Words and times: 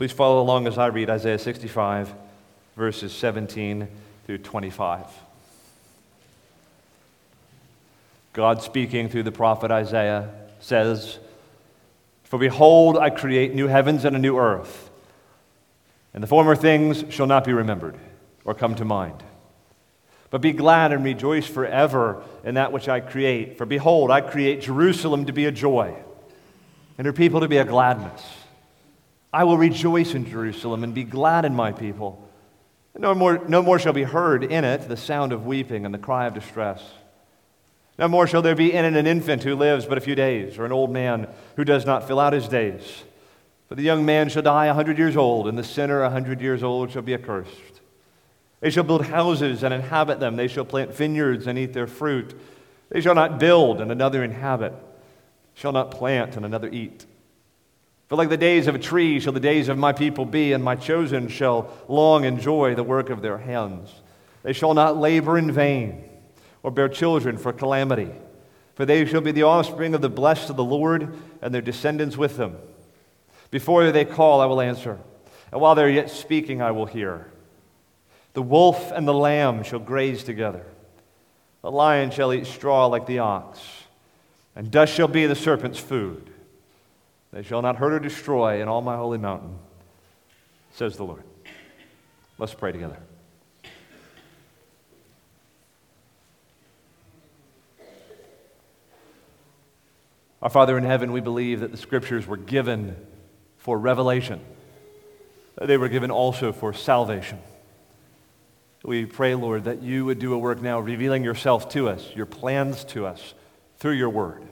Please 0.00 0.12
follow 0.12 0.40
along 0.40 0.66
as 0.66 0.78
I 0.78 0.86
read 0.86 1.10
Isaiah 1.10 1.38
65, 1.38 2.14
verses 2.74 3.12
17 3.12 3.86
through 4.24 4.38
25. 4.38 5.04
God 8.32 8.62
speaking 8.62 9.10
through 9.10 9.24
the 9.24 9.30
prophet 9.30 9.70
Isaiah 9.70 10.30
says, 10.58 11.18
For 12.24 12.38
behold, 12.38 12.96
I 12.96 13.10
create 13.10 13.54
new 13.54 13.66
heavens 13.66 14.06
and 14.06 14.16
a 14.16 14.18
new 14.18 14.38
earth, 14.38 14.88
and 16.14 16.22
the 16.22 16.26
former 16.26 16.56
things 16.56 17.04
shall 17.10 17.26
not 17.26 17.44
be 17.44 17.52
remembered 17.52 17.98
or 18.46 18.54
come 18.54 18.74
to 18.76 18.86
mind. 18.86 19.22
But 20.30 20.40
be 20.40 20.52
glad 20.52 20.92
and 20.92 21.04
rejoice 21.04 21.46
forever 21.46 22.22
in 22.42 22.54
that 22.54 22.72
which 22.72 22.88
I 22.88 23.00
create. 23.00 23.58
For 23.58 23.66
behold, 23.66 24.10
I 24.10 24.22
create 24.22 24.62
Jerusalem 24.62 25.26
to 25.26 25.34
be 25.34 25.44
a 25.44 25.52
joy, 25.52 25.94
and 26.96 27.06
her 27.06 27.12
people 27.12 27.40
to 27.40 27.48
be 27.48 27.58
a 27.58 27.66
gladness. 27.66 28.22
I 29.32 29.44
will 29.44 29.56
rejoice 29.56 30.14
in 30.14 30.28
Jerusalem 30.28 30.82
and 30.82 30.94
be 30.94 31.04
glad 31.04 31.44
in 31.44 31.54
my 31.54 31.72
people. 31.72 32.28
No 32.98 33.14
more, 33.14 33.42
no 33.46 33.62
more 33.62 33.78
shall 33.78 33.92
be 33.92 34.02
heard 34.02 34.42
in 34.42 34.64
it 34.64 34.88
the 34.88 34.96
sound 34.96 35.32
of 35.32 35.46
weeping 35.46 35.84
and 35.84 35.94
the 35.94 35.98
cry 35.98 36.26
of 36.26 36.34
distress. 36.34 36.82
No 37.98 38.08
more 38.08 38.26
shall 38.26 38.42
there 38.42 38.56
be 38.56 38.72
in 38.72 38.84
it 38.84 38.96
an 38.96 39.06
infant 39.06 39.44
who 39.44 39.54
lives 39.54 39.86
but 39.86 39.98
a 39.98 40.00
few 40.00 40.14
days, 40.14 40.58
or 40.58 40.64
an 40.64 40.72
old 40.72 40.90
man 40.90 41.28
who 41.56 41.64
does 41.64 41.86
not 41.86 42.08
fill 42.08 42.18
out 42.18 42.32
his 42.32 42.48
days. 42.48 43.04
For 43.68 43.74
the 43.76 43.82
young 43.82 44.04
man 44.04 44.28
shall 44.30 44.42
die 44.42 44.66
a 44.66 44.74
hundred 44.74 44.98
years 44.98 45.16
old, 45.16 45.46
and 45.46 45.56
the 45.56 45.62
sinner 45.62 46.02
a 46.02 46.10
hundred 46.10 46.40
years 46.40 46.62
old 46.62 46.90
shall 46.90 47.02
be 47.02 47.14
accursed. 47.14 47.80
They 48.60 48.70
shall 48.70 48.84
build 48.84 49.06
houses 49.06 49.62
and 49.62 49.72
inhabit 49.72 50.18
them. 50.18 50.36
They 50.36 50.48
shall 50.48 50.64
plant 50.64 50.94
vineyards 50.94 51.46
and 51.46 51.58
eat 51.58 51.72
their 51.72 51.86
fruit. 51.86 52.34
They 52.90 53.00
shall 53.00 53.14
not 53.14 53.38
build 53.38 53.80
and 53.80 53.92
another 53.92 54.24
inhabit, 54.24 54.74
shall 55.54 55.72
not 55.72 55.90
plant 55.90 56.36
and 56.36 56.44
another 56.44 56.68
eat. 56.68 57.06
For 58.10 58.16
like 58.16 58.28
the 58.28 58.36
days 58.36 58.66
of 58.66 58.74
a 58.74 58.78
tree 58.80 59.20
shall 59.20 59.32
the 59.32 59.38
days 59.38 59.68
of 59.68 59.78
my 59.78 59.92
people 59.92 60.24
be, 60.24 60.52
and 60.52 60.64
my 60.64 60.74
chosen 60.74 61.28
shall 61.28 61.70
long 61.86 62.24
enjoy 62.24 62.74
the 62.74 62.82
work 62.82 63.08
of 63.08 63.22
their 63.22 63.38
hands. 63.38 63.88
They 64.42 64.52
shall 64.52 64.74
not 64.74 64.96
labor 64.96 65.38
in 65.38 65.52
vain 65.52 66.02
or 66.64 66.72
bear 66.72 66.88
children 66.88 67.38
for 67.38 67.52
calamity. 67.52 68.10
For 68.74 68.84
they 68.84 69.06
shall 69.06 69.20
be 69.20 69.30
the 69.30 69.44
offspring 69.44 69.94
of 69.94 70.00
the 70.00 70.08
blessed 70.08 70.50
of 70.50 70.56
the 70.56 70.64
Lord, 70.64 71.14
and 71.40 71.54
their 71.54 71.62
descendants 71.62 72.16
with 72.16 72.36
them. 72.36 72.56
Before 73.52 73.92
they 73.92 74.04
call, 74.04 74.40
I 74.40 74.46
will 74.46 74.60
answer, 74.60 74.98
and 75.52 75.60
while 75.60 75.76
they're 75.76 75.88
yet 75.88 76.10
speaking, 76.10 76.60
I 76.60 76.72
will 76.72 76.86
hear. 76.86 77.30
The 78.32 78.42
wolf 78.42 78.90
and 78.90 79.06
the 79.06 79.14
lamb 79.14 79.62
shall 79.62 79.78
graze 79.78 80.24
together. 80.24 80.66
The 81.62 81.70
lion 81.70 82.10
shall 82.10 82.32
eat 82.32 82.48
straw 82.48 82.86
like 82.86 83.06
the 83.06 83.20
ox, 83.20 83.60
and 84.56 84.68
dust 84.68 84.94
shall 84.94 85.06
be 85.06 85.26
the 85.26 85.36
serpent's 85.36 85.78
food. 85.78 86.29
They 87.32 87.42
shall 87.42 87.62
not 87.62 87.76
hurt 87.76 87.92
or 87.92 88.00
destroy 88.00 88.60
in 88.60 88.68
all 88.68 88.82
my 88.82 88.96
holy 88.96 89.18
mountain, 89.18 89.58
says 90.72 90.96
the 90.96 91.04
Lord. 91.04 91.22
Let's 92.38 92.54
pray 92.54 92.72
together. 92.72 92.98
Our 100.42 100.48
Father 100.48 100.78
in 100.78 100.84
heaven, 100.84 101.12
we 101.12 101.20
believe 101.20 101.60
that 101.60 101.70
the 101.70 101.76
scriptures 101.76 102.26
were 102.26 102.38
given 102.38 102.96
for 103.58 103.78
revelation, 103.78 104.40
they 105.60 105.76
were 105.76 105.90
given 105.90 106.10
also 106.10 106.50
for 106.52 106.72
salvation. 106.72 107.38
We 108.82 109.04
pray, 109.04 109.34
Lord, 109.34 109.64
that 109.64 109.82
you 109.82 110.06
would 110.06 110.18
do 110.18 110.32
a 110.32 110.38
work 110.38 110.62
now 110.62 110.80
revealing 110.80 111.22
yourself 111.22 111.68
to 111.70 111.90
us, 111.90 112.10
your 112.16 112.24
plans 112.24 112.82
to 112.84 113.04
us 113.04 113.34
through 113.76 113.92
your 113.92 114.08
word, 114.08 114.42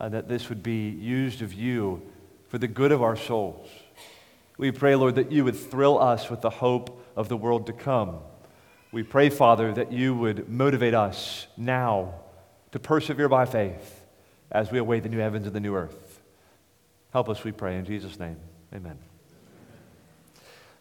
uh, 0.00 0.08
that 0.08 0.28
this 0.28 0.48
would 0.48 0.62
be 0.62 0.88
used 0.88 1.42
of 1.42 1.52
you 1.52 2.02
for 2.48 2.58
the 2.58 2.68
good 2.68 2.92
of 2.92 3.02
our 3.02 3.16
souls. 3.16 3.68
We 4.58 4.70
pray, 4.70 4.94
Lord, 4.94 5.16
that 5.16 5.32
you 5.32 5.44
would 5.44 5.56
thrill 5.56 6.00
us 6.00 6.30
with 6.30 6.40
the 6.40 6.50
hope 6.50 7.04
of 7.14 7.28
the 7.28 7.36
world 7.36 7.66
to 7.66 7.72
come. 7.72 8.18
We 8.92 9.02
pray, 9.02 9.28
Father, 9.28 9.72
that 9.74 9.92
you 9.92 10.14
would 10.14 10.48
motivate 10.48 10.94
us 10.94 11.46
now 11.56 12.14
to 12.72 12.78
persevere 12.78 13.28
by 13.28 13.44
faith 13.44 14.02
as 14.50 14.70
we 14.70 14.78
await 14.78 15.02
the 15.02 15.08
new 15.08 15.18
heavens 15.18 15.46
and 15.46 15.54
the 15.54 15.60
new 15.60 15.74
earth. 15.74 16.20
Help 17.12 17.28
us, 17.28 17.44
we 17.44 17.52
pray, 17.52 17.76
in 17.76 17.84
Jesus' 17.84 18.18
name. 18.18 18.36
Amen. 18.74 18.98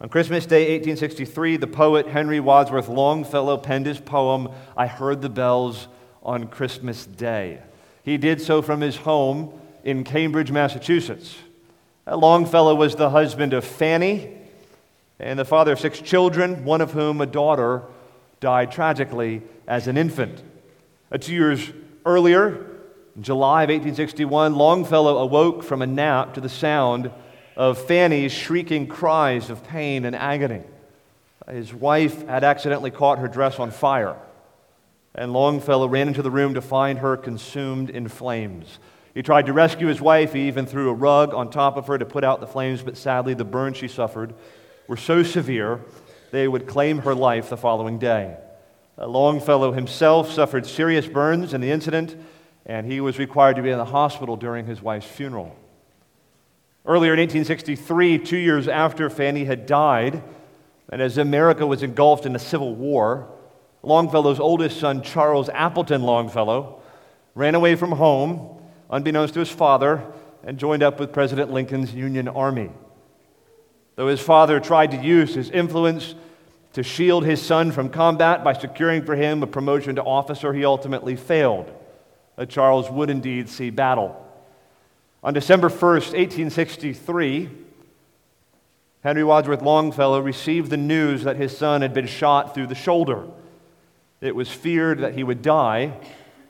On 0.01 0.09
Christmas 0.09 0.45
Day, 0.45 0.73
1863, 0.77 1.57
the 1.57 1.67
poet 1.67 2.07
Henry 2.07 2.39
Wadsworth 2.39 2.89
Longfellow 2.89 3.57
penned 3.57 3.85
his 3.85 3.99
poem, 3.99 4.49
I 4.75 4.87
Heard 4.87 5.21
the 5.21 5.29
Bells 5.29 5.87
on 6.21 6.47
Christmas 6.47 7.05
Day. 7.05 7.61
He 8.05 8.17
did 8.17 8.39
so 8.39 8.61
from 8.61 8.81
his 8.81 8.97
home 8.97 9.51
in 9.83 10.03
Cambridge, 10.03 10.51
Massachusetts. 10.51 11.35
Longfellow 12.05 12.75
was 12.75 12.95
the 12.95 13.09
husband 13.09 13.51
of 13.51 13.65
Fanny 13.65 14.29
and 15.19 15.39
the 15.39 15.43
father 15.43 15.71
of 15.71 15.79
six 15.79 15.99
children, 15.99 16.63
one 16.63 16.81
of 16.81 16.91
whom, 16.91 17.19
a 17.19 17.25
daughter, 17.25 17.81
died 18.39 18.71
tragically 18.71 19.41
as 19.67 19.87
an 19.87 19.97
infant. 19.97 20.43
Two 21.19 21.33
years 21.33 21.71
earlier, 22.05 22.67
in 23.15 23.23
July 23.23 23.63
of 23.63 23.69
1861, 23.69 24.53
Longfellow 24.53 25.17
awoke 25.17 25.63
from 25.63 25.81
a 25.81 25.87
nap 25.87 26.35
to 26.35 26.41
the 26.41 26.49
sound 26.49 27.09
of 27.55 27.79
Fanny's 27.87 28.31
shrieking 28.31 28.85
cries 28.85 29.49
of 29.49 29.63
pain 29.63 30.05
and 30.05 30.15
agony. 30.15 30.61
His 31.49 31.73
wife 31.73 32.27
had 32.27 32.43
accidentally 32.43 32.91
caught 32.91 33.17
her 33.17 33.27
dress 33.27 33.57
on 33.57 33.71
fire, 33.71 34.15
and 35.15 35.33
Longfellow 35.33 35.87
ran 35.87 36.07
into 36.07 36.21
the 36.21 36.29
room 36.29 36.53
to 36.53 36.61
find 36.61 36.99
her 36.99 37.17
consumed 37.17 37.89
in 37.89 38.07
flames. 38.07 38.79
He 39.13 39.23
tried 39.23 39.45
to 39.45 39.53
rescue 39.53 39.87
his 39.87 40.01
wife. 40.01 40.33
He 40.33 40.47
even 40.47 40.65
threw 40.65 40.89
a 40.89 40.93
rug 40.93 41.33
on 41.33 41.49
top 41.49 41.77
of 41.77 41.87
her 41.87 41.97
to 41.97 42.05
put 42.05 42.25
out 42.25 42.41
the 42.41 42.47
flames, 42.47 42.83
but 42.83 42.97
sadly, 42.97 43.33
the 43.33 43.45
burns 43.45 43.77
she 43.77 43.87
suffered 43.87 44.33
were 44.87 44.97
so 44.97 45.23
severe 45.23 45.79
they 46.31 46.47
would 46.47 46.67
claim 46.67 46.99
her 46.99 47.15
life 47.15 47.49
the 47.49 47.57
following 47.57 47.97
day. 47.97 48.35
Uh, 48.97 49.07
Longfellow 49.07 49.71
himself 49.71 50.31
suffered 50.31 50.65
serious 50.65 51.07
burns 51.07 51.53
in 51.53 51.61
the 51.61 51.71
incident 51.71 52.15
and 52.65 52.91
he 52.91 52.99
was 52.99 53.19
required 53.19 53.55
to 53.55 53.61
be 53.61 53.69
in 53.69 53.77
the 53.77 53.85
hospital 53.85 54.35
during 54.35 54.65
his 54.65 54.81
wife's 54.81 55.05
funeral. 55.05 55.55
Earlier 56.85 57.13
in 57.13 57.19
1863, 57.19 58.19
two 58.19 58.37
years 58.37 58.67
after 58.67 59.09
Fanny 59.09 59.45
had 59.45 59.65
died, 59.65 60.23
and 60.89 61.01
as 61.01 61.17
America 61.17 61.65
was 61.65 61.83
engulfed 61.83 62.25
in 62.25 62.35
a 62.35 62.39
civil 62.39 62.75
war, 62.75 63.27
Longfellow's 63.85 64.39
oldest 64.39 64.79
son, 64.79 65.01
Charles 65.01 65.49
Appleton 65.49 66.03
Longfellow, 66.03 66.81
ran 67.33 67.55
away 67.55 67.75
from 67.75 67.91
home, 67.91 68.61
unbeknownst 68.89 69.33
to 69.35 69.39
his 69.41 69.49
father, 69.49 70.03
and 70.43 70.57
joined 70.57 70.83
up 70.83 70.99
with 70.99 71.13
President 71.13 71.51
Lincoln's 71.51 71.93
Union 71.93 72.27
Army. 72.27 72.71
Though 73.95 74.07
his 74.07 74.21
father 74.21 74.59
tried 74.59 74.91
to 74.91 74.97
use 74.97 75.33
his 75.33 75.49
influence 75.49 76.15
to 76.73 76.83
shield 76.83 77.25
his 77.25 77.41
son 77.41 77.71
from 77.71 77.89
combat 77.89 78.43
by 78.43 78.53
securing 78.53 79.05
for 79.05 79.15
him 79.15 79.41
a 79.41 79.47
promotion 79.47 79.95
to 79.95 80.03
officer, 80.03 80.53
he 80.53 80.65
ultimately 80.65 81.15
failed 81.15 81.71
Charles 82.49 82.89
would 82.89 83.09
indeed 83.09 83.47
see 83.47 83.69
battle. 83.69 84.21
On 85.23 85.33
December 85.33 85.69
1st, 85.69 86.13
1863, 86.13 87.49
Henry 89.01 89.23
Wadsworth 89.23 89.61
Longfellow 89.61 90.19
received 90.19 90.69
the 90.69 90.77
news 90.77 91.23
that 91.23 91.37
his 91.37 91.57
son 91.57 91.81
had 91.81 91.93
been 91.93 92.07
shot 92.07 92.53
through 92.53 92.67
the 92.67 92.75
shoulder. 92.75 93.25
It 94.25 94.35
was 94.35 94.49
feared 94.49 94.99
that 94.99 95.13
he 95.13 95.23
would 95.23 95.41
die 95.41 95.93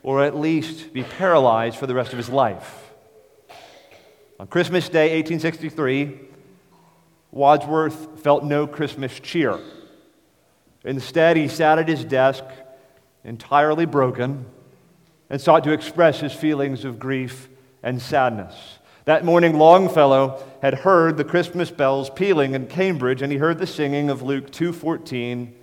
or 0.03 0.23
at 0.23 0.37
least 0.37 0.93
be 0.93 1.03
paralyzed 1.03 1.77
for 1.77 1.87
the 1.87 1.95
rest 1.95 2.11
of 2.11 2.17
his 2.17 2.29
life. 2.29 2.93
On 4.39 4.47
Christmas 4.47 4.87
Day, 4.87 5.15
1863, 5.15 6.19
Wadsworth 7.31 8.21
felt 8.21 8.43
no 8.43 8.67
Christmas 8.67 9.19
cheer. 9.19 9.59
Instead, 10.83 11.37
he 11.37 11.47
sat 11.47 11.79
at 11.79 11.87
his 11.87 12.05
desk, 12.05 12.43
entirely 13.23 13.85
broken, 13.85 14.45
and 15.29 15.41
sought 15.41 15.63
to 15.63 15.71
express 15.71 16.19
his 16.19 16.33
feelings 16.33 16.85
of 16.85 16.99
grief 16.99 17.49
and 17.81 18.01
sadness. 18.01 18.77
That 19.05 19.25
morning, 19.25 19.57
Longfellow 19.57 20.43
had 20.61 20.75
heard 20.75 21.17
the 21.17 21.23
Christmas 21.23 21.71
bells 21.71 22.09
pealing 22.09 22.53
in 22.53 22.67
Cambridge, 22.67 23.21
and 23.21 23.31
he 23.31 23.39
heard 23.39 23.57
the 23.57 23.67
singing 23.67 24.09
of 24.09 24.21
Luke 24.21 24.51
2:14, 24.51 25.53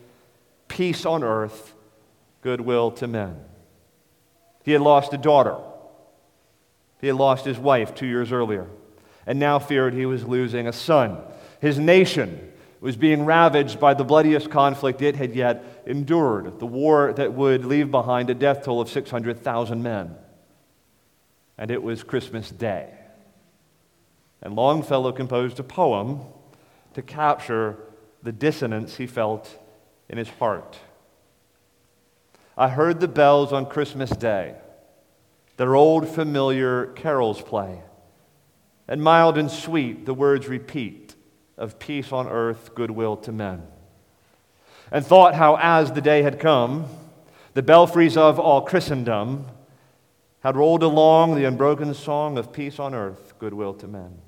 "Peace 0.69 1.07
on 1.07 1.23
earth, 1.23 1.75
goodwill 2.43 2.91
to 2.93 3.07
men." 3.07 3.45
He 4.63 4.73
had 4.73 4.83
lost 4.83 5.13
a 5.13 5.19
daughter. 5.19 5.57
He 7.01 7.07
had 7.09 7.17
lost 7.17 7.45
his 7.45 7.59
wife 7.59 7.95
two 7.95 8.07
years 8.07 8.31
earlier, 8.31 8.67
and 9.27 9.39
now 9.39 9.59
feared 9.59 9.95
he 9.95 10.07
was 10.07 10.27
losing 10.27 10.69
a 10.69 10.73
son. 10.73 11.19
His 11.61 11.79
nation 11.79 12.53
was 12.81 12.97
being 12.97 13.25
ravaged 13.25 13.79
by 13.81 13.95
the 13.95 14.05
bloodiest 14.05 14.51
conflict 14.51 15.03
it 15.03 15.17
had 15.17 15.35
yet 15.35 15.65
endured, 15.87 16.59
the 16.59 16.67
war 16.67 17.13
that 17.13 17.33
would 17.33 17.65
leave 17.65 17.91
behind 17.91 18.29
a 18.29 18.35
death 18.35 18.65
toll 18.65 18.81
of 18.81 18.89
600,000 18.89 19.83
men. 19.83 20.17
And 21.57 21.71
it 21.71 21.83
was 21.83 22.03
Christmas 22.03 22.51
Day. 22.51 22.89
And 24.41 24.57
Longfellow 24.57 25.13
composed 25.13 25.61
a 25.61 25.63
poem 25.63 26.23
to 26.95 27.03
capture 27.03 27.77
the 28.23 28.33
dissonance 28.33 28.97
he 28.97 29.07
felt 29.07 29.57
in 30.09 30.19
his 30.19 30.29
heart. 30.29 30.79
I 32.57 32.69
heard 32.69 33.01
the 33.01 33.09
bells 33.09 33.53
on 33.53 33.67
Christmas 33.67 34.11
Day, 34.11 34.55
their 35.57 35.75
old 35.75 36.09
familiar 36.09 36.87
carols 36.87 37.41
play, 37.41 37.81
and 38.87 39.03
mild 39.03 39.39
and 39.39 39.51
sweet 39.51 40.05
the 40.05 40.15
words 40.15 40.49
repeat 40.49 41.15
of 41.57 41.79
peace 41.79 42.13
on 42.13 42.29
earth, 42.29 42.75
goodwill 42.75 43.17
to 43.19 43.33
men. 43.33 43.67
And 44.91 45.07
thought 45.07 45.35
how, 45.35 45.57
as 45.57 45.93
the 45.93 46.01
day 46.01 46.23
had 46.23 46.39
come, 46.39 46.87
the 47.55 47.63
belfries 47.63 48.17
of 48.17 48.39
all 48.39 48.63
Christendom 48.63 49.47
had 50.41 50.57
rolled 50.57 50.83
along 50.83 51.35
the 51.35 51.45
unbroken 51.45 51.95
song 51.95 52.37
of 52.37 52.53
peace 52.53 52.79
on 52.79 52.95
earth, 52.95 53.33
goodwill 53.39 53.75
to 53.75 53.87
men. 53.87 54.19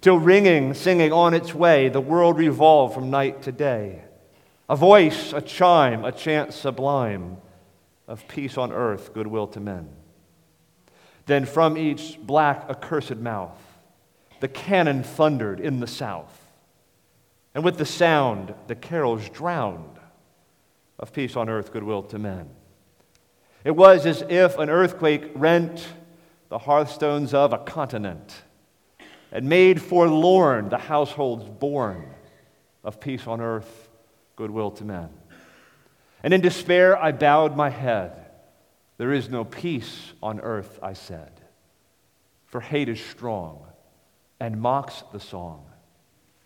Till 0.00 0.18
ringing, 0.18 0.74
singing 0.74 1.12
on 1.12 1.34
its 1.34 1.54
way, 1.54 1.88
the 1.88 2.00
world 2.00 2.38
revolved 2.38 2.94
from 2.94 3.10
night 3.10 3.42
to 3.42 3.52
day. 3.52 4.02
A 4.68 4.76
voice, 4.76 5.32
a 5.32 5.40
chime, 5.40 6.04
a 6.04 6.12
chant 6.12 6.52
sublime 6.52 7.36
of 8.08 8.26
peace 8.28 8.58
on 8.58 8.72
earth, 8.72 9.12
goodwill 9.12 9.46
to 9.48 9.60
men. 9.60 9.88
Then 11.26 11.44
from 11.44 11.76
each 11.76 12.18
black, 12.20 12.68
accursed 12.68 13.16
mouth, 13.16 13.58
the 14.40 14.48
cannon 14.48 15.02
thundered 15.02 15.60
in 15.60 15.80
the 15.80 15.86
south. 15.86 16.40
And 17.54 17.64
with 17.64 17.78
the 17.78 17.86
sound, 17.86 18.54
the 18.66 18.74
carols 18.74 19.28
drowned 19.28 19.98
of 20.98 21.12
peace 21.12 21.36
on 21.36 21.48
earth, 21.48 21.72
goodwill 21.72 22.02
to 22.04 22.18
men. 22.18 22.48
It 23.64 23.74
was 23.74 24.06
as 24.06 24.22
if 24.28 24.58
an 24.58 24.70
earthquake 24.70 25.30
rent 25.34 25.86
the 26.48 26.58
hearthstones 26.58 27.34
of 27.34 27.52
a 27.52 27.58
continent 27.58 28.42
and 29.32 29.48
made 29.48 29.82
forlorn 29.82 30.68
the 30.68 30.78
households 30.78 31.48
born 31.48 32.06
of 32.84 33.00
peace 33.00 33.26
on 33.26 33.40
earth, 33.40 33.85
goodwill 34.36 34.70
to 34.72 34.84
men. 34.84 35.08
And 36.22 36.32
in 36.32 36.40
despair, 36.40 36.96
I 36.96 37.12
bowed 37.12 37.56
my 37.56 37.70
head. 37.70 38.12
There 38.98 39.12
is 39.12 39.28
no 39.28 39.44
peace 39.44 40.12
on 40.22 40.40
earth, 40.40 40.78
I 40.82 40.94
said, 40.94 41.32
for 42.46 42.60
hate 42.60 42.88
is 42.88 43.00
strong 43.00 43.66
and 44.40 44.60
mocks 44.60 45.02
the 45.12 45.20
song 45.20 45.64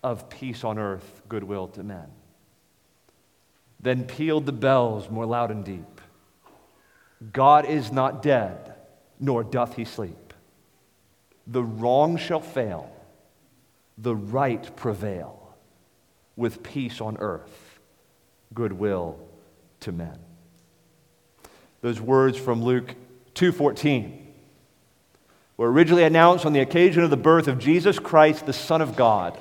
of 0.02 0.30
peace 0.30 0.64
on 0.64 0.78
earth, 0.78 1.22
goodwill 1.28 1.68
to 1.68 1.82
men. 1.82 2.06
Then 3.80 4.04
pealed 4.04 4.46
the 4.46 4.52
bells 4.52 5.08
more 5.10 5.26
loud 5.26 5.50
and 5.50 5.64
deep. 5.64 6.00
God 7.32 7.66
is 7.66 7.92
not 7.92 8.22
dead, 8.22 8.74
nor 9.18 9.44
doth 9.44 9.76
he 9.76 9.84
sleep. 9.84 10.34
The 11.46 11.62
wrong 11.62 12.16
shall 12.16 12.40
fail, 12.40 12.92
the 13.98 14.16
right 14.16 14.74
prevail, 14.76 15.54
with 16.36 16.62
peace 16.62 17.00
on 17.00 17.16
earth, 17.18 17.59
goodwill 18.54 19.18
to 19.80 19.92
men. 19.92 20.18
Those 21.82 22.00
words 22.00 22.36
from 22.36 22.62
Luke 22.62 22.94
2:14 23.34 24.26
were 25.56 25.70
originally 25.70 26.04
announced 26.04 26.44
on 26.44 26.52
the 26.52 26.60
occasion 26.60 27.02
of 27.02 27.10
the 27.10 27.16
birth 27.16 27.48
of 27.48 27.58
Jesus 27.58 27.98
Christ, 27.98 28.46
the 28.46 28.52
Son 28.52 28.80
of 28.80 28.96
God, 28.96 29.38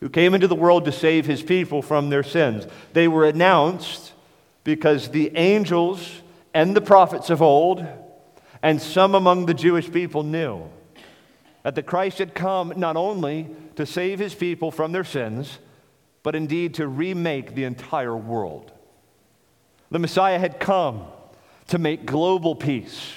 who 0.00 0.08
came 0.08 0.34
into 0.34 0.48
the 0.48 0.54
world 0.54 0.84
to 0.84 0.92
save 0.92 1.26
his 1.26 1.42
people 1.42 1.82
from 1.82 2.10
their 2.10 2.22
sins. 2.22 2.66
They 2.92 3.08
were 3.08 3.24
announced 3.24 4.12
because 4.64 5.08
the 5.08 5.36
angels 5.36 6.22
and 6.54 6.76
the 6.76 6.80
prophets 6.80 7.30
of 7.30 7.42
old 7.42 7.84
and 8.62 8.80
some 8.80 9.14
among 9.14 9.46
the 9.46 9.54
Jewish 9.54 9.90
people 9.90 10.22
knew 10.22 10.64
that 11.62 11.74
the 11.74 11.82
Christ 11.82 12.18
had 12.18 12.34
come 12.34 12.72
not 12.76 12.96
only 12.96 13.48
to 13.76 13.86
save 13.86 14.18
his 14.18 14.34
people 14.34 14.70
from 14.70 14.92
their 14.92 15.04
sins, 15.04 15.58
but 16.22 16.34
indeed 16.34 16.74
to 16.74 16.86
remake 16.86 17.54
the 17.54 17.64
entire 17.64 18.16
world. 18.16 18.72
The 19.90 19.98
Messiah 19.98 20.38
had 20.38 20.60
come 20.60 21.06
to 21.68 21.78
make 21.78 22.06
global 22.06 22.54
peace, 22.54 23.12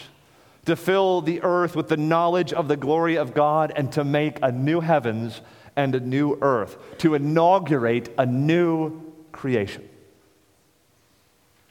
to 0.66 0.76
fill 0.76 1.22
the 1.22 1.42
earth 1.42 1.76
with 1.76 1.90
the 1.90 1.98
knowledge 1.98 2.54
of 2.54 2.68
the 2.68 2.78
glory 2.78 3.16
of 3.18 3.34
God, 3.34 3.74
and 3.76 3.92
to 3.92 4.04
make 4.04 4.40
a 4.42 4.52
new 4.52 4.80
heavens 4.80 5.42
and 5.76 5.94
a 5.96 6.00
new 6.00 6.38
earth, 6.42 6.78
to 7.00 7.16
inaugurate 7.16 8.14
a 8.18 8.26
new 8.26 9.02
creation. 9.32 9.88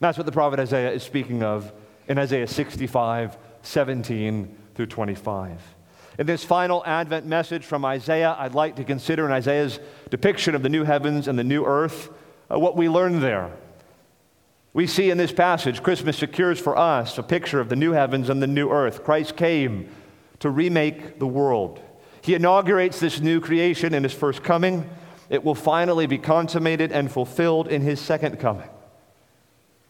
That's 0.00 0.19
what 0.19 0.26
the 0.26 0.32
prophet 0.32 0.58
Isaiah 0.58 0.90
is 0.90 1.05
speaking 1.05 1.43
of 1.43 1.73
in 2.08 2.19
Isaiah 2.19 2.49
65, 2.49 3.38
17 3.62 4.56
through 4.75 4.87
25. 4.87 5.61
In 6.19 6.26
this 6.26 6.44
final 6.44 6.82
Advent 6.85 7.26
message 7.26 7.64
from 7.64 7.85
Isaiah, 7.85 8.37
I'd 8.38 8.55
like 8.55 8.76
to 8.76 8.85
consider 8.85 9.25
in 9.26 9.32
Isaiah's 9.32 9.81
depiction 10.11 10.55
of 10.55 10.62
the 10.62 10.69
new 10.69 10.85
heavens 10.85 11.29
and 11.29 11.38
the 11.38 11.44
new 11.44 11.64
earth 11.64 12.11
uh, 12.50 12.59
what 12.59 12.76
we 12.76 12.88
learn 12.88 13.20
there 13.20 13.53
we 14.75 14.87
see 14.87 15.11
in 15.11 15.19
this 15.19 15.32
passage, 15.32 15.82
Christmas 15.82 16.17
secures 16.17 16.59
for 16.59 16.76
us 16.79 17.19
a 17.19 17.23
picture 17.23 17.61
of 17.61 17.69
the 17.69 17.76
new 17.76 17.93
heavens 17.93 18.31
and 18.31 18.43
the 18.43 18.47
new 18.47 18.70
earth. 18.70 19.05
Christ 19.05 19.37
came 19.37 19.88
to 20.38 20.49
remake 20.49 21.19
the 21.19 21.26
world. 21.26 21.81
He 22.23 22.35
inaugurates 22.35 22.99
this 22.99 23.20
new 23.20 23.41
creation 23.41 23.93
in 23.93 24.03
his 24.03 24.15
first 24.15 24.43
coming. 24.43 24.88
It 25.29 25.44
will 25.44 25.55
finally 25.55 26.06
be 26.06 26.17
consummated 26.17 26.91
and 26.91 27.12
fulfilled 27.12 27.69
in 27.69 27.82
his 27.82 28.00
second 28.00 28.38
coming. 28.38 28.69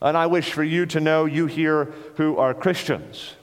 And 0.01 0.17
I 0.17 0.27
wish 0.27 0.53
for 0.53 0.65
you 0.65 0.85
to 0.87 0.99
know, 0.99 1.27
you 1.27 1.47
here 1.47 1.93
who 2.17 2.37
are 2.39 2.53
Christians, 2.53 3.37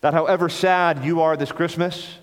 that 0.00 0.14
however 0.14 0.48
sad 0.48 1.04
you 1.04 1.20
are 1.20 1.36
this 1.36 1.52
Christmas, 1.52 2.18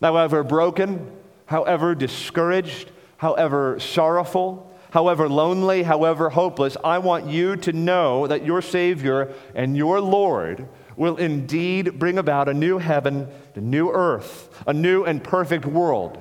however 0.00 0.42
broken, 0.42 1.10
however 1.46 1.94
discouraged, 1.94 2.90
however 3.18 3.78
sorrowful, 3.78 4.70
however 4.90 5.28
lonely, 5.28 5.82
however 5.82 6.30
hopeless, 6.30 6.76
I 6.84 6.98
want 6.98 7.26
you 7.26 7.56
to 7.56 7.72
know 7.72 8.26
that 8.26 8.44
your 8.44 8.62
Savior 8.62 9.32
and 9.54 9.76
your 9.76 10.00
Lord 10.00 10.68
will 10.96 11.16
indeed 11.16 11.98
bring 11.98 12.18
about 12.18 12.48
a 12.48 12.54
new 12.54 12.78
heaven, 12.78 13.28
a 13.54 13.60
new 13.60 13.90
earth, 13.90 14.62
a 14.66 14.72
new 14.72 15.04
and 15.04 15.22
perfect 15.22 15.66
world. 15.66 16.18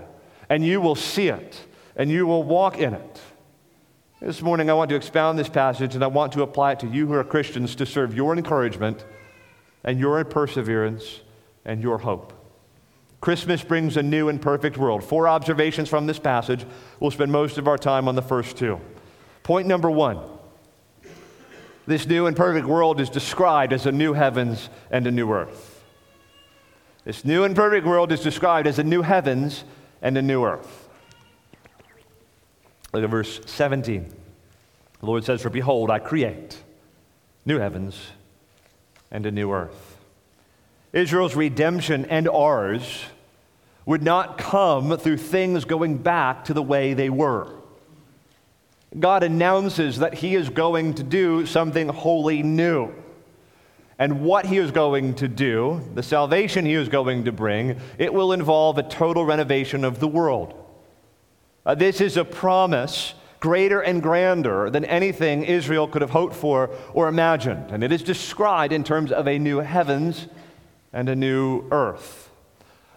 And 0.50 0.66
you 0.66 0.82
will 0.82 0.96
see 0.96 1.28
it, 1.28 1.60
and 1.96 2.10
you 2.10 2.26
will 2.26 2.44
walk 2.44 2.78
in 2.78 2.94
it. 2.94 3.22
This 4.20 4.42
morning, 4.42 4.70
I 4.70 4.74
want 4.74 4.90
to 4.90 4.96
expound 4.96 5.38
this 5.38 5.50
passage, 5.50 5.96
and 5.96 6.04
I 6.04 6.08
want 6.08 6.34
to 6.34 6.44
apply 6.44 6.74
it 6.74 6.80
to 6.80 6.88
you 6.88 7.08
who 7.08 7.14
are 7.14 7.24
Christians 7.24 7.76
to 7.76 7.86
serve 7.86 8.16
your 8.16 8.36
encouragement 8.36 9.04
and 9.84 10.00
your 10.00 10.24
perseverance 10.26 11.22
and 11.66 11.82
your 11.82 12.00
hope. 12.00 12.34
Christmas 13.22 13.64
brings 13.64 13.96
a 13.96 14.04
new 14.04 14.28
and 14.28 14.42
perfect 14.42 14.78
world. 14.78 15.04
Four 15.04 15.28
observations 15.28 15.88
from 15.88 16.08
this 16.08 16.20
passage. 16.20 16.66
We'll 17.00 17.12
spend 17.12 17.32
most 17.32 17.58
of 17.58 17.68
our 17.68 17.78
time 17.78 18.08
on 18.08 18.16
the 18.16 18.22
first 18.22 18.58
two. 18.58 18.80
Point 19.44 19.68
number 19.68 19.90
one 19.90 20.20
this 21.86 22.08
new 22.08 22.28
and 22.28 22.36
perfect 22.36 22.66
world 22.66 23.02
is 23.02 23.10
described 23.10 23.74
as 23.74 23.86
a 23.86 23.92
new 23.92 24.14
heavens 24.14 24.70
and 24.90 25.06
a 25.06 25.12
new 25.12 25.32
earth. 25.32 25.84
This 27.04 27.26
new 27.26 27.44
and 27.44 27.56
perfect 27.56 27.86
world 27.86 28.12
is 28.14 28.22
described 28.22 28.68
as 28.68 28.80
a 28.80 28.84
new 28.84 29.02
heavens 29.02 29.66
and 30.02 30.18
a 30.18 30.22
new 30.22 30.46
earth. 30.46 30.88
Look 32.94 33.04
at 33.04 33.10
verse 33.10 33.42
17. 33.46 34.14
The 35.00 35.06
Lord 35.06 35.26
says, 35.26 35.42
For 35.42 35.50
behold, 35.50 35.90
I 35.92 36.00
create 36.00 36.62
new 37.46 37.60
heavens 37.60 38.00
and 39.14 39.26
a 39.26 39.32
new 39.32 39.54
earth. 39.54 39.98
Israel's 40.92 41.36
redemption 41.36 42.06
and 42.06 42.28
ours 42.28 43.06
would 43.86 44.04
not 44.04 44.38
come 44.38 44.98
through 44.98 45.18
things 45.18 45.64
going 45.66 45.98
back 45.98 46.46
to 46.46 46.54
the 46.54 46.62
way 46.62 46.94
they 46.94 47.10
were. 47.10 47.48
God 49.00 49.24
announces 49.24 50.00
that 50.00 50.16
He 50.16 50.36
is 50.36 50.50
going 50.50 50.96
to 50.96 51.04
do 51.04 51.46
something 51.46 51.88
wholly 51.90 52.44
new. 52.44 52.94
And 53.98 54.22
what 54.22 54.46
He 54.46 54.58
is 54.58 54.72
going 54.72 55.16
to 55.16 55.28
do, 55.28 55.82
the 55.94 56.04
salvation 56.04 56.66
He 56.66 56.74
is 56.74 56.90
going 56.90 57.26
to 57.26 57.32
bring, 57.32 57.80
it 57.98 58.14
will 58.14 58.34
involve 58.34 58.78
a 58.78 58.84
total 58.84 59.26
renovation 59.26 59.84
of 59.84 60.00
the 60.00 60.08
world. 60.08 60.54
Uh, 61.66 61.76
this 61.76 62.02
is 62.02 62.18
a 62.18 62.26
promise 62.26 63.14
greater 63.44 63.82
and 63.82 64.02
grander 64.02 64.70
than 64.70 64.86
anything 64.86 65.44
Israel 65.44 65.86
could 65.86 66.02
have 66.02 66.12
hoped 66.12 66.34
for 66.34 66.70
or 66.94 67.10
imagined. 67.10 67.72
And 67.72 67.84
it 67.84 67.92
is 67.92 68.02
described 68.02 68.72
in 68.72 68.86
terms 68.86 69.12
of 69.12 69.28
a 69.28 69.38
new 69.38 69.58
heavens 69.58 70.28
and 70.94 71.10
a 71.10 71.16
new 71.16 71.68
earth. 71.70 72.32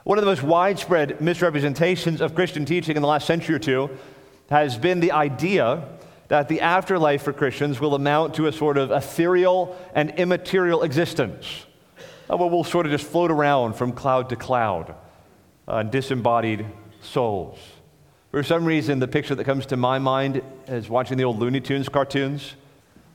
One 0.04 0.18
of 0.18 0.24
the 0.24 0.30
most 0.30 0.44
widespread 0.44 1.20
misrepresentations 1.20 2.20
of 2.20 2.36
Christian 2.36 2.64
teaching 2.64 2.94
in 2.94 3.02
the 3.02 3.08
last 3.08 3.26
century 3.26 3.56
or 3.56 3.58
two 3.58 3.90
has 4.48 4.78
been 4.78 5.00
the 5.00 5.10
idea 5.10 5.82
that 6.28 6.48
the 6.48 6.60
afterlife 6.60 7.22
for 7.22 7.32
Christians 7.32 7.80
will 7.80 7.96
amount 7.96 8.34
to 8.34 8.46
a 8.46 8.52
sort 8.52 8.78
of 8.78 8.92
ethereal 8.92 9.76
and 9.96 10.10
immaterial 10.10 10.84
existence. 10.84 11.66
Uh, 12.30 12.36
where 12.36 12.48
we'll 12.48 12.62
sort 12.62 12.86
of 12.86 12.92
just 12.92 13.04
float 13.04 13.32
around 13.32 13.74
from 13.74 13.90
cloud 13.90 14.28
to 14.28 14.36
cloud, 14.36 14.94
uh, 15.66 15.82
disembodied 15.82 16.64
souls. 17.00 17.58
For 18.37 18.43
some 18.43 18.66
reason, 18.66 18.99
the 18.99 19.09
picture 19.09 19.35
that 19.35 19.45
comes 19.45 19.64
to 19.64 19.78
my 19.78 19.99
mind 19.99 20.43
is 20.69 20.90
watching 20.90 21.16
the 21.16 21.25
old 21.25 21.38
Looney 21.38 21.59
Tunes 21.59 21.88
cartoons. 21.88 22.55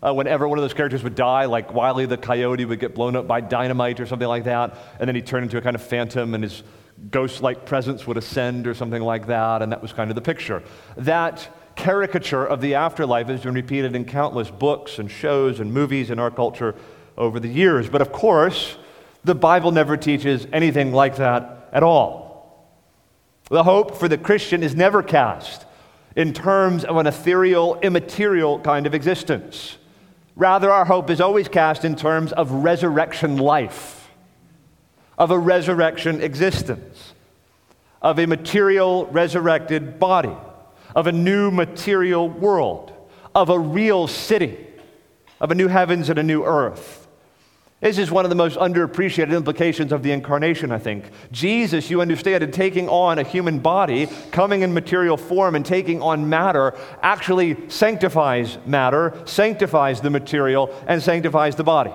Uh, 0.01 0.11
whenever 0.15 0.47
one 0.47 0.57
of 0.57 0.63
those 0.63 0.73
characters 0.73 1.03
would 1.03 1.13
die, 1.13 1.45
like 1.45 1.75
Wiley 1.75 2.07
the 2.07 2.17
coyote 2.17 2.65
would 2.65 2.79
get 2.79 2.95
blown 2.95 3.15
up 3.15 3.27
by 3.27 3.39
dynamite 3.39 3.99
or 3.99 4.07
something 4.07 4.27
like 4.27 4.45
that, 4.45 4.75
and 4.99 5.07
then 5.07 5.13
he'd 5.13 5.27
turn 5.27 5.43
into 5.43 5.59
a 5.59 5.61
kind 5.61 5.75
of 5.75 5.83
phantom 5.83 6.33
and 6.33 6.43
his 6.43 6.63
ghost 7.11 7.43
like 7.43 7.67
presence 7.67 8.07
would 8.07 8.17
ascend 8.17 8.65
or 8.65 8.73
something 8.73 9.03
like 9.03 9.27
that, 9.27 9.61
and 9.61 9.71
that 9.71 9.79
was 9.79 9.93
kind 9.93 10.09
of 10.09 10.15
the 10.15 10.23
picture. 10.23 10.63
That 10.97 11.47
caricature 11.75 12.43
of 12.43 12.59
the 12.59 12.73
afterlife 12.73 13.27
has 13.27 13.41
been 13.41 13.53
repeated 13.53 13.95
in 13.95 14.05
countless 14.05 14.49
books 14.49 14.97
and 14.97 15.11
shows 15.11 15.59
and 15.59 15.71
movies 15.71 16.09
in 16.09 16.17
our 16.17 16.31
culture 16.31 16.73
over 17.15 17.39
the 17.39 17.47
years. 17.47 17.87
But 17.87 18.01
of 18.01 18.11
course, 18.11 18.75
the 19.23 19.35
Bible 19.35 19.71
never 19.71 19.97
teaches 19.97 20.47
anything 20.51 20.93
like 20.93 21.17
that 21.17 21.69
at 21.71 21.83
all. 21.83 22.20
The 23.51 23.63
hope 23.63 23.97
for 23.97 24.07
the 24.07 24.17
Christian 24.17 24.63
is 24.63 24.77
never 24.77 25.03
cast 25.03 25.65
in 26.15 26.31
terms 26.31 26.85
of 26.85 26.95
an 26.95 27.05
ethereal, 27.05 27.77
immaterial 27.81 28.61
kind 28.61 28.87
of 28.87 28.95
existence. 28.95 29.77
Rather, 30.37 30.71
our 30.71 30.85
hope 30.85 31.09
is 31.09 31.19
always 31.19 31.49
cast 31.49 31.83
in 31.83 31.97
terms 31.97 32.31
of 32.31 32.49
resurrection 32.49 33.35
life, 33.35 34.09
of 35.17 35.31
a 35.31 35.37
resurrection 35.37 36.21
existence, 36.21 37.11
of 38.01 38.19
a 38.19 38.25
material 38.25 39.05
resurrected 39.07 39.99
body, 39.99 40.37
of 40.95 41.07
a 41.07 41.11
new 41.11 41.51
material 41.51 42.29
world, 42.29 42.93
of 43.35 43.49
a 43.49 43.59
real 43.59 44.07
city, 44.07 44.65
of 45.41 45.51
a 45.51 45.55
new 45.55 45.67
heavens 45.67 46.09
and 46.09 46.17
a 46.17 46.23
new 46.23 46.45
earth. 46.45 47.00
This 47.81 47.97
is 47.97 48.11
one 48.11 48.25
of 48.25 48.29
the 48.29 48.35
most 48.35 48.59
underappreciated 48.59 49.35
implications 49.35 49.91
of 49.91 50.03
the 50.03 50.11
incarnation, 50.11 50.71
I 50.71 50.77
think. 50.77 51.05
Jesus, 51.31 51.89
you 51.89 51.99
understand, 51.99 52.43
in 52.43 52.51
taking 52.51 52.87
on 52.87 53.17
a 53.17 53.23
human 53.23 53.57
body, 53.57 54.07
coming 54.31 54.61
in 54.61 54.71
material 54.71 55.17
form 55.17 55.55
and 55.55 55.65
taking 55.65 55.99
on 55.99 56.29
matter, 56.29 56.75
actually 57.01 57.57
sanctifies 57.69 58.59
matter, 58.67 59.19
sanctifies 59.25 59.99
the 59.99 60.11
material, 60.11 60.71
and 60.87 61.01
sanctifies 61.01 61.55
the 61.55 61.63
body. 61.63 61.91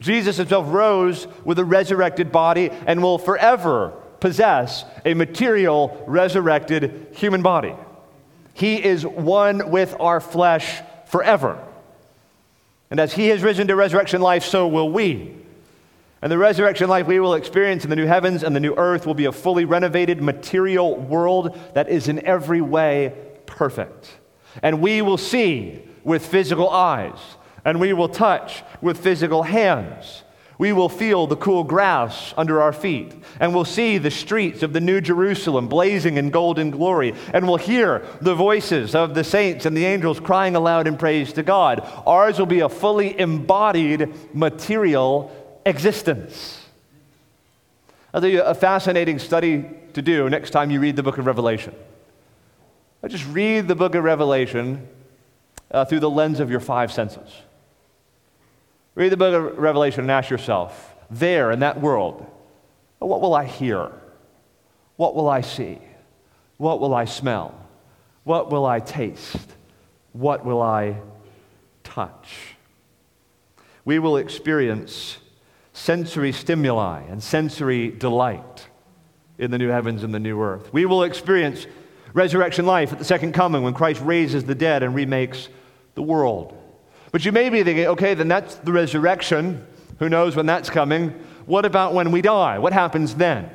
Jesus 0.00 0.38
himself 0.38 0.66
rose 0.72 1.28
with 1.44 1.58
a 1.58 1.64
resurrected 1.64 2.32
body 2.32 2.70
and 2.86 3.02
will 3.02 3.18
forever 3.18 3.90
possess 4.20 4.86
a 5.04 5.12
material, 5.12 6.02
resurrected 6.06 7.08
human 7.12 7.42
body. 7.42 7.74
He 8.54 8.82
is 8.82 9.04
one 9.04 9.70
with 9.70 9.94
our 10.00 10.20
flesh 10.20 10.80
forever. 11.04 11.62
And 12.90 12.98
as 12.98 13.12
he 13.12 13.28
has 13.28 13.42
risen 13.42 13.68
to 13.68 13.76
resurrection 13.76 14.20
life, 14.20 14.44
so 14.44 14.66
will 14.66 14.90
we. 14.90 15.36
And 16.22 16.30
the 16.30 16.38
resurrection 16.38 16.88
life 16.88 17.06
we 17.06 17.20
will 17.20 17.34
experience 17.34 17.84
in 17.84 17.90
the 17.90 17.96
new 17.96 18.06
heavens 18.06 18.42
and 18.42 18.54
the 18.54 18.60
new 18.60 18.74
earth 18.76 19.06
will 19.06 19.14
be 19.14 19.24
a 19.24 19.32
fully 19.32 19.64
renovated 19.64 20.20
material 20.20 20.96
world 20.96 21.58
that 21.74 21.88
is 21.88 22.08
in 22.08 22.24
every 22.26 22.60
way 22.60 23.14
perfect. 23.46 24.18
And 24.62 24.82
we 24.82 25.00
will 25.02 25.16
see 25.16 25.82
with 26.04 26.26
physical 26.26 26.68
eyes, 26.68 27.18
and 27.64 27.80
we 27.80 27.92
will 27.92 28.08
touch 28.08 28.62
with 28.80 28.98
physical 28.98 29.42
hands 29.44 30.24
we 30.60 30.74
will 30.74 30.90
feel 30.90 31.26
the 31.26 31.36
cool 31.36 31.64
grass 31.64 32.34
under 32.36 32.60
our 32.60 32.74
feet, 32.74 33.14
and 33.40 33.54
we'll 33.54 33.64
see 33.64 33.96
the 33.96 34.10
streets 34.10 34.62
of 34.62 34.74
the 34.74 34.80
New 34.80 35.00
Jerusalem 35.00 35.68
blazing 35.68 36.18
in 36.18 36.28
golden 36.28 36.70
glory, 36.70 37.14
and 37.32 37.48
we'll 37.48 37.56
hear 37.56 38.06
the 38.20 38.34
voices 38.34 38.94
of 38.94 39.14
the 39.14 39.24
saints 39.24 39.64
and 39.64 39.74
the 39.74 39.86
angels 39.86 40.20
crying 40.20 40.54
aloud 40.54 40.86
in 40.86 40.98
praise 40.98 41.32
to 41.32 41.42
God. 41.42 41.80
Ours 42.06 42.38
will 42.38 42.44
be 42.44 42.60
a 42.60 42.68
fully 42.68 43.18
embodied 43.18 44.12
material 44.34 45.34
existence. 45.64 46.62
I'll 48.12 48.20
tell 48.20 48.28
you 48.28 48.42
a 48.42 48.54
fascinating 48.54 49.18
study 49.18 49.64
to 49.94 50.02
do 50.02 50.28
next 50.28 50.50
time 50.50 50.70
you 50.70 50.78
read 50.78 50.96
the 50.96 51.02
book 51.02 51.16
of 51.16 51.24
Revelation. 51.24 51.74
Just 53.08 53.26
read 53.28 53.66
the 53.66 53.74
book 53.74 53.94
of 53.94 54.04
Revelation 54.04 54.86
uh, 55.70 55.86
through 55.86 56.00
the 56.00 56.10
lens 56.10 56.38
of 56.38 56.50
your 56.50 56.60
five 56.60 56.92
senses. 56.92 57.30
Read 58.94 59.10
the 59.10 59.16
book 59.16 59.34
of 59.34 59.58
Revelation 59.58 60.02
and 60.02 60.10
ask 60.10 60.30
yourself, 60.30 60.94
there 61.10 61.50
in 61.50 61.60
that 61.60 61.80
world, 61.80 62.26
what 62.98 63.20
will 63.20 63.34
I 63.34 63.44
hear? 63.44 63.92
What 64.96 65.14
will 65.14 65.28
I 65.28 65.40
see? 65.40 65.78
What 66.56 66.80
will 66.80 66.94
I 66.94 67.04
smell? 67.04 67.54
What 68.24 68.50
will 68.50 68.66
I 68.66 68.80
taste? 68.80 69.54
What 70.12 70.44
will 70.44 70.60
I 70.60 70.96
touch? 71.84 72.56
We 73.84 73.98
will 73.98 74.18
experience 74.18 75.18
sensory 75.72 76.32
stimuli 76.32 77.02
and 77.02 77.22
sensory 77.22 77.90
delight 77.90 78.66
in 79.38 79.50
the 79.50 79.58
new 79.58 79.68
heavens 79.68 80.02
and 80.02 80.12
the 80.12 80.20
new 80.20 80.40
earth. 80.42 80.72
We 80.72 80.84
will 80.84 81.04
experience 81.04 81.66
resurrection 82.12 82.66
life 82.66 82.92
at 82.92 82.98
the 82.98 83.04
second 83.04 83.32
coming 83.32 83.62
when 83.62 83.72
Christ 83.72 84.02
raises 84.02 84.44
the 84.44 84.54
dead 84.54 84.82
and 84.82 84.94
remakes 84.94 85.48
the 85.94 86.02
world. 86.02 86.59
But 87.12 87.24
you 87.24 87.32
may 87.32 87.48
be 87.50 87.62
thinking, 87.64 87.86
okay, 87.86 88.14
then 88.14 88.28
that's 88.28 88.54
the 88.56 88.72
resurrection. 88.72 89.66
Who 89.98 90.08
knows 90.08 90.36
when 90.36 90.46
that's 90.46 90.70
coming? 90.70 91.10
What 91.46 91.64
about 91.64 91.92
when 91.94 92.12
we 92.12 92.22
die? 92.22 92.58
What 92.58 92.72
happens 92.72 93.16
then? 93.16 93.50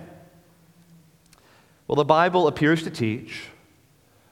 Well, 1.88 1.96
the 1.96 2.06
Bible 2.06 2.48
appears 2.48 2.84
to 2.84 2.90
teach 2.90 3.44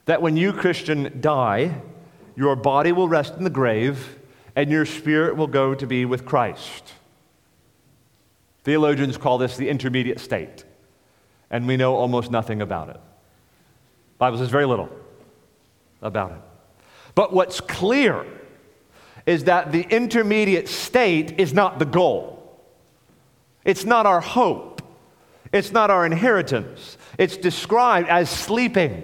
that 0.05 0.21
when 0.21 0.35
you, 0.35 0.51
Christian, 0.51 1.19
die, 1.21 1.81
your 2.35 2.55
body 2.55 2.91
will 2.91 3.07
rest 3.07 3.35
in 3.35 3.43
the 3.43 3.49
grave 3.49 4.19
and 4.55 4.69
your 4.69 4.85
spirit 4.85 5.37
will 5.37 5.47
go 5.47 5.73
to 5.73 5.87
be 5.87 6.05
with 6.05 6.25
Christ. 6.25 6.93
Theologians 8.63 9.17
call 9.17 9.37
this 9.37 9.57
the 9.57 9.69
intermediate 9.69 10.19
state, 10.19 10.63
and 11.49 11.67
we 11.67 11.77
know 11.77 11.95
almost 11.95 12.31
nothing 12.31 12.61
about 12.61 12.89
it. 12.89 12.95
The 12.95 14.19
Bible 14.19 14.37
says 14.37 14.49
very 14.49 14.65
little 14.65 14.89
about 16.01 16.31
it. 16.31 16.41
But 17.15 17.33
what's 17.33 17.59
clear 17.61 18.25
is 19.25 19.45
that 19.45 19.71
the 19.71 19.81
intermediate 19.81 20.67
state 20.67 21.39
is 21.39 21.53
not 21.53 21.79
the 21.79 21.85
goal. 21.85 22.59
It's 23.63 23.85
not 23.85 24.05
our 24.05 24.21
hope. 24.21 24.81
It's 25.51 25.71
not 25.71 25.89
our 25.89 26.05
inheritance. 26.05 26.97
It's 27.17 27.37
described 27.37 28.09
as 28.09 28.29
sleeping. 28.29 29.03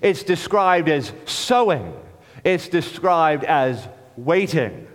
It's 0.00 0.22
described 0.22 0.88
as 0.88 1.12
sowing. 1.24 1.94
It's 2.44 2.68
described 2.68 3.44
as 3.44 3.88
waiting. 4.16 4.86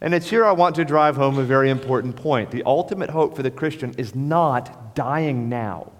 And 0.00 0.14
it's 0.14 0.30
here 0.30 0.46
I 0.46 0.52
want 0.52 0.76
to 0.76 0.84
drive 0.84 1.16
home 1.16 1.38
a 1.38 1.42
very 1.42 1.68
important 1.68 2.16
point. 2.16 2.50
The 2.50 2.62
ultimate 2.64 3.10
hope 3.10 3.36
for 3.36 3.42
the 3.42 3.50
Christian 3.50 3.94
is 3.98 4.14
not 4.14 4.94
dying 4.94 5.48
now, 5.48 5.92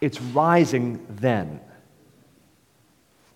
it's 0.00 0.20
rising 0.20 1.04
then. 1.08 1.60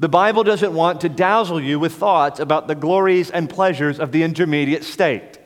The 0.00 0.08
Bible 0.08 0.44
doesn't 0.44 0.72
want 0.72 1.00
to 1.00 1.08
dazzle 1.08 1.60
you 1.60 1.80
with 1.80 1.94
thoughts 1.94 2.38
about 2.38 2.68
the 2.68 2.76
glories 2.76 3.30
and 3.30 3.50
pleasures 3.50 3.98
of 3.98 4.12
the 4.12 4.22
intermediate 4.22 4.84
state. 4.84 5.38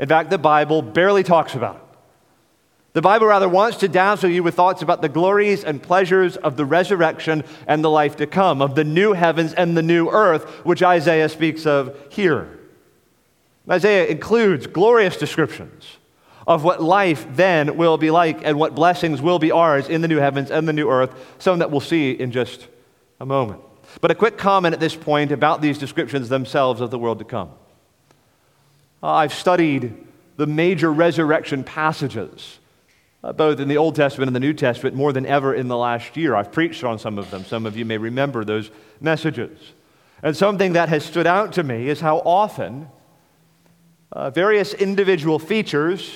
In 0.00 0.08
fact, 0.08 0.30
the 0.30 0.38
Bible 0.38 0.82
barely 0.82 1.22
talks 1.22 1.54
about 1.54 1.76
it. 1.76 1.82
The 2.92 3.02
Bible 3.02 3.28
rather 3.28 3.48
wants 3.48 3.76
to 3.78 3.88
dazzle 3.88 4.30
you 4.30 4.42
with 4.42 4.56
thoughts 4.56 4.82
about 4.82 5.00
the 5.00 5.08
glories 5.08 5.62
and 5.62 5.80
pleasures 5.80 6.36
of 6.36 6.56
the 6.56 6.64
resurrection 6.64 7.44
and 7.68 7.84
the 7.84 7.90
life 7.90 8.16
to 8.16 8.26
come, 8.26 8.60
of 8.60 8.74
the 8.74 8.82
new 8.82 9.12
heavens 9.12 9.52
and 9.52 9.76
the 9.76 9.82
new 9.82 10.08
earth, 10.08 10.42
which 10.66 10.82
Isaiah 10.82 11.28
speaks 11.28 11.66
of 11.66 11.96
here. 12.08 12.58
Isaiah 13.70 14.06
includes 14.06 14.66
glorious 14.66 15.16
descriptions 15.16 15.98
of 16.48 16.64
what 16.64 16.82
life 16.82 17.28
then 17.30 17.76
will 17.76 17.96
be 17.96 18.10
like 18.10 18.40
and 18.42 18.58
what 18.58 18.74
blessings 18.74 19.22
will 19.22 19.38
be 19.38 19.52
ours 19.52 19.88
in 19.88 20.00
the 20.00 20.08
new 20.08 20.18
heavens 20.18 20.50
and 20.50 20.66
the 20.66 20.72
new 20.72 20.90
earth, 20.90 21.14
some 21.38 21.60
that 21.60 21.70
we'll 21.70 21.78
see 21.78 22.10
in 22.10 22.32
just 22.32 22.66
a 23.20 23.26
moment. 23.26 23.60
But 24.00 24.10
a 24.10 24.14
quick 24.14 24.38
comment 24.38 24.72
at 24.72 24.80
this 24.80 24.94
point 24.94 25.32
about 25.32 25.60
these 25.60 25.78
descriptions 25.78 26.28
themselves 26.28 26.80
of 26.80 26.90
the 26.90 26.98
world 26.98 27.18
to 27.18 27.24
come. 27.24 27.50
Uh, 29.02 29.12
I've 29.12 29.34
studied 29.34 30.06
the 30.36 30.46
major 30.46 30.92
resurrection 30.92 31.64
passages, 31.64 32.58
uh, 33.24 33.32
both 33.32 33.60
in 33.60 33.68
the 33.68 33.76
Old 33.76 33.94
Testament 33.94 34.28
and 34.28 34.36
the 34.36 34.40
New 34.40 34.54
Testament, 34.54 34.94
more 34.94 35.12
than 35.12 35.26
ever 35.26 35.54
in 35.54 35.68
the 35.68 35.76
last 35.76 36.16
year. 36.16 36.34
I've 36.34 36.52
preached 36.52 36.84
on 36.84 36.98
some 36.98 37.18
of 37.18 37.30
them. 37.30 37.44
Some 37.44 37.66
of 37.66 37.76
you 37.76 37.84
may 37.84 37.98
remember 37.98 38.44
those 38.44 38.70
messages. 39.00 39.58
And 40.22 40.36
something 40.36 40.74
that 40.74 40.88
has 40.88 41.04
stood 41.04 41.26
out 41.26 41.52
to 41.54 41.62
me 41.62 41.88
is 41.88 42.00
how 42.00 42.18
often 42.18 42.88
uh, 44.12 44.30
various 44.30 44.74
individual 44.74 45.38
features 45.38 46.14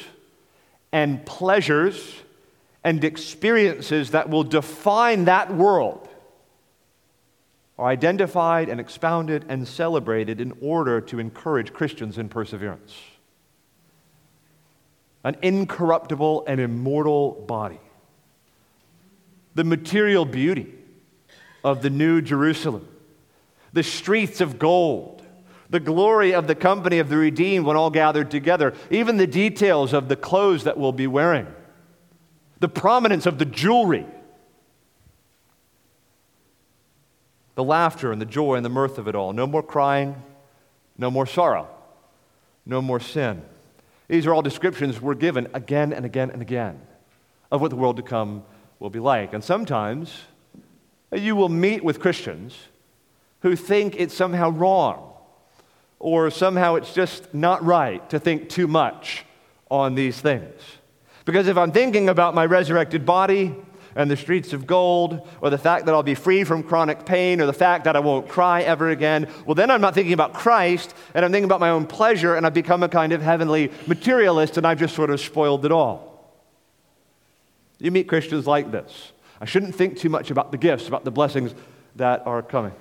and 0.93 1.25
pleasures 1.27 2.15
and 2.83 3.03
experiences 3.03 4.11
that 4.11 4.29
will 4.29 4.45
define 4.45 5.25
that 5.25 5.53
world 5.55 6.09
are 7.79 7.89
identified 7.89 8.69
and 8.69 8.81
expounded 8.81 9.45
and 9.49 9.67
celebrated 9.67 10.41
in 10.41 10.53
order 10.61 11.01
to 11.01 11.19
encourage 11.19 11.73
Christians 11.73 12.19
in 12.19 12.29
perseverance. 12.29 12.95
An 15.25 15.37
incorruptible 15.43 16.45
and 16.47 16.61
immortal 16.61 17.33
body. 17.33 17.81
The 19.55 19.65
material 19.65 20.25
beauty 20.25 20.73
of 21.65 21.83
the 21.83 21.91
New 21.91 22.21
Jerusalem. 22.21 22.87
The 23.73 23.83
streets 23.83 24.41
of 24.41 24.59
gold. 24.59 25.27
The 25.71 25.81
glory 25.81 26.35
of 26.35 26.47
the 26.47 26.55
company 26.55 26.99
of 26.99 27.09
the 27.09 27.17
redeemed 27.17 27.67
when 27.67 27.77
all 27.77 27.91
gathered 27.91 28.31
together. 28.31 28.75
Even 28.91 29.17
the 29.17 29.27
details 29.27 29.93
of 29.93 30.09
the 30.09 30.17
clothes 30.17 30.65
that 30.65 30.79
we'll 30.79 30.93
be 30.93 31.07
wearing. 31.07 31.47
The 32.61 32.69
prominence 32.69 33.27
of 33.27 33.39
the 33.39 33.45
jewelry 33.45 34.07
the 37.55 37.65
laughter 37.65 38.13
and 38.13 38.21
the 38.21 38.27
joy 38.27 38.55
and 38.55 38.65
the 38.65 38.71
mirth 38.71 38.99
of 38.99 39.09
it 39.09 39.15
all. 39.15 39.33
No 39.33 39.47
more 39.47 39.63
crying, 39.63 40.23
no 40.99 41.11
more 41.11 41.27
sorrow, 41.27 41.69
no 42.67 42.83
more 42.83 43.01
sin. 43.01 43.43
These 44.09 44.27
are 44.27 44.35
all 44.35 44.43
descriptions 44.43 45.01
we're 45.01 45.15
given 45.15 45.49
again 45.55 45.93
and 45.93 46.05
again 46.05 46.31
and 46.31 46.43
again 46.43 46.81
of 47.51 47.61
what 47.61 47.71
the 47.71 47.77
world 47.77 47.97
to 47.97 48.03
come 48.03 48.45
will 48.79 48.91
be 48.91 48.99
like. 48.99 49.33
And 49.33 49.43
sometimes 49.43 50.23
you 51.13 51.37
will 51.37 51.49
meet 51.49 51.85
with 51.85 52.01
Christians 52.01 52.57
who 53.41 53.57
think 53.57 53.95
it's 53.97 54.15
somehow 54.15 54.51
wrong 54.51 55.13
or 55.99 56.31
somehow 56.31 56.75
it's 56.75 56.93
just 56.93 57.33
not 57.33 57.65
right 57.65 58.09
to 58.11 58.19
think 58.19 58.49
too 58.49 58.67
much 58.67 59.25
on 59.71 59.95
these 59.95 60.21
things. 60.21 60.61
Because 61.25 61.49
if 61.49 61.57
I'm 61.57 61.73
thinking 61.73 62.09
about 62.09 62.35
my 62.35 62.45
resurrected 62.45 63.07
body, 63.07 63.55
and 63.97 64.11
the 64.11 64.17
streets 64.17 64.53
of 64.53 64.67
gold, 64.67 65.29
or 65.41 65.51
the 65.51 65.59
fact 65.59 65.87
that 65.87 65.95
I'll 65.95 66.03
be 66.03 66.15
free 66.15 66.45
from 66.45 66.63
chronic 66.63 67.07
pain, 67.07 67.41
or 67.41 67.47
the 67.47 67.53
fact 67.53 67.85
that 67.85 67.97
I 67.97 68.01
won't 68.01 68.29
cry 68.29 68.63
ever 68.63 68.91
again, 68.91 69.29
well, 69.47 69.55
then 69.55 69.71
I'm 69.71 69.81
not 69.81 69.95
thinking 69.95 70.13
about 70.13 70.35
Christ, 70.35 70.95
and 71.15 71.25
I'm 71.25 71.31
thinking 71.31 71.45
about 71.45 71.61
my 71.61 71.71
own 71.71 71.87
pleasure, 71.87 72.35
and 72.35 72.45
I've 72.47 72.55
become 72.55 72.83
a 72.83 72.89
kind 72.89 73.13
of 73.13 73.23
heavenly 73.23 73.71
materialist, 73.87 74.57
and 74.57 74.67
I've 74.67 74.79
just 74.79 74.95
sort 74.95 75.11
of 75.11 75.21
spoiled 75.21 75.65
it 75.65 75.73
all. 75.73 76.35
You 77.79 77.91
meet 77.91 78.09
Christians 78.09 78.47
like 78.47 78.71
this. 78.71 79.13
I 79.41 79.45
shouldn't 79.45 79.75
think 79.75 79.99
too 79.99 80.09
much 80.09 80.31
about 80.31 80.53
the 80.53 80.59
gifts, 80.59 80.89
about 80.89 81.05
the 81.05 81.11
blessings 81.11 81.55
that 81.97 82.27
are 82.27 82.43
coming. 82.43 82.73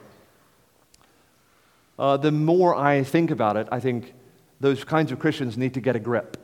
Uh, 1.98 2.18
the 2.18 2.32
more 2.32 2.76
I 2.76 3.04
think 3.04 3.30
about 3.30 3.58
it, 3.58 3.68
I 3.72 3.80
think 3.80 4.14
those 4.60 4.84
kinds 4.84 5.12
of 5.12 5.20
Christians 5.20 5.58
need 5.58 5.74
to 5.74 5.82
get 5.82 5.96
a 5.96 6.00
grip. 6.00 6.38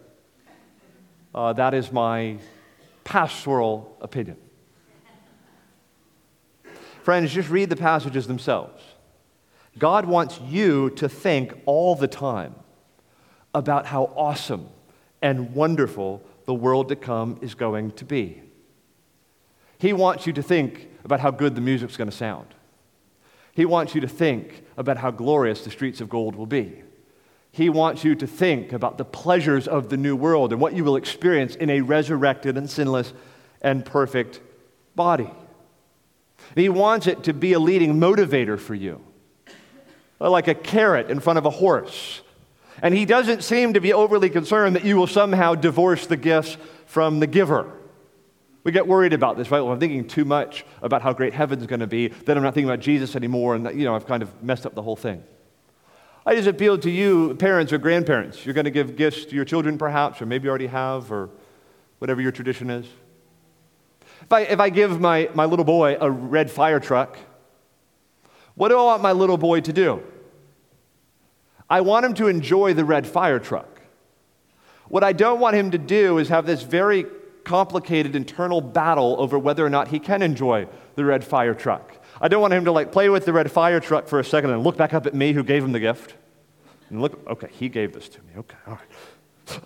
Uh, 1.33 1.53
that 1.53 1.73
is 1.73 1.91
my 1.91 2.37
pastoral 3.03 3.97
opinion. 4.01 4.37
Friends, 7.09 7.33
just 7.33 7.49
read 7.49 7.71
the 7.71 7.75
passages 7.75 8.27
themselves. 8.27 8.83
God 9.79 10.05
wants 10.05 10.39
you 10.41 10.91
to 10.91 11.09
think 11.09 11.55
all 11.65 11.95
the 11.95 12.07
time 12.07 12.53
about 13.51 13.87
how 13.87 14.13
awesome 14.15 14.69
and 15.19 15.55
wonderful 15.55 16.21
the 16.45 16.53
world 16.53 16.87
to 16.89 16.95
come 16.95 17.39
is 17.41 17.55
going 17.55 17.93
to 17.93 18.05
be. 18.05 18.43
He 19.79 19.91
wants 19.91 20.27
you 20.27 20.33
to 20.33 20.43
think 20.43 20.87
about 21.03 21.19
how 21.19 21.31
good 21.31 21.55
the 21.55 21.61
music's 21.61 21.97
going 21.97 22.11
to 22.11 22.15
sound. 22.15 22.45
He 23.55 23.65
wants 23.65 23.95
you 23.95 24.01
to 24.01 24.07
think 24.07 24.63
about 24.77 24.97
how 24.97 25.09
glorious 25.09 25.63
the 25.63 25.71
streets 25.71 26.01
of 26.01 26.09
gold 26.09 26.35
will 26.35 26.45
be. 26.45 26.83
He 27.51 27.69
wants 27.71 28.03
you 28.03 28.13
to 28.13 28.27
think 28.27 28.71
about 28.71 28.99
the 28.99 29.03
pleasures 29.03 29.67
of 29.67 29.89
the 29.89 29.97
new 29.97 30.15
world 30.15 30.51
and 30.51 30.61
what 30.61 30.75
you 30.75 30.83
will 30.83 30.95
experience 30.95 31.55
in 31.55 31.71
a 31.71 31.81
resurrected 31.81 32.55
and 32.55 32.69
sinless 32.69 33.13
and 33.63 33.83
perfect 33.83 34.41
body. 34.95 35.31
He 36.55 36.69
wants 36.69 37.07
it 37.07 37.23
to 37.23 37.33
be 37.33 37.53
a 37.53 37.59
leading 37.59 37.95
motivator 37.95 38.59
for 38.59 38.75
you, 38.75 39.01
like 40.19 40.47
a 40.47 40.55
carrot 40.55 41.09
in 41.09 41.19
front 41.19 41.37
of 41.37 41.45
a 41.45 41.49
horse. 41.49 42.21
And 42.81 42.93
he 42.93 43.05
doesn't 43.05 43.43
seem 43.43 43.73
to 43.73 43.81
be 43.81 43.93
overly 43.93 44.29
concerned 44.29 44.75
that 44.75 44.85
you 44.85 44.95
will 44.95 45.07
somehow 45.07 45.55
divorce 45.55 46.07
the 46.07 46.17
gifts 46.17 46.57
from 46.85 47.19
the 47.19 47.27
giver. 47.27 47.71
We 48.63 48.71
get 48.71 48.87
worried 48.87 49.13
about 49.13 49.37
this, 49.37 49.51
right? 49.51 49.61
Well, 49.61 49.73
I'm 49.73 49.79
thinking 49.79 50.07
too 50.07 50.25
much 50.25 50.65
about 50.81 51.01
how 51.01 51.13
great 51.13 51.33
heaven's 51.33 51.65
going 51.65 51.79
to 51.79 51.87
be, 51.87 52.07
then 52.07 52.37
I'm 52.37 52.43
not 52.43 52.53
thinking 52.53 52.69
about 52.69 52.81
Jesus 52.81 53.15
anymore, 53.15 53.55
and 53.55 53.65
you 53.77 53.85
know, 53.85 53.95
I've 53.95 54.05
kind 54.05 54.23
of 54.23 54.43
messed 54.43 54.65
up 54.65 54.75
the 54.75 54.81
whole 54.81 54.95
thing. 54.95 55.23
I 56.25 56.35
just 56.35 56.47
appeal 56.47 56.77
to 56.79 56.89
you, 56.89 57.35
parents 57.35 57.73
or 57.73 57.77
grandparents. 57.77 58.45
You're 58.45 58.53
going 58.53 58.65
to 58.65 58.71
give 58.71 58.95
gifts 58.95 59.25
to 59.25 59.35
your 59.35 59.45
children, 59.45 59.77
perhaps, 59.77 60.21
or 60.21 60.25
maybe 60.25 60.43
you 60.43 60.49
already 60.49 60.67
have, 60.67 61.11
or 61.11 61.29
whatever 61.99 62.21
your 62.21 62.31
tradition 62.31 62.69
is. 62.69 62.85
If 64.21 64.33
I, 64.33 64.41
if 64.41 64.59
I 64.59 64.69
give 64.69 64.99
my, 64.99 65.29
my 65.33 65.45
little 65.45 65.65
boy 65.65 65.97
a 65.99 66.09
red 66.09 66.51
fire 66.51 66.79
truck, 66.79 67.17
what 68.55 68.69
do 68.69 68.77
I 68.77 68.83
want 68.83 69.01
my 69.01 69.11
little 69.11 69.37
boy 69.37 69.61
to 69.61 69.73
do? 69.73 70.03
I 71.69 71.81
want 71.81 72.05
him 72.05 72.13
to 72.15 72.27
enjoy 72.27 72.73
the 72.73 72.83
red 72.83 73.07
fire 73.07 73.39
truck. 73.39 73.81
What 74.87 75.03
I 75.03 75.13
don't 75.13 75.39
want 75.39 75.55
him 75.55 75.71
to 75.71 75.77
do 75.77 76.17
is 76.17 76.29
have 76.29 76.45
this 76.45 76.63
very 76.63 77.05
complicated 77.43 78.15
internal 78.15 78.59
battle 78.59 79.15
over 79.19 79.39
whether 79.39 79.65
or 79.65 79.69
not 79.69 79.87
he 79.87 79.99
can 79.99 80.21
enjoy 80.21 80.67
the 80.95 81.05
red 81.05 81.23
fire 81.23 81.53
truck. 81.53 81.95
I 82.19 82.27
don't 82.27 82.41
want 82.41 82.53
him 82.53 82.65
to 82.65 82.71
like 82.71 82.91
play 82.91 83.09
with 83.09 83.25
the 83.25 83.33
red 83.33 83.51
fire 83.51 83.79
truck 83.79 84.07
for 84.07 84.19
a 84.19 84.23
second 84.23 84.49
and 84.49 84.63
look 84.63 84.77
back 84.77 84.93
up 84.93 85.05
at 85.05 85.13
me 85.13 85.31
who 85.33 85.43
gave 85.43 85.63
him 85.63 85.71
the 85.71 85.79
gift. 85.79 86.15
And 86.89 87.01
look, 87.01 87.25
okay, 87.27 87.47
he 87.51 87.69
gave 87.69 87.93
this 87.93 88.09
to 88.09 88.19
me. 88.19 88.33
Okay, 88.37 88.57
all 88.67 88.73
right. 88.73 89.61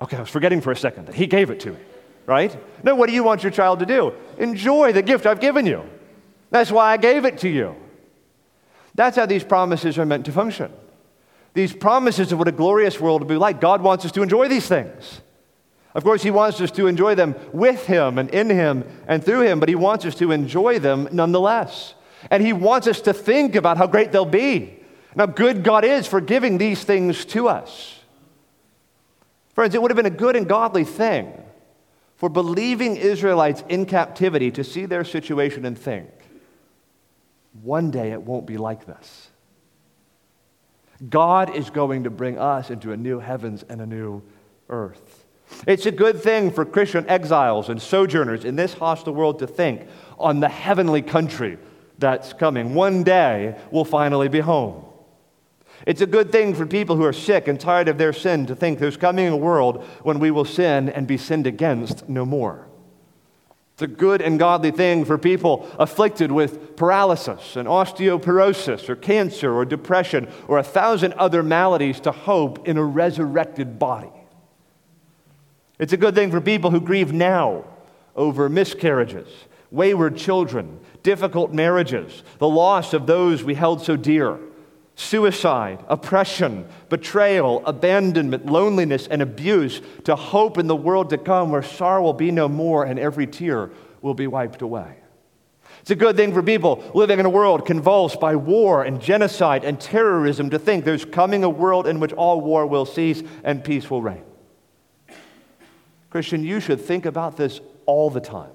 Okay, 0.00 0.16
I 0.16 0.20
was 0.20 0.30
forgetting 0.30 0.60
for 0.60 0.72
a 0.72 0.76
second 0.76 1.06
that 1.06 1.14
he 1.14 1.26
gave 1.26 1.50
it 1.50 1.60
to 1.60 1.70
me, 1.72 1.78
right? 2.26 2.56
No, 2.84 2.94
what 2.94 3.08
do 3.08 3.14
you 3.14 3.24
want 3.24 3.42
your 3.42 3.52
child 3.52 3.80
to 3.80 3.86
do? 3.86 4.14
Enjoy 4.38 4.92
the 4.92 5.02
gift 5.02 5.26
I've 5.26 5.40
given 5.40 5.66
you. 5.66 5.82
That's 6.50 6.70
why 6.70 6.92
I 6.92 6.96
gave 6.96 7.24
it 7.24 7.38
to 7.38 7.48
you. 7.48 7.76
That's 8.94 9.16
how 9.16 9.26
these 9.26 9.44
promises 9.44 9.98
are 9.98 10.06
meant 10.06 10.26
to 10.26 10.32
function. 10.32 10.72
These 11.52 11.72
promises 11.72 12.32
of 12.32 12.38
what 12.38 12.48
a 12.48 12.52
glorious 12.52 13.00
world 13.00 13.22
will 13.22 13.28
be 13.28 13.36
like. 13.36 13.60
God 13.60 13.82
wants 13.82 14.04
us 14.04 14.12
to 14.12 14.22
enjoy 14.22 14.48
these 14.48 14.66
things. 14.66 15.20
Of 15.94 16.02
course, 16.02 16.22
He 16.22 16.30
wants 16.30 16.60
us 16.60 16.70
to 16.72 16.86
enjoy 16.86 17.14
them 17.14 17.36
with 17.52 17.86
Him 17.86 18.18
and 18.18 18.28
in 18.30 18.50
Him 18.50 18.84
and 19.06 19.24
through 19.24 19.42
Him, 19.42 19.60
but 19.60 19.68
He 19.68 19.76
wants 19.76 20.04
us 20.04 20.16
to 20.16 20.32
enjoy 20.32 20.80
them 20.80 21.08
nonetheless. 21.12 21.94
And 22.30 22.42
He 22.42 22.52
wants 22.52 22.88
us 22.88 23.00
to 23.02 23.12
think 23.12 23.54
about 23.54 23.76
how 23.76 23.86
great 23.86 24.10
they'll 24.10 24.24
be 24.24 24.80
and 25.12 25.20
how 25.20 25.26
good 25.26 25.62
God 25.62 25.84
is 25.84 26.06
for 26.06 26.20
giving 26.20 26.58
these 26.58 26.82
things 26.82 27.24
to 27.26 27.48
us. 27.48 28.00
Friends, 29.54 29.76
it 29.76 29.82
would 29.82 29.92
have 29.92 29.96
been 29.96 30.06
a 30.06 30.10
good 30.10 30.34
and 30.34 30.48
godly 30.48 30.84
thing 30.84 31.43
for 32.24 32.30
believing 32.30 32.96
Israelites 32.96 33.62
in 33.68 33.84
captivity 33.84 34.50
to 34.50 34.64
see 34.64 34.86
their 34.86 35.04
situation 35.04 35.66
and 35.66 35.78
think, 35.78 36.08
one 37.60 37.90
day 37.90 38.12
it 38.12 38.22
won't 38.22 38.46
be 38.46 38.56
like 38.56 38.86
this. 38.86 39.28
God 41.06 41.54
is 41.54 41.68
going 41.68 42.04
to 42.04 42.10
bring 42.10 42.38
us 42.38 42.70
into 42.70 42.92
a 42.92 42.96
new 42.96 43.18
heavens 43.18 43.62
and 43.68 43.82
a 43.82 43.84
new 43.84 44.22
earth. 44.70 45.26
It's 45.66 45.84
a 45.84 45.92
good 45.92 46.18
thing 46.22 46.50
for 46.50 46.64
Christian 46.64 47.06
exiles 47.10 47.68
and 47.68 47.82
sojourners 47.82 48.46
in 48.46 48.56
this 48.56 48.72
hostile 48.72 49.12
world 49.12 49.40
to 49.40 49.46
think 49.46 49.86
on 50.18 50.40
the 50.40 50.48
heavenly 50.48 51.02
country 51.02 51.58
that's 51.98 52.32
coming. 52.32 52.74
One 52.74 53.02
day 53.02 53.54
we'll 53.70 53.84
finally 53.84 54.28
be 54.28 54.40
home. 54.40 54.83
It's 55.86 56.00
a 56.00 56.06
good 56.06 56.32
thing 56.32 56.54
for 56.54 56.66
people 56.66 56.96
who 56.96 57.04
are 57.04 57.12
sick 57.12 57.48
and 57.48 57.58
tired 57.58 57.88
of 57.88 57.98
their 57.98 58.12
sin 58.12 58.46
to 58.46 58.56
think 58.56 58.78
there's 58.78 58.96
coming 58.96 59.28
a 59.28 59.36
world 59.36 59.84
when 60.02 60.18
we 60.18 60.30
will 60.30 60.44
sin 60.44 60.88
and 60.88 61.06
be 61.06 61.18
sinned 61.18 61.46
against 61.46 62.08
no 62.08 62.24
more. 62.24 62.68
It's 63.74 63.82
a 63.82 63.88
good 63.88 64.22
and 64.22 64.38
godly 64.38 64.70
thing 64.70 65.04
for 65.04 65.18
people 65.18 65.68
afflicted 65.80 66.30
with 66.30 66.76
paralysis 66.76 67.56
and 67.56 67.66
osteoporosis 67.66 68.88
or 68.88 68.94
cancer 68.94 69.52
or 69.52 69.64
depression 69.64 70.28
or 70.46 70.58
a 70.58 70.62
thousand 70.62 71.14
other 71.14 71.42
maladies 71.42 71.98
to 72.00 72.12
hope 72.12 72.68
in 72.68 72.76
a 72.76 72.84
resurrected 72.84 73.80
body. 73.80 74.12
It's 75.80 75.92
a 75.92 75.96
good 75.96 76.14
thing 76.14 76.30
for 76.30 76.40
people 76.40 76.70
who 76.70 76.80
grieve 76.80 77.12
now 77.12 77.64
over 78.14 78.48
miscarriages, 78.48 79.28
wayward 79.72 80.16
children, 80.16 80.78
difficult 81.02 81.52
marriages, 81.52 82.22
the 82.38 82.48
loss 82.48 82.94
of 82.94 83.08
those 83.08 83.42
we 83.42 83.54
held 83.54 83.82
so 83.82 83.96
dear, 83.96 84.38
suicide, 84.96 85.84
oppression, 85.88 86.66
betrayal, 86.88 87.64
abandonment, 87.66 88.46
loneliness, 88.46 89.06
and 89.08 89.22
abuse, 89.22 89.80
to 90.04 90.14
hope 90.14 90.58
in 90.58 90.66
the 90.66 90.76
world 90.76 91.10
to 91.10 91.18
come 91.18 91.50
where 91.50 91.62
sorrow 91.62 92.02
will 92.02 92.12
be 92.12 92.30
no 92.30 92.48
more 92.48 92.84
and 92.84 92.98
every 92.98 93.26
tear 93.26 93.70
will 94.02 94.14
be 94.14 94.26
wiped 94.26 94.62
away. 94.62 94.96
It's 95.80 95.90
a 95.90 95.96
good 95.96 96.16
thing 96.16 96.32
for 96.32 96.42
people 96.42 96.82
living 96.94 97.20
in 97.20 97.26
a 97.26 97.30
world 97.30 97.66
convulsed 97.66 98.18
by 98.18 98.36
war 98.36 98.84
and 98.84 99.02
genocide 99.02 99.64
and 99.64 99.78
terrorism 99.78 100.48
to 100.50 100.58
think 100.58 100.84
there's 100.84 101.04
coming 101.04 101.44
a 101.44 101.50
world 101.50 101.86
in 101.86 102.00
which 102.00 102.12
all 102.12 102.40
war 102.40 102.66
will 102.66 102.86
cease 102.86 103.22
and 103.42 103.62
peace 103.62 103.90
will 103.90 104.00
reign. 104.00 104.24
Christian, 106.08 106.44
you 106.44 106.60
should 106.60 106.80
think 106.80 107.04
about 107.04 107.36
this 107.36 107.60
all 107.86 108.08
the 108.08 108.20
time. 108.20 108.52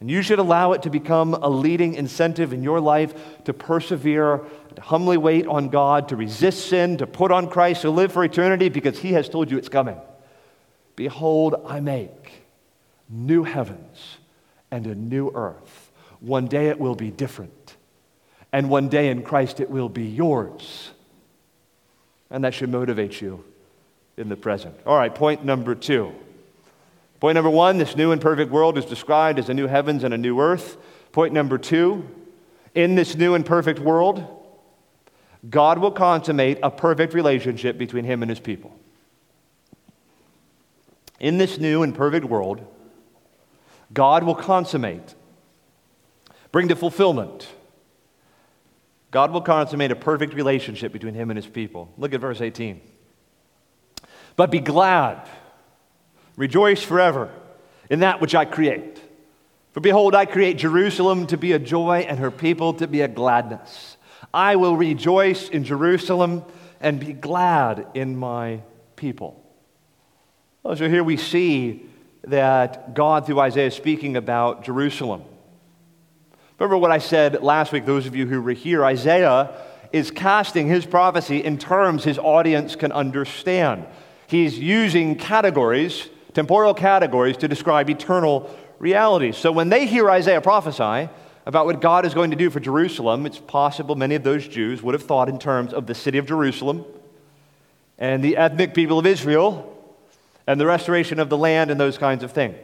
And 0.00 0.10
you 0.10 0.20
should 0.22 0.38
allow 0.38 0.72
it 0.72 0.82
to 0.82 0.90
become 0.90 1.34
a 1.34 1.48
leading 1.48 1.94
incentive 1.94 2.52
in 2.52 2.62
your 2.62 2.80
life 2.80 3.14
to 3.44 3.54
persevere, 3.54 4.42
to 4.74 4.82
humbly 4.82 5.16
wait 5.16 5.46
on 5.46 5.68
God, 5.68 6.08
to 6.10 6.16
resist 6.16 6.68
sin, 6.68 6.98
to 6.98 7.06
put 7.06 7.32
on 7.32 7.48
Christ, 7.48 7.82
to 7.82 7.90
live 7.90 8.12
for 8.12 8.22
eternity 8.22 8.68
because 8.68 8.98
He 8.98 9.12
has 9.14 9.28
told 9.28 9.50
you 9.50 9.56
it's 9.56 9.70
coming. 9.70 9.98
Behold, 10.96 11.54
I 11.66 11.80
make 11.80 12.44
new 13.08 13.44
heavens 13.44 14.18
and 14.70 14.86
a 14.86 14.94
new 14.94 15.30
earth. 15.34 15.90
One 16.20 16.46
day 16.46 16.68
it 16.68 16.78
will 16.78 16.94
be 16.94 17.10
different. 17.10 17.76
And 18.52 18.68
one 18.68 18.88
day 18.88 19.08
in 19.08 19.22
Christ 19.22 19.60
it 19.60 19.70
will 19.70 19.88
be 19.88 20.04
yours. 20.04 20.90
And 22.30 22.44
that 22.44 22.54
should 22.54 22.70
motivate 22.70 23.20
you 23.20 23.44
in 24.16 24.28
the 24.28 24.36
present. 24.36 24.74
All 24.84 24.96
right, 24.96 25.14
point 25.14 25.44
number 25.44 25.74
two. 25.74 26.12
Point 27.20 27.34
number 27.34 27.50
one 27.50 27.78
this 27.78 27.96
new 27.96 28.12
and 28.12 28.20
perfect 28.20 28.50
world 28.50 28.76
is 28.76 28.84
described 28.84 29.38
as 29.38 29.48
a 29.48 29.54
new 29.54 29.66
heavens 29.66 30.04
and 30.04 30.12
a 30.12 30.18
new 30.18 30.40
earth. 30.40 30.76
Point 31.12 31.32
number 31.32 31.58
two 31.58 32.08
in 32.74 32.94
this 32.94 33.16
new 33.16 33.34
and 33.34 33.44
perfect 33.44 33.78
world, 33.78 34.24
God 35.48 35.78
will 35.78 35.90
consummate 35.90 36.58
a 36.62 36.70
perfect 36.70 37.14
relationship 37.14 37.78
between 37.78 38.04
him 38.04 38.22
and 38.22 38.28
his 38.28 38.38
people. 38.38 38.78
In 41.18 41.38
this 41.38 41.58
new 41.58 41.82
and 41.82 41.94
perfect 41.94 42.26
world, 42.26 42.64
God 43.94 44.24
will 44.24 44.34
consummate, 44.34 45.14
bring 46.52 46.68
to 46.68 46.76
fulfillment. 46.76 47.48
God 49.10 49.30
will 49.30 49.40
consummate 49.40 49.90
a 49.90 49.96
perfect 49.96 50.34
relationship 50.34 50.92
between 50.92 51.14
him 51.14 51.30
and 51.30 51.38
his 51.38 51.46
people. 51.46 51.90
Look 51.96 52.12
at 52.12 52.20
verse 52.20 52.42
18. 52.42 52.80
But 54.34 54.50
be 54.50 54.60
glad, 54.60 55.26
rejoice 56.36 56.82
forever 56.82 57.30
in 57.90 58.00
that 58.00 58.20
which 58.20 58.34
I 58.34 58.44
create. 58.44 59.00
For 59.72 59.80
behold, 59.80 60.14
I 60.14 60.26
create 60.26 60.56
Jerusalem 60.56 61.26
to 61.28 61.36
be 61.36 61.52
a 61.52 61.58
joy 61.58 62.06
and 62.08 62.18
her 62.18 62.30
people 62.30 62.74
to 62.74 62.86
be 62.86 63.02
a 63.02 63.08
gladness. 63.08 63.96
I 64.32 64.56
will 64.56 64.76
rejoice 64.76 65.48
in 65.48 65.64
Jerusalem 65.64 66.44
and 66.80 67.00
be 67.00 67.12
glad 67.12 67.86
in 67.94 68.16
my 68.16 68.62
people. 68.96 69.42
So 70.62 70.88
here 70.88 71.04
we 71.04 71.16
see 71.16 71.86
that 72.24 72.94
God, 72.94 73.26
through 73.26 73.38
Isaiah, 73.38 73.68
is 73.68 73.74
speaking 73.74 74.16
about 74.16 74.64
Jerusalem. 74.64 75.22
Remember 76.58 76.78
what 76.78 76.90
I 76.90 76.98
said 76.98 77.42
last 77.42 77.70
week, 77.72 77.84
those 77.86 78.06
of 78.06 78.16
you 78.16 78.26
who 78.26 78.42
were 78.42 78.52
here? 78.52 78.84
Isaiah 78.84 79.54
is 79.92 80.10
casting 80.10 80.68
his 80.68 80.86
prophecy 80.86 81.44
in 81.44 81.58
terms 81.58 82.02
his 82.02 82.18
audience 82.18 82.74
can 82.76 82.92
understand. 82.92 83.86
He's 84.26 84.58
using 84.58 85.16
categories, 85.16 86.08
temporal 86.36 86.74
categories, 86.74 87.38
to 87.38 87.48
describe 87.48 87.88
eternal 87.88 88.54
realities. 88.78 89.38
So 89.38 89.50
when 89.50 89.70
they 89.70 89.86
hear 89.86 90.10
Isaiah 90.10 90.42
prophesy 90.42 91.08
about 91.46 91.64
what 91.64 91.80
God 91.80 92.04
is 92.04 92.12
going 92.12 92.30
to 92.30 92.36
do 92.36 92.50
for 92.50 92.60
Jerusalem, 92.60 93.24
it's 93.24 93.38
possible 93.38 93.94
many 93.94 94.16
of 94.16 94.22
those 94.22 94.46
Jews 94.46 94.82
would 94.82 94.92
have 94.92 95.02
thought 95.02 95.30
in 95.30 95.38
terms 95.38 95.72
of 95.72 95.86
the 95.86 95.94
city 95.94 96.18
of 96.18 96.26
Jerusalem 96.26 96.84
and 97.96 98.22
the 98.22 98.36
ethnic 98.36 98.74
people 98.74 98.98
of 98.98 99.06
Israel 99.06 99.74
and 100.46 100.60
the 100.60 100.66
restoration 100.66 101.20
of 101.20 101.30
the 101.30 101.38
land 101.38 101.70
and 101.70 101.80
those 101.80 101.96
kinds 101.96 102.22
of 102.22 102.32
things. 102.32 102.58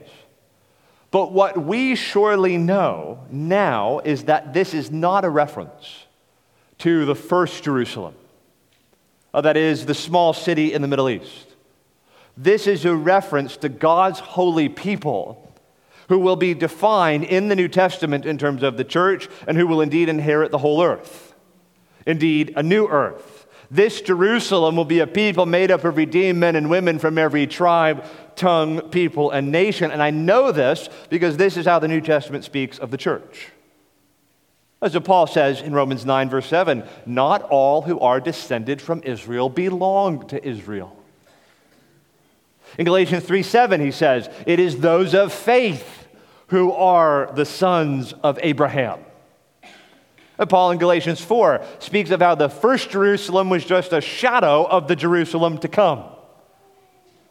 But 1.10 1.32
what 1.32 1.56
we 1.56 1.94
surely 1.94 2.58
know 2.58 3.24
now 3.30 4.00
is 4.00 4.24
that 4.24 4.52
this 4.52 4.74
is 4.74 4.90
not 4.90 5.24
a 5.24 5.30
reference 5.30 6.04
to 6.80 7.06
the 7.06 7.14
first 7.14 7.64
Jerusalem, 7.64 8.16
uh, 9.32 9.40
that 9.40 9.56
is, 9.56 9.86
the 9.86 9.94
small 9.94 10.34
city 10.34 10.74
in 10.74 10.82
the 10.82 10.88
Middle 10.88 11.08
East. 11.08 11.51
This 12.36 12.66
is 12.66 12.84
a 12.84 12.94
reference 12.94 13.56
to 13.58 13.68
God's 13.68 14.18
holy 14.18 14.68
people 14.68 15.52
who 16.08 16.18
will 16.18 16.36
be 16.36 16.54
defined 16.54 17.24
in 17.24 17.48
the 17.48 17.56
New 17.56 17.68
Testament 17.68 18.26
in 18.26 18.38
terms 18.38 18.62
of 18.62 18.76
the 18.76 18.84
church 18.84 19.28
and 19.46 19.56
who 19.56 19.66
will 19.66 19.80
indeed 19.80 20.08
inherit 20.08 20.50
the 20.50 20.58
whole 20.58 20.82
earth. 20.82 21.34
Indeed, 22.06 22.54
a 22.56 22.62
new 22.62 22.86
earth. 22.86 23.46
This 23.70 24.02
Jerusalem 24.02 24.76
will 24.76 24.84
be 24.84 24.98
a 24.98 25.06
people 25.06 25.46
made 25.46 25.70
up 25.70 25.84
of 25.84 25.96
redeemed 25.96 26.38
men 26.38 26.56
and 26.56 26.68
women 26.68 26.98
from 26.98 27.16
every 27.16 27.46
tribe, 27.46 28.04
tongue, 28.36 28.82
people, 28.90 29.30
and 29.30 29.50
nation. 29.50 29.90
And 29.90 30.02
I 30.02 30.10
know 30.10 30.52
this 30.52 30.90
because 31.08 31.38
this 31.38 31.56
is 31.56 31.64
how 31.64 31.78
the 31.78 31.88
New 31.88 32.02
Testament 32.02 32.44
speaks 32.44 32.78
of 32.78 32.90
the 32.90 32.98
church. 32.98 33.48
As 34.82 34.98
Paul 34.98 35.26
says 35.26 35.62
in 35.62 35.72
Romans 35.72 36.04
9, 36.04 36.28
verse 36.28 36.46
7, 36.46 36.82
not 37.06 37.42
all 37.44 37.82
who 37.82 38.00
are 38.00 38.20
descended 38.20 38.82
from 38.82 39.00
Israel 39.04 39.48
belong 39.48 40.26
to 40.28 40.46
Israel. 40.46 41.01
In 42.78 42.84
Galatians 42.84 43.24
3 43.24 43.42
7, 43.42 43.80
he 43.80 43.90
says, 43.90 44.28
It 44.46 44.58
is 44.58 44.78
those 44.78 45.14
of 45.14 45.32
faith 45.32 46.06
who 46.48 46.72
are 46.72 47.30
the 47.34 47.44
sons 47.44 48.12
of 48.22 48.38
Abraham. 48.42 49.00
And 50.38 50.48
Paul 50.48 50.72
in 50.72 50.78
Galatians 50.78 51.20
4 51.20 51.64
speaks 51.78 52.10
of 52.10 52.20
how 52.20 52.34
the 52.34 52.48
first 52.48 52.90
Jerusalem 52.90 53.48
was 53.48 53.64
just 53.64 53.92
a 53.92 54.00
shadow 54.00 54.64
of 54.64 54.88
the 54.88 54.96
Jerusalem 54.96 55.58
to 55.58 55.68
come. 55.68 56.04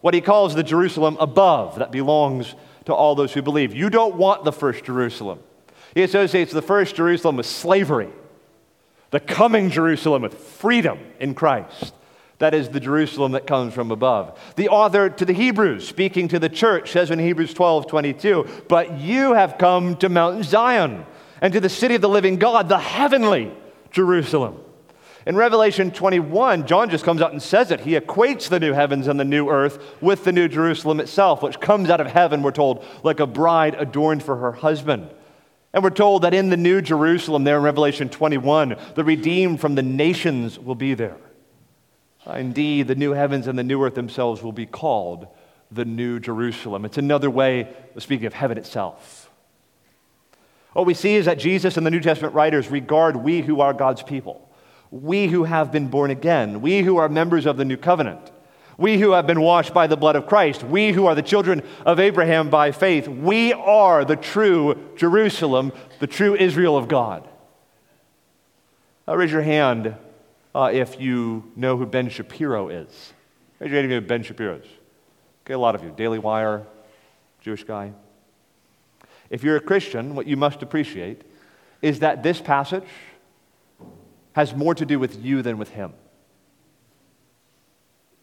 What 0.01 0.13
he 0.13 0.21
calls 0.21 0.55
the 0.55 0.63
Jerusalem 0.63 1.17
above 1.19 1.79
that 1.79 1.91
belongs 1.91 2.55
to 2.85 2.93
all 2.93 3.15
those 3.15 3.33
who 3.33 3.41
believe. 3.41 3.75
You 3.75 3.89
don't 3.89 4.15
want 4.15 4.43
the 4.43 4.51
first 4.51 4.83
Jerusalem. 4.83 5.39
He 5.93 6.03
associates 6.03 6.51
the 6.51 6.61
first 6.61 6.95
Jerusalem 6.95 7.37
with 7.37 7.45
slavery, 7.45 8.09
the 9.11 9.19
coming 9.19 9.69
Jerusalem 9.69 10.21
with 10.21 10.35
freedom 10.35 10.99
in 11.19 11.33
Christ. 11.35 11.93
That 12.41 12.55
is 12.55 12.69
the 12.69 12.79
Jerusalem 12.79 13.33
that 13.33 13.45
comes 13.45 13.71
from 13.75 13.91
above. 13.91 14.39
The 14.55 14.69
author 14.69 15.11
to 15.11 15.25
the 15.25 15.31
Hebrews, 15.31 15.87
speaking 15.87 16.27
to 16.29 16.39
the 16.39 16.49
church, 16.49 16.91
says 16.91 17.11
in 17.11 17.19
Hebrews 17.19 17.53
12 17.53 17.85
22, 17.85 18.63
But 18.67 18.97
you 18.97 19.35
have 19.35 19.59
come 19.59 19.95
to 19.97 20.09
Mount 20.09 20.43
Zion 20.43 21.05
and 21.39 21.53
to 21.53 21.59
the 21.59 21.69
city 21.69 21.93
of 21.93 22.01
the 22.01 22.09
living 22.09 22.37
God, 22.37 22.67
the 22.67 22.79
heavenly 22.79 23.51
Jerusalem. 23.91 24.59
In 25.27 25.35
Revelation 25.35 25.91
21, 25.91 26.65
John 26.65 26.89
just 26.89 27.05
comes 27.05 27.21
out 27.21 27.31
and 27.31 27.43
says 27.43 27.69
it. 27.69 27.81
He 27.81 27.91
equates 27.91 28.49
the 28.49 28.59
new 28.59 28.73
heavens 28.73 29.07
and 29.07 29.19
the 29.19 29.23
new 29.23 29.47
earth 29.47 29.77
with 30.01 30.23
the 30.23 30.31
new 30.31 30.47
Jerusalem 30.47 30.99
itself, 30.99 31.43
which 31.43 31.59
comes 31.59 31.91
out 31.91 32.01
of 32.01 32.07
heaven, 32.07 32.41
we're 32.41 32.49
told, 32.49 32.83
like 33.03 33.19
a 33.19 33.27
bride 33.27 33.75
adorned 33.77 34.23
for 34.23 34.37
her 34.37 34.51
husband. 34.51 35.11
And 35.73 35.83
we're 35.83 35.91
told 35.91 36.23
that 36.23 36.33
in 36.33 36.49
the 36.49 36.57
new 36.57 36.81
Jerusalem, 36.81 37.43
there 37.43 37.57
in 37.57 37.63
Revelation 37.63 38.09
21, 38.09 38.77
the 38.95 39.03
redeemed 39.03 39.61
from 39.61 39.75
the 39.75 39.83
nations 39.83 40.57
will 40.57 40.73
be 40.73 40.95
there. 40.95 41.17
Uh, 42.27 42.33
indeed, 42.33 42.87
the 42.87 42.95
new 42.95 43.11
heavens 43.11 43.47
and 43.47 43.57
the 43.57 43.63
new 43.63 43.83
earth 43.83 43.95
themselves 43.95 44.43
will 44.43 44.51
be 44.51 44.65
called 44.65 45.27
the 45.71 45.85
New 45.85 46.19
Jerusalem. 46.19 46.85
It's 46.85 46.97
another 46.97 47.29
way 47.29 47.73
of 47.95 48.03
speaking 48.03 48.25
of 48.25 48.33
heaven 48.33 48.57
itself. 48.57 49.31
What 50.73 50.85
we 50.85 50.93
see 50.93 51.15
is 51.15 51.25
that 51.25 51.39
Jesus 51.39 51.77
and 51.77 51.85
the 51.85 51.91
New 51.91 51.99
Testament 51.99 52.33
writers 52.33 52.69
regard 52.69 53.15
we 53.15 53.41
who 53.41 53.61
are 53.61 53.73
God's 53.73 54.03
people, 54.03 54.47
we 54.89 55.27
who 55.27 55.45
have 55.45 55.71
been 55.71 55.87
born 55.87 56.11
again, 56.11 56.61
we 56.61 56.81
who 56.81 56.97
are 56.97 57.09
members 57.09 57.45
of 57.45 57.57
the 57.57 57.65
new 57.65 57.77
covenant, 57.77 58.31
we 58.77 58.97
who 58.97 59.11
have 59.11 59.27
been 59.27 59.41
washed 59.41 59.73
by 59.73 59.87
the 59.87 59.97
blood 59.97 60.15
of 60.15 60.27
Christ, 60.27 60.63
we 60.63 60.91
who 60.91 61.07
are 61.07 61.15
the 61.15 61.21
children 61.21 61.63
of 61.85 61.99
Abraham 61.99 62.49
by 62.49 62.71
faith, 62.71 63.07
we 63.07 63.51
are 63.53 64.05
the 64.05 64.15
true 64.15 64.91
Jerusalem, 64.95 65.73
the 65.99 66.07
true 66.07 66.35
Israel 66.35 66.77
of 66.77 66.87
God. 66.87 67.27
Now, 69.07 69.15
raise 69.15 69.31
your 69.31 69.41
hand 69.41 69.95
uh, 70.53 70.69
if 70.73 70.99
you 70.99 71.51
know 71.55 71.77
who 71.77 71.85
Ben 71.85 72.09
Shapiro 72.09 72.69
is. 72.69 73.13
Raise 73.59 73.71
your 73.71 73.81
hand 73.81 73.85
if 73.85 73.91
you 73.91 74.01
know 74.01 74.07
Ben 74.07 74.23
Shapiro 74.23 74.55
is. 74.55 74.65
Okay, 75.45 75.53
a 75.53 75.59
lot 75.59 75.75
of 75.75 75.83
you. 75.83 75.93
Daily 75.95 76.19
Wire, 76.19 76.65
Jewish 77.41 77.63
guy. 77.63 77.93
If 79.29 79.43
you're 79.43 79.55
a 79.55 79.61
Christian, 79.61 80.15
what 80.15 80.27
you 80.27 80.37
must 80.37 80.61
appreciate 80.61 81.21
is 81.81 81.99
that 81.99 82.21
this 82.21 82.41
passage 82.41 82.87
has 84.33 84.55
more 84.55 84.75
to 84.75 84.85
do 84.85 84.99
with 84.99 85.23
you 85.23 85.41
than 85.41 85.57
with 85.57 85.69
him. 85.69 85.93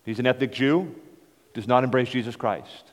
He's 0.05 0.19
an 0.19 0.27
ethnic 0.27 0.53
Jew, 0.53 0.95
does 1.55 1.67
not 1.67 1.85
embrace 1.85 2.09
Jesus 2.09 2.37
Christ. 2.37 2.93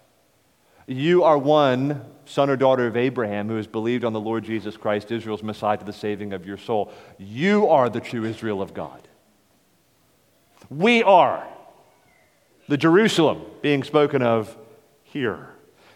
You 0.87 1.23
are 1.23 1.37
one 1.37 2.05
son 2.25 2.49
or 2.49 2.55
daughter 2.55 2.87
of 2.87 2.97
Abraham 2.97 3.47
who 3.47 3.55
has 3.55 3.67
believed 3.67 4.03
on 4.03 4.13
the 4.13 4.19
Lord 4.19 4.43
Jesus 4.43 4.77
Christ, 4.77 5.11
Israel's 5.11 5.43
Messiah, 5.43 5.77
to 5.77 5.85
the 5.85 5.93
saving 5.93 6.33
of 6.33 6.45
your 6.45 6.57
soul. 6.57 6.91
You 7.17 7.67
are 7.67 7.89
the 7.89 8.01
true 8.01 8.25
Israel 8.25 8.61
of 8.61 8.73
God. 8.73 9.07
We 10.69 11.03
are 11.03 11.47
the 12.67 12.77
Jerusalem 12.77 13.43
being 13.61 13.83
spoken 13.83 14.21
of 14.21 14.55
here. 15.03 15.49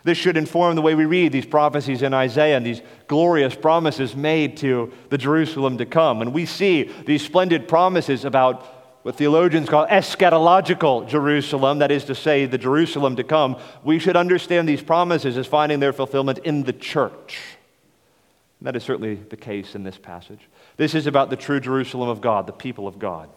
This 0.03 0.17
should 0.17 0.38
inform 0.38 0.75
the 0.75 0.82
way 0.82 0.95
we 0.95 1.05
read 1.05 1.32
these 1.32 1.45
prophecies 1.45 2.01
in 2.01 2.13
Isaiah 2.13 2.55
and 2.58 2.65
these 2.65 2.82
glorious 3.08 3.53
promises 3.53 4.15
made 4.15 4.58
to 4.58 4.93
the 5.10 5.17
Jerusalem 5.17 5.77
to 5.77 5.86
come. 5.86 6.21
And 6.21 6.34
we 6.34 6.45
see 6.45 6.89
these 7.05 7.23
splendid 7.23 7.67
promises 7.67 8.23
about 8.23 8.65
what 9.03 9.15
theologians 9.15 9.69
call 9.69 9.88
eschatological 9.88 11.08
Jerusalem, 11.08 11.79
that 11.79 11.91
is 11.91 12.05
to 12.05 12.15
say, 12.15 12.45
the 12.45 12.58
Jerusalem 12.58 13.15
to 13.17 13.23
come. 13.23 13.58
We 13.84 13.99
should 13.99 14.15
understand 14.15 14.67
these 14.67 14.82
promises 14.82 15.38
as 15.38 15.47
finding 15.47 15.79
their 15.79 15.93
fulfillment 15.93 16.39
in 16.39 16.63
the 16.63 16.73
church. 16.73 17.39
And 18.60 18.67
that 18.67 18.75
is 18.75 18.84
certainly 18.84 19.15
the 19.15 19.38
case 19.38 19.73
in 19.73 19.84
this 19.84 19.97
passage. 19.97 20.41
This 20.77 20.93
is 20.95 21.08
about 21.08 21.29
the 21.29 21.38
true 21.38 21.60
Jerusalem 21.60 22.10
of 22.10 22.21
God, 22.21 22.45
the 22.45 22.53
people 22.53 22.88
of 22.88 22.99
God. 22.99 23.29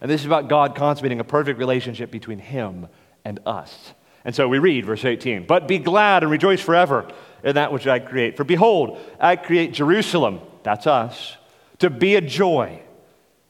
And 0.00 0.10
this 0.10 0.20
is 0.20 0.26
about 0.26 0.48
God 0.48 0.74
consummating 0.74 1.20
a 1.20 1.24
perfect 1.24 1.58
relationship 1.58 2.10
between 2.10 2.38
Him 2.38 2.88
and 3.24 3.40
us. 3.46 3.94
And 4.24 4.34
so 4.34 4.48
we 4.48 4.58
read, 4.58 4.84
verse 4.84 5.04
18, 5.04 5.46
But 5.46 5.68
be 5.68 5.78
glad 5.78 6.22
and 6.22 6.32
rejoice 6.32 6.60
forever 6.60 7.08
in 7.44 7.54
that 7.54 7.72
which 7.72 7.86
I 7.86 7.98
create. 7.98 8.36
For 8.36 8.44
behold, 8.44 8.98
I 9.20 9.36
create 9.36 9.72
Jerusalem, 9.72 10.40
that's 10.62 10.86
us, 10.86 11.36
to 11.78 11.90
be 11.90 12.16
a 12.16 12.20
joy, 12.20 12.80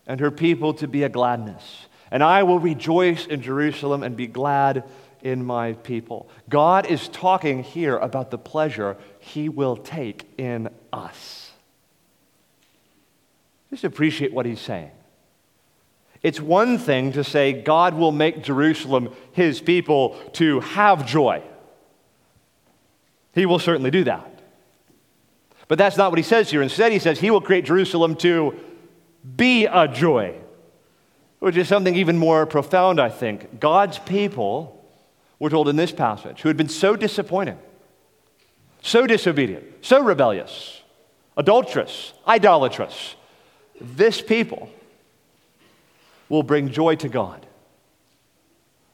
and 0.07 0.21
her 0.21 0.31
people 0.31 0.75
to 0.75 0.87
be 0.87 1.03
a 1.03 1.09
gladness. 1.09 1.87
And 2.11 2.23
I 2.23 2.43
will 2.43 2.59
rejoice 2.59 3.27
in 3.27 3.43
Jerusalem 3.43 4.03
and 4.03 4.17
be 4.17 4.27
glad 4.27 4.85
in 5.23 5.45
my 5.45 5.73
people. 5.73 6.29
God 6.49 6.87
is 6.87 7.09
talking 7.09 7.63
here 7.63 7.97
about 7.97 8.31
the 8.31 8.39
pleasure 8.39 8.97
He 9.19 9.49
will 9.49 9.77
take 9.77 10.29
in 10.39 10.69
us. 10.93 11.51
Just 13.71 13.85
appreciate 13.85 14.33
what 14.33 14.47
He's 14.47 14.61
saying. 14.61 14.91
It's 16.27 16.41
one 16.41 16.77
thing 16.77 17.13
to 17.13 17.23
say 17.23 17.53
God 17.53 17.95
will 17.95 18.11
make 18.11 18.43
Jerusalem 18.43 19.15
his 19.31 19.61
people 19.61 20.17
to 20.33 20.59
have 20.59 21.07
joy. 21.07 21.41
He 23.33 23.47
will 23.47 23.61
certainly 23.61 23.93
do 23.93 24.03
that. 24.03 24.43
But 25.69 25.79
that's 25.79 25.97
not 25.97 26.11
what 26.11 26.19
he 26.19 26.25
says 26.25 26.51
here. 26.51 26.63
Instead, 26.63 26.91
he 26.91 26.99
says 26.99 27.21
he 27.21 27.31
will 27.31 27.41
create 27.41 27.65
Jerusalem 27.65 28.17
to 28.17 28.59
be 29.37 29.67
a 29.67 29.87
joy, 29.87 30.35
which 31.39 31.57
is 31.57 31.69
something 31.69 31.95
even 31.95 32.19
more 32.19 32.45
profound, 32.45 33.01
I 33.01 33.09
think. 33.09 33.61
God's 33.61 34.01
people, 34.01 34.85
we're 35.39 35.51
told 35.51 35.69
in 35.69 35.77
this 35.77 35.93
passage, 35.93 36.41
who 36.41 36.49
had 36.49 36.57
been 36.57 36.69
so 36.69 36.97
disappointed, 36.97 37.57
so 38.83 39.07
disobedient, 39.07 39.65
so 39.81 40.03
rebellious, 40.03 40.83
adulterous, 41.37 42.15
idolatrous, 42.27 43.15
this 43.81 44.21
people 44.21 44.71
will 46.29 46.43
bring 46.43 46.71
joy 46.71 46.97
to 46.97 47.09
God. 47.09 47.47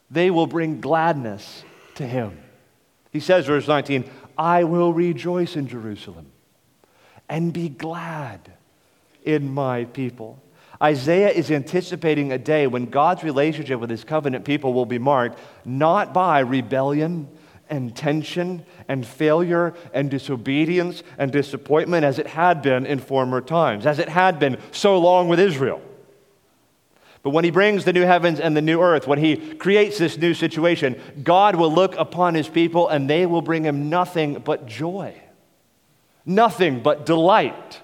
They 0.09 0.29
will 0.29 0.47
bring 0.47 0.81
gladness 0.81 1.63
to 1.95 2.05
Him. 2.05 2.37
He 3.11 3.19
says, 3.19 3.45
verse 3.45 3.67
19, 3.67 4.09
I 4.37 4.63
will 4.63 4.93
rejoice 4.93 5.55
in 5.55 5.67
Jerusalem 5.67 6.27
and 7.29 7.53
be 7.53 7.69
glad 7.69 8.51
in 9.23 9.53
my 9.53 9.85
people. 9.85 10.41
Isaiah 10.81 11.29
is 11.29 11.49
anticipating 11.49 12.31
a 12.31 12.37
day 12.37 12.67
when 12.67 12.87
God's 12.87 13.23
relationship 13.23 13.79
with 13.79 13.89
his 13.89 14.03
covenant 14.03 14.43
people 14.43 14.73
will 14.73 14.85
be 14.85 14.99
marked 14.99 15.39
not 15.65 16.13
by 16.13 16.39
rebellion, 16.39 17.29
and 17.69 17.95
tension 17.95 18.63
and 18.87 19.05
failure 19.05 19.73
and 19.93 20.11
disobedience 20.11 21.01
and 21.17 21.31
disappointment 21.31 22.05
as 22.05 22.19
it 22.19 22.27
had 22.27 22.61
been 22.61 22.85
in 22.85 22.99
former 22.99 23.41
times, 23.41 23.85
as 23.85 23.99
it 23.99 24.09
had 24.09 24.37
been 24.37 24.57
so 24.71 24.97
long 24.99 25.27
with 25.27 25.39
Israel. 25.39 25.81
But 27.23 27.29
when 27.29 27.45
he 27.45 27.51
brings 27.51 27.85
the 27.85 27.93
new 27.93 28.03
heavens 28.03 28.41
and 28.41 28.55
the 28.55 28.61
new 28.61 28.81
earth, 28.81 29.07
when 29.07 29.17
he 29.17 29.37
creates 29.55 29.97
this 29.97 30.17
new 30.17 30.33
situation, 30.33 31.01
God 31.23 31.55
will 31.55 31.73
look 31.73 31.95
upon 31.95 32.35
his 32.35 32.49
people 32.49 32.89
and 32.89 33.09
they 33.09 33.25
will 33.25 33.41
bring 33.41 33.63
him 33.63 33.89
nothing 33.89 34.35
but 34.35 34.65
joy, 34.65 35.15
nothing 36.25 36.83
but 36.83 37.05
delight, 37.05 37.79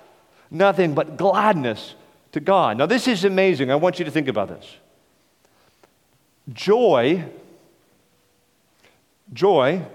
nothing 0.51 0.93
but 0.93 1.15
gladness 1.15 1.95
to 2.33 2.41
God. 2.41 2.77
Now, 2.77 2.85
this 2.85 3.07
is 3.07 3.23
amazing. 3.23 3.71
I 3.71 3.75
want 3.75 3.97
you 3.97 4.03
to 4.03 4.11
think 4.11 4.27
about 4.27 4.49
this. 4.49 4.75
Joy, 6.51 7.23
joy 9.31 9.85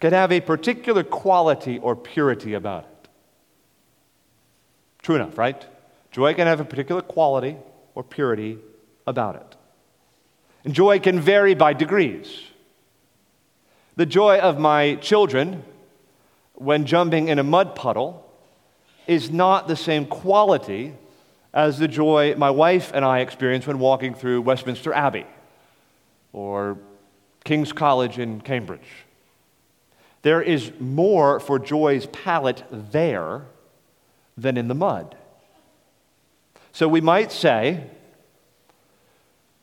can 0.00 0.12
have 0.12 0.32
a 0.32 0.40
particular 0.40 1.04
quality 1.04 1.78
or 1.78 1.94
purity 1.94 2.54
about 2.54 2.84
it. 2.84 3.08
True 5.02 5.14
enough, 5.14 5.38
right? 5.38 5.64
Joy 6.12 6.34
can 6.34 6.46
have 6.46 6.60
a 6.60 6.64
particular 6.64 7.00
quality 7.00 7.56
or 7.94 8.04
purity 8.04 8.58
about 9.06 9.36
it. 9.36 9.56
And 10.64 10.74
joy 10.74 11.00
can 11.00 11.18
vary 11.18 11.54
by 11.54 11.72
degrees. 11.72 12.42
The 13.96 14.06
joy 14.06 14.38
of 14.38 14.58
my 14.58 14.94
children 14.96 15.64
when 16.54 16.86
jumping 16.86 17.28
in 17.28 17.38
a 17.38 17.42
mud 17.42 17.74
puddle 17.74 18.30
is 19.06 19.30
not 19.30 19.66
the 19.66 19.76
same 19.76 20.06
quality 20.06 20.94
as 21.52 21.78
the 21.78 21.88
joy 21.88 22.34
my 22.36 22.50
wife 22.50 22.92
and 22.94 23.04
I 23.04 23.20
experience 23.20 23.66
when 23.66 23.78
walking 23.78 24.14
through 24.14 24.42
Westminster 24.42 24.92
Abbey 24.92 25.26
or 26.32 26.78
King's 27.44 27.72
College 27.72 28.18
in 28.18 28.40
Cambridge. 28.40 29.06
There 30.22 30.40
is 30.40 30.72
more 30.78 31.40
for 31.40 31.58
joy's 31.58 32.06
palate 32.06 32.62
there 32.70 33.42
than 34.36 34.56
in 34.56 34.68
the 34.68 34.74
mud. 34.74 35.16
So 36.72 36.88
we 36.88 37.00
might 37.00 37.30
say 37.30 37.84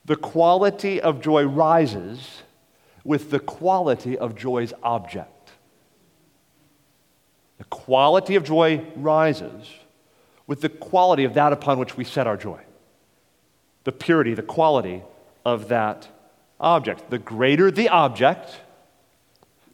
the 0.05 0.15
quality 0.15 1.01
of 1.01 1.21
joy 1.21 1.43
rises 1.43 2.43
with 3.03 3.31
the 3.31 3.39
quality 3.39 4.17
of 4.17 4.35
joy's 4.35 4.73
object. 4.83 5.51
The 7.57 7.63
quality 7.65 8.35
of 8.35 8.43
joy 8.43 8.85
rises 8.95 9.67
with 10.47 10.61
the 10.61 10.69
quality 10.69 11.23
of 11.23 11.33
that 11.33 11.51
upon 11.51 11.79
which 11.79 11.97
we 11.97 12.03
set 12.03 12.27
our 12.27 12.37
joy. 12.37 12.61
The 13.83 13.91
purity, 13.91 14.33
the 14.33 14.43
quality 14.43 15.03
of 15.45 15.67
that 15.69 16.07
object. 16.59 17.09
The 17.09 17.19
greater 17.19 17.71
the 17.71 17.89
object, 17.89 18.61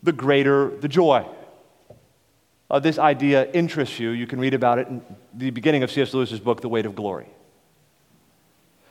the 0.02 0.12
greater 0.12 0.70
the 0.70 0.88
joy 0.88 1.28
uh, 2.76 2.80
this 2.80 3.00
idea 3.00 3.50
interests 3.52 4.00
you, 4.00 4.10
you 4.10 4.28
can 4.28 4.38
read 4.38 4.54
about 4.54 4.80
it 4.80 4.90
in 4.90 5.02
the 5.34 5.50
beginning 5.50 5.82
of 5.82 5.90
C.S. 5.90 6.14
Lewis's 6.14 6.42
book, 6.42 6.60
The 6.60 6.68
Weight 6.68 6.86
of 6.86 6.94
Glory. 6.94 7.30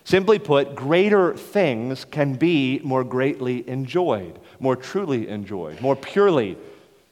Simply 0.05 0.39
put, 0.39 0.75
greater 0.75 1.35
things 1.37 2.07
can 2.07 2.33
be 2.33 2.81
more 2.83 3.05
greatly 3.05 3.69
enjoyed, 3.69 4.39
more 4.59 4.75
truly 4.75 5.29
enjoyed, 5.29 5.83
more 5.83 5.97
purely 5.97 6.57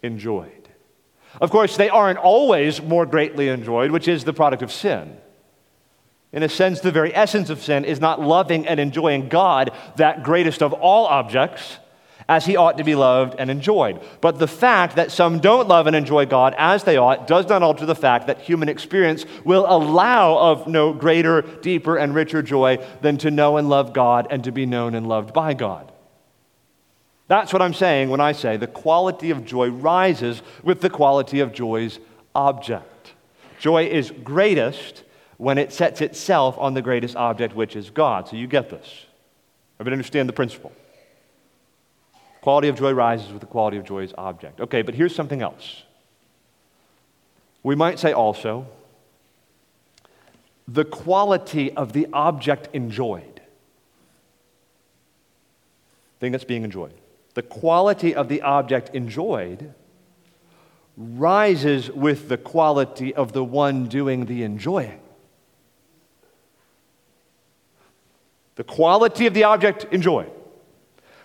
enjoyed. 0.03 0.71
Of 1.43 1.51
course, 1.51 1.77
they 1.77 1.91
aren't 1.91 2.19
always 2.19 2.81
more 2.81 3.05
greatly 3.05 3.49
enjoyed, 3.49 3.91
which 3.91 4.09
is 4.09 4.25
the 4.25 4.33
product 4.33 4.63
of 4.63 4.73
sin. 4.73 5.19
In 6.33 6.43
a 6.43 6.49
sense, 6.49 6.81
the 6.81 6.91
very 6.91 7.15
essence 7.15 7.51
of 7.51 7.63
sin 7.63 7.85
is 7.85 8.01
not 8.01 8.19
loving 8.19 8.67
and 8.67 8.81
enjoying 8.81 9.29
God, 9.29 9.73
that 9.97 10.23
greatest 10.23 10.63
of 10.63 10.73
all 10.73 11.05
objects, 11.05 11.77
as 12.29 12.47
he 12.47 12.57
ought 12.57 12.79
to 12.79 12.85
be 12.85 12.95
loved 12.95 13.37
and 13.39 13.51
enjoyed. 13.51 14.01
But 14.21 14.39
the 14.39 14.49
fact 14.49 14.97
that 14.97 15.11
some 15.11 15.41
don't 15.41 15.69
love 15.69 15.87
and 15.87 15.97
enjoy 15.97 16.27
God 16.27 16.55
as 16.59 16.85
they 16.85 16.97
ought 16.97 17.27
does 17.27 17.49
not 17.49 17.63
alter 17.63 17.87
the 17.87 17.95
fact 17.95 18.27
that 18.27 18.41
human 18.41 18.69
experience 18.69 19.25
will 19.45 19.67
allow 19.69 20.39
of 20.39 20.67
no 20.67 20.93
greater, 20.93 21.43
deeper, 21.43 21.97
and 21.97 22.15
richer 22.15 22.43
joy 22.43 22.79
than 23.01 23.19
to 23.19 23.31
know 23.31 23.57
and 23.57 23.69
love 23.69 23.93
God 23.93 24.27
and 24.31 24.45
to 24.45 24.53
be 24.53 24.67
known 24.67 24.95
and 24.95 25.07
loved 25.07 25.33
by 25.33 25.55
God. 25.55 25.91
That's 27.29 27.53
what 27.53 27.63
I'm 27.63 27.75
saying 27.75 28.11
when 28.11 28.21
I 28.21 28.33
say 28.33 28.57
the 28.57 28.67
quality 28.67 29.31
of 29.31 29.45
joy 29.45 29.69
rises 29.69 30.43
with 30.63 30.81
the 30.81 30.91
quality 30.91 31.41
of 31.41 31.53
joy's 31.53 31.99
object. 32.35 33.13
Joy 33.59 33.87
is 33.87 34.11
greatest 34.11 35.05
when 35.39 35.57
it 35.57 35.73
sets 35.73 36.01
itself 36.01 36.57
on 36.59 36.75
the 36.75 36.83
greatest 36.83 37.17
object, 37.17 37.55
which 37.55 37.75
is 37.75 37.91
God. 37.91 38.29
So 38.29 38.37
you 38.37 38.47
get 38.47 38.71
this. 38.71 39.07
Everybody 39.77 39.95
understand 39.95 40.29
the 40.29 40.33
principle? 40.33 40.73
Quality 42.43 42.67
of 42.67 42.77
joy 42.77 42.91
rises 42.93 43.31
with 43.31 43.41
the 43.41 43.47
quality 43.47 43.77
of 43.77 43.85
joy's 43.85 44.13
object. 44.19 44.61
Okay, 44.61 44.83
but 44.83 44.95
here's 44.95 45.15
something 45.15 45.43
else. 45.43 45.85
We 47.63 47.77
might 47.77 48.01
say 48.01 48.13
also 48.13 48.67
the 50.67 50.85
quality 50.85 51.73
of 51.73 51.93
the 51.93 52.09
object 52.13 52.69
enjoyed, 52.73 53.41
thing 56.19 56.33
that's 56.33 56.45
being 56.45 56.65
enjoyed. 56.65 56.95
The 57.35 57.43
quality 57.43 58.13
of 58.13 58.29
the 58.29 58.43
object 58.43 58.91
enjoyed 58.93 59.73
rises 60.97 61.91
with 61.93 62.29
the 62.29 62.37
quality 62.37 63.15
of 63.15 63.33
the 63.33 63.45
one 63.45 63.87
doing 63.87 64.27
the 64.27 64.43
enjoying. 64.43 64.99
The 68.57 68.65
quality 68.65 69.27
of 69.27 69.35
the 69.35 69.45
object 69.45 69.85
enjoyed 69.93 70.31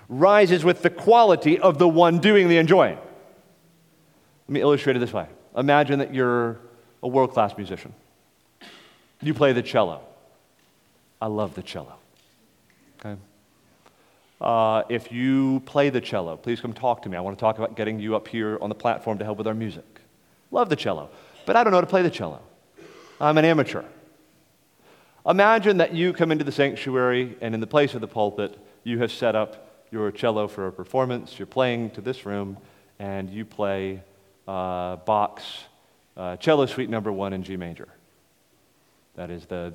rises 0.09 0.63
with 0.63 0.81
the 0.81 0.89
quality 0.89 1.59
of 1.59 1.77
the 1.77 1.87
one 1.87 2.19
doing 2.19 2.47
the 2.47 2.57
enjoying. 2.57 2.97
Let 4.47 4.53
me 4.53 4.61
illustrate 4.61 4.95
it 4.95 4.99
this 4.99 5.13
way 5.13 5.27
Imagine 5.55 5.99
that 5.99 6.13
you're 6.13 6.59
a 7.03 7.07
world 7.07 7.31
class 7.31 7.57
musician, 7.57 7.93
you 9.21 9.33
play 9.33 9.53
the 9.53 9.63
cello. 9.63 10.01
I 11.19 11.27
love 11.27 11.55
the 11.55 11.63
cello. 11.63 11.95
Okay? 12.99 13.19
Uh, 14.39 14.83
if 14.87 15.11
you 15.11 15.61
play 15.65 15.89
the 15.89 15.99
cello, 15.99 16.37
please 16.37 16.61
come 16.61 16.73
talk 16.73 17.01
to 17.01 17.09
me. 17.09 17.17
I 17.17 17.21
want 17.21 17.35
to 17.35 17.41
talk 17.41 17.57
about 17.57 17.75
getting 17.75 17.99
you 17.99 18.15
up 18.15 18.27
here 18.27 18.59
on 18.61 18.69
the 18.69 18.75
platform 18.75 19.17
to 19.17 19.25
help 19.25 19.39
with 19.39 19.47
our 19.47 19.55
music. 19.55 20.01
Love 20.51 20.69
the 20.69 20.75
cello, 20.75 21.09
but 21.47 21.55
I 21.55 21.63
don't 21.63 21.71
know 21.71 21.77
how 21.77 21.81
to 21.81 21.87
play 21.87 22.03
the 22.03 22.11
cello. 22.11 22.39
I'm 23.19 23.37
an 23.39 23.45
amateur. 23.45 23.83
Imagine 25.27 25.77
that 25.77 25.93
you 25.93 26.13
come 26.13 26.31
into 26.31 26.43
the 26.43 26.51
sanctuary 26.51 27.35
and 27.41 27.55
in 27.55 27.59
the 27.59 27.67
place 27.67 27.95
of 27.95 28.01
the 28.01 28.07
pulpit, 28.07 28.57
you 28.83 28.99
have 28.99 29.11
set 29.11 29.35
up 29.35 29.66
your 29.91 30.11
cello 30.11 30.47
for 30.47 30.67
a 30.67 30.71
performance, 30.71 31.37
you're 31.39 31.45
playing 31.45 31.91
to 31.91 32.01
this 32.01 32.25
room, 32.25 32.57
and 32.99 33.29
you 33.29 33.45
play 33.45 34.01
uh, 34.47 34.97
Bach's 34.97 35.65
uh, 36.15 36.35
cello 36.37 36.65
suite 36.65 36.89
number 36.89 37.11
one 37.11 37.33
in 37.33 37.43
G 37.43 37.57
major. 37.57 37.87
That 39.15 39.31
is 39.31 39.45
the. 39.45 39.73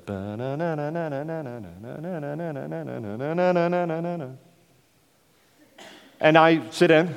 And 6.19 6.37
I 6.37 6.69
sit 6.69 6.91
in, 6.91 7.15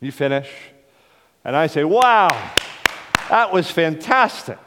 you 0.00 0.10
finish, 0.10 0.50
and 1.44 1.54
I 1.54 1.66
say, 1.66 1.84
Wow, 1.84 2.28
that 3.28 3.52
was 3.52 3.70
fantastic. 3.70 4.58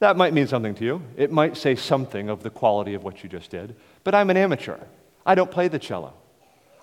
That 0.00 0.16
might 0.16 0.32
mean 0.32 0.46
something 0.46 0.74
to 0.76 0.84
you. 0.84 1.02
It 1.16 1.30
might 1.30 1.56
say 1.56 1.76
something 1.76 2.28
of 2.28 2.42
the 2.42 2.50
quality 2.50 2.94
of 2.94 3.04
what 3.04 3.22
you 3.22 3.28
just 3.28 3.50
did, 3.50 3.76
but 4.02 4.14
I'm 4.14 4.30
an 4.30 4.36
amateur. 4.36 4.78
I 5.24 5.34
don't 5.34 5.50
play 5.50 5.68
the 5.68 5.78
cello. 5.78 6.14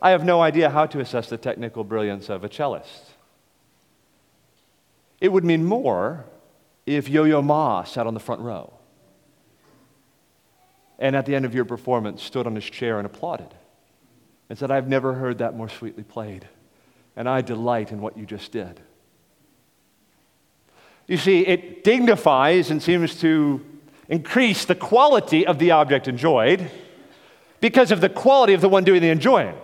I 0.02 0.12
have 0.12 0.24
no 0.24 0.42
idea 0.42 0.70
how 0.70 0.86
to 0.88 1.00
assess 1.00 1.30
the 1.30 1.38
technical 1.38 1.84
brilliance 1.84 2.30
of 2.30 2.44
a 2.44 2.50
cellist. 2.50 3.14
It 5.20 5.32
would 5.32 5.44
mean 5.44 5.66
more 5.66 6.26
if 6.86 7.10
Yo 7.10 7.24
Yo 7.24 7.42
Ma 7.42 7.84
sat 7.84 8.06
on 8.06 8.14
the 8.14 8.20
front 8.20 8.42
row 8.42 8.74
and 11.00 11.16
at 11.16 11.26
the 11.26 11.36
end 11.36 11.46
of 11.46 11.54
your 11.54 11.66
performance 11.66 12.24
stood 12.24 12.48
on 12.48 12.56
his 12.56 12.66
chair 12.66 12.98
and 12.98 13.06
applauded 13.06 13.54
and 14.50 14.58
said, 14.58 14.72
I've 14.72 14.88
never 14.88 15.14
heard 15.14 15.40
that 15.40 15.56
more 15.56 15.70
sweetly 15.70 16.04
played, 16.04 16.48
and 17.16 17.28
I 17.28 17.42
delight 17.42 17.92
in 17.92 18.02
what 18.02 18.18
you 18.18 18.26
just 18.26 18.52
did. 18.52 18.80
You 21.06 21.18
see, 21.18 21.46
it 21.46 21.84
dignifies 21.84 22.72
and 22.72 22.82
seems 22.82 23.20
to 23.22 23.66
increase 24.10 24.66
the 24.66 24.76
quality 24.76 25.46
of 25.46 25.60
the 25.60 25.72
object 25.72 26.08
enjoyed 26.08 26.70
because 27.60 27.92
of 27.92 28.02
the 28.02 28.10
quality 28.10 28.54
of 28.54 28.62
the 28.62 28.70
one 28.70 28.84
doing 28.84 29.02
the 29.02 29.10
enjoying. 29.10 29.56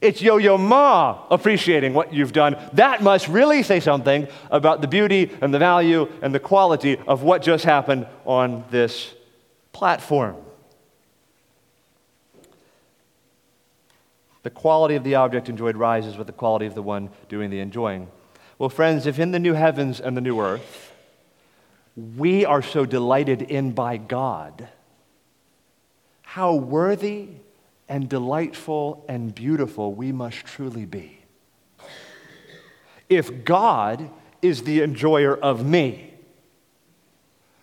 It's 0.00 0.20
Yo 0.20 0.38
Yo 0.38 0.58
Ma 0.58 1.26
appreciating 1.30 1.94
what 1.94 2.12
you've 2.12 2.32
done. 2.32 2.56
That 2.72 3.02
must 3.02 3.28
really 3.28 3.62
say 3.62 3.80
something 3.80 4.28
about 4.50 4.80
the 4.80 4.88
beauty 4.88 5.30
and 5.40 5.54
the 5.54 5.58
value 5.58 6.10
and 6.20 6.34
the 6.34 6.40
quality 6.40 6.98
of 7.06 7.22
what 7.22 7.42
just 7.42 7.64
happened 7.64 8.06
on 8.24 8.64
this 8.70 9.14
platform. 9.72 10.36
The 14.42 14.50
quality 14.50 14.94
of 14.94 15.04
the 15.04 15.14
object 15.14 15.48
enjoyed 15.48 15.76
rises 15.76 16.18
with 16.18 16.26
the 16.26 16.32
quality 16.32 16.66
of 16.66 16.74
the 16.74 16.82
one 16.82 17.08
doing 17.28 17.50
the 17.50 17.60
enjoying. 17.60 18.08
Well, 18.58 18.68
friends, 18.68 19.06
if 19.06 19.18
in 19.18 19.30
the 19.30 19.38
new 19.38 19.54
heavens 19.54 20.00
and 20.00 20.16
the 20.16 20.20
new 20.20 20.40
earth 20.40 20.92
we 22.16 22.44
are 22.44 22.62
so 22.62 22.84
delighted 22.84 23.42
in 23.42 23.70
by 23.70 23.96
God, 23.96 24.68
how 26.34 26.52
worthy 26.52 27.28
and 27.88 28.08
delightful 28.08 29.04
and 29.08 29.32
beautiful 29.32 29.94
we 29.94 30.10
must 30.10 30.44
truly 30.44 30.84
be. 30.84 31.16
If 33.08 33.44
God 33.44 34.10
is 34.42 34.64
the 34.64 34.82
enjoyer 34.82 35.36
of 35.36 35.64
me, 35.64 36.12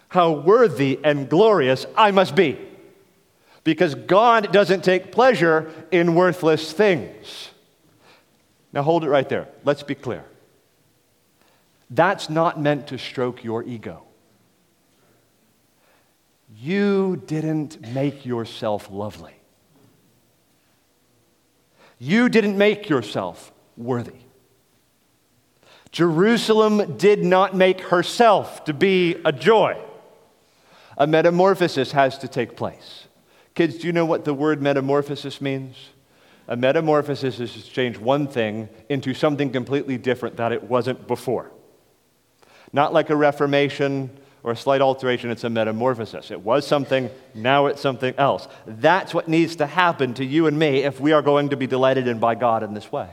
how 0.08 0.32
worthy 0.32 0.98
and 1.04 1.28
glorious 1.28 1.86
I 1.98 2.12
must 2.12 2.34
be. 2.34 2.58
Because 3.66 3.94
God 3.94 4.54
doesn't 4.54 4.86
take 4.86 5.12
pleasure 5.12 5.70
in 5.92 6.16
worthless 6.16 6.72
things. 6.72 7.50
Now 8.72 8.84
hold 8.84 9.04
it 9.04 9.10
right 9.10 9.28
there. 9.28 9.50
Let's 9.66 9.84
be 9.84 9.96
clear. 9.96 10.24
That's 11.90 12.30
not 12.30 12.58
meant 12.58 12.88
to 12.88 12.98
stroke 12.98 13.44
your 13.44 13.64
ego. 13.64 14.04
You 16.62 17.24
didn't 17.26 17.82
make 17.92 18.24
yourself 18.24 18.88
lovely. 18.92 19.34
You 21.98 22.30
didn't 22.30 22.56
make 22.56 22.88
yourself 22.88 23.52
worthy. 23.76 24.20
Jerusalem 25.92 26.98
did 26.98 27.26
not 27.26 27.56
make 27.56 27.82
herself 27.82 28.64
to 28.66 28.76
be 28.76 29.16
a 29.26 29.32
joy. 29.32 29.76
A 31.00 31.08
metamorphosis 31.08 31.94
has 31.94 32.20
to 32.20 32.28
take 32.28 32.56
place. 32.56 33.08
Kids, 33.56 33.80
do 33.80 33.88
you 33.88 33.94
know 33.94 34.06
what 34.06 34.24
the 34.24 34.34
word 34.34 34.62
metamorphosis 34.62 35.42
means? 35.42 35.76
A 36.48 36.56
metamorphosis 36.56 37.40
is 37.40 37.54
to 37.54 37.64
change 37.64 37.98
one 37.98 38.28
thing 38.28 38.70
into 38.88 39.16
something 39.16 39.52
completely 39.52 39.98
different 39.98 40.38
that 40.38 40.52
it 40.52 40.66
wasn't 40.66 41.08
before. 41.08 41.50
Not 42.72 42.94
like 42.94 43.10
a 43.10 43.16
reformation 43.16 44.12
or 44.44 44.52
a 44.52 44.56
slight 44.56 44.82
alteration, 44.82 45.30
it's 45.30 45.44
a 45.44 45.50
metamorphosis. 45.50 46.32
It 46.32 46.42
was 46.42 46.66
something, 46.66 47.10
now 47.36 47.68
it's 47.68 47.82
something 47.82 48.16
else. 48.18 48.48
That's 48.66 49.14
what 49.14 49.28
needs 49.28 49.56
to 49.58 49.68
happen 49.68 50.14
to 50.16 50.26
you 50.26 50.48
and 50.48 50.58
me 50.58 50.84
if 50.84 51.00
we 51.00 51.12
are 51.12 51.22
going 51.22 51.50
to 51.50 51.58
be 51.58 51.68
delighted 51.68 52.08
in 52.08 52.20
by 52.20 52.36
God 52.36 52.64
in 52.64 52.74
this 52.74 52.92
way. 52.92 53.10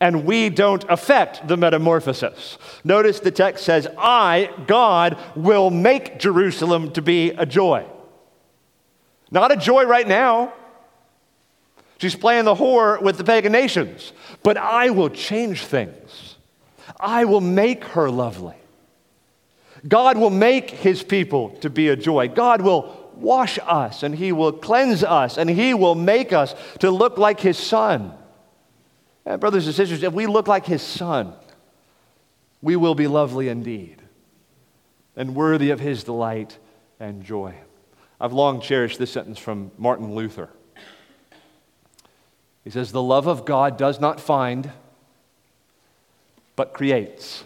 And 0.00 0.24
we 0.24 0.50
don't 0.50 0.84
affect 0.88 1.48
the 1.48 1.56
metamorphosis. 1.56 2.58
Notice 2.84 3.20
the 3.20 3.30
text 3.30 3.64
says, 3.64 3.88
I, 3.98 4.50
God, 4.66 5.18
will 5.34 5.70
make 5.70 6.18
Jerusalem 6.18 6.92
to 6.92 7.02
be 7.02 7.30
a 7.30 7.46
joy. 7.46 7.86
Not 9.30 9.52
a 9.52 9.56
joy 9.56 9.84
right 9.84 10.06
now. 10.06 10.52
She's 11.98 12.14
playing 12.14 12.44
the 12.44 12.54
whore 12.54 13.00
with 13.00 13.16
the 13.16 13.24
pagan 13.24 13.52
nations. 13.52 14.12
But 14.42 14.56
I 14.56 14.90
will 14.90 15.08
change 15.08 15.64
things. 15.64 16.36
I 17.00 17.24
will 17.24 17.40
make 17.40 17.84
her 17.84 18.10
lovely. 18.10 18.54
God 19.86 20.18
will 20.18 20.30
make 20.30 20.70
his 20.70 21.02
people 21.02 21.50
to 21.60 21.70
be 21.70 21.88
a 21.88 21.96
joy. 21.96 22.28
God 22.28 22.60
will 22.62 23.10
wash 23.14 23.58
us 23.62 24.02
and 24.02 24.14
he 24.14 24.32
will 24.32 24.52
cleanse 24.52 25.02
us 25.02 25.38
and 25.38 25.48
he 25.48 25.74
will 25.74 25.94
make 25.94 26.32
us 26.32 26.54
to 26.80 26.90
look 26.90 27.18
like 27.18 27.40
his 27.40 27.58
son. 27.58 28.12
And 29.24 29.40
brothers 29.40 29.66
and 29.66 29.74
sisters, 29.74 30.02
if 30.02 30.12
we 30.12 30.26
look 30.26 30.48
like 30.48 30.66
his 30.66 30.82
son, 30.82 31.32
we 32.62 32.76
will 32.76 32.94
be 32.94 33.06
lovely 33.06 33.48
indeed 33.48 34.02
and 35.16 35.34
worthy 35.34 35.70
of 35.70 35.80
his 35.80 36.04
delight 36.04 36.58
and 37.00 37.24
joy. 37.24 37.54
I've 38.20 38.32
long 38.32 38.60
cherished 38.60 38.98
this 38.98 39.10
sentence 39.10 39.38
from 39.38 39.70
Martin 39.78 40.14
Luther. 40.14 40.48
He 42.64 42.70
says, 42.70 42.92
The 42.92 43.02
love 43.02 43.26
of 43.26 43.44
God 43.44 43.76
does 43.76 44.00
not 44.00 44.20
find, 44.20 44.70
but 46.54 46.72
creates 46.72 47.44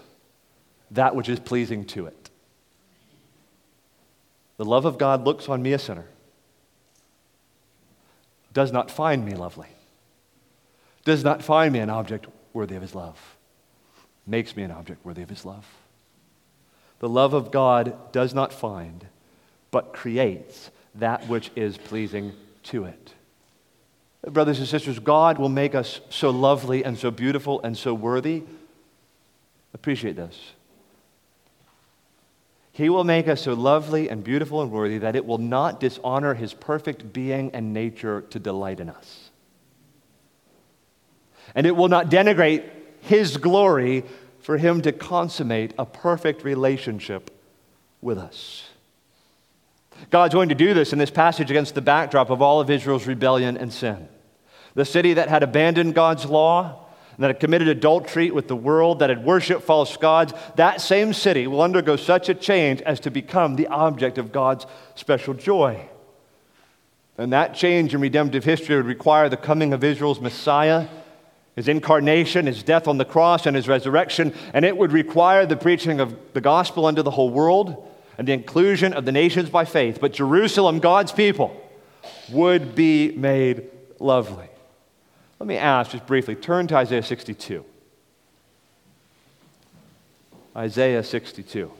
that 0.90 1.14
which 1.14 1.28
is 1.28 1.38
pleasing 1.38 1.84
to 1.86 2.06
it. 2.06 2.19
The 4.60 4.66
love 4.66 4.84
of 4.84 4.98
God 4.98 5.24
looks 5.24 5.48
on 5.48 5.62
me, 5.62 5.72
a 5.72 5.78
sinner, 5.78 6.04
does 8.52 8.72
not 8.72 8.90
find 8.90 9.24
me 9.24 9.32
lovely, 9.34 9.68
does 11.06 11.24
not 11.24 11.42
find 11.42 11.72
me 11.72 11.78
an 11.78 11.88
object 11.88 12.26
worthy 12.52 12.76
of 12.76 12.82
his 12.82 12.94
love, 12.94 13.38
makes 14.26 14.54
me 14.54 14.62
an 14.62 14.70
object 14.70 15.02
worthy 15.02 15.22
of 15.22 15.30
his 15.30 15.46
love. 15.46 15.66
The 16.98 17.08
love 17.08 17.32
of 17.32 17.50
God 17.50 18.12
does 18.12 18.34
not 18.34 18.52
find, 18.52 19.06
but 19.70 19.94
creates 19.94 20.70
that 20.94 21.26
which 21.26 21.50
is 21.56 21.78
pleasing 21.78 22.34
to 22.64 22.84
it. 22.84 23.14
Brothers 24.26 24.58
and 24.58 24.68
sisters, 24.68 24.98
God 24.98 25.38
will 25.38 25.48
make 25.48 25.74
us 25.74 26.02
so 26.10 26.28
lovely 26.28 26.84
and 26.84 26.98
so 26.98 27.10
beautiful 27.10 27.62
and 27.62 27.78
so 27.78 27.94
worthy. 27.94 28.42
Appreciate 29.72 30.16
this. 30.16 30.38
He 32.72 32.88
will 32.88 33.04
make 33.04 33.28
us 33.28 33.42
so 33.42 33.54
lovely 33.54 34.08
and 34.08 34.22
beautiful 34.22 34.62
and 34.62 34.70
worthy 34.70 34.98
that 34.98 35.16
it 35.16 35.26
will 35.26 35.38
not 35.38 35.80
dishonor 35.80 36.34
his 36.34 36.54
perfect 36.54 37.12
being 37.12 37.50
and 37.52 37.72
nature 37.72 38.22
to 38.30 38.38
delight 38.38 38.80
in 38.80 38.88
us. 38.88 39.30
And 41.54 41.66
it 41.66 41.74
will 41.74 41.88
not 41.88 42.10
denigrate 42.10 42.64
his 43.00 43.36
glory 43.36 44.04
for 44.40 44.56
him 44.56 44.82
to 44.82 44.92
consummate 44.92 45.74
a 45.78 45.84
perfect 45.84 46.44
relationship 46.44 47.30
with 48.00 48.18
us. 48.18 48.68
God's 50.08 50.32
going 50.32 50.48
to 50.48 50.54
do 50.54 50.72
this 50.72 50.92
in 50.92 50.98
this 50.98 51.10
passage 51.10 51.50
against 51.50 51.74
the 51.74 51.82
backdrop 51.82 52.30
of 52.30 52.40
all 52.40 52.60
of 52.60 52.70
Israel's 52.70 53.06
rebellion 53.06 53.56
and 53.56 53.72
sin. 53.72 54.08
The 54.74 54.84
city 54.84 55.14
that 55.14 55.28
had 55.28 55.42
abandoned 55.42 55.94
God's 55.94 56.24
law 56.24 56.86
that 57.20 57.28
had 57.28 57.40
committed 57.40 57.68
adultery 57.68 58.30
with 58.30 58.48
the 58.48 58.56
world, 58.56 58.98
that 59.00 59.10
had 59.10 59.24
worshiped 59.24 59.62
false 59.62 59.96
gods, 59.96 60.32
that 60.56 60.80
same 60.80 61.12
city 61.12 61.46
will 61.46 61.60
undergo 61.60 61.96
such 61.96 62.28
a 62.28 62.34
change 62.34 62.80
as 62.82 62.98
to 63.00 63.10
become 63.10 63.56
the 63.56 63.66
object 63.66 64.18
of 64.18 64.32
God's 64.32 64.66
special 64.94 65.34
joy. 65.34 65.86
And 67.18 67.32
that 67.34 67.54
change 67.54 67.94
in 67.94 68.00
redemptive 68.00 68.44
history 68.44 68.76
would 68.76 68.86
require 68.86 69.28
the 69.28 69.36
coming 69.36 69.74
of 69.74 69.84
Israel's 69.84 70.20
Messiah, 70.20 70.88
his 71.54 71.68
incarnation, 71.68 72.46
his 72.46 72.62
death 72.62 72.88
on 72.88 72.96
the 72.96 73.04
cross, 73.04 73.44
and 73.44 73.54
his 73.54 73.68
resurrection. 73.68 74.32
And 74.54 74.64
it 74.64 74.74
would 74.74 74.92
require 74.92 75.44
the 75.44 75.56
preaching 75.56 76.00
of 76.00 76.16
the 76.32 76.40
gospel 76.40 76.86
unto 76.86 77.02
the 77.02 77.10
whole 77.10 77.28
world 77.28 77.86
and 78.16 78.26
the 78.26 78.32
inclusion 78.32 78.94
of 78.94 79.04
the 79.04 79.12
nations 79.12 79.50
by 79.50 79.66
faith. 79.66 79.98
But 80.00 80.14
Jerusalem, 80.14 80.78
God's 80.78 81.12
people, 81.12 81.54
would 82.30 82.74
be 82.74 83.12
made 83.12 83.68
lovely. 83.98 84.49
Let 85.40 85.46
me 85.46 85.56
ask 85.56 85.92
just 85.92 86.06
briefly 86.06 86.34
turn 86.34 86.66
to 86.66 86.76
Isaiah 86.76 87.02
62. 87.02 87.64
Isaiah 90.54 91.02
62. 91.02 91.72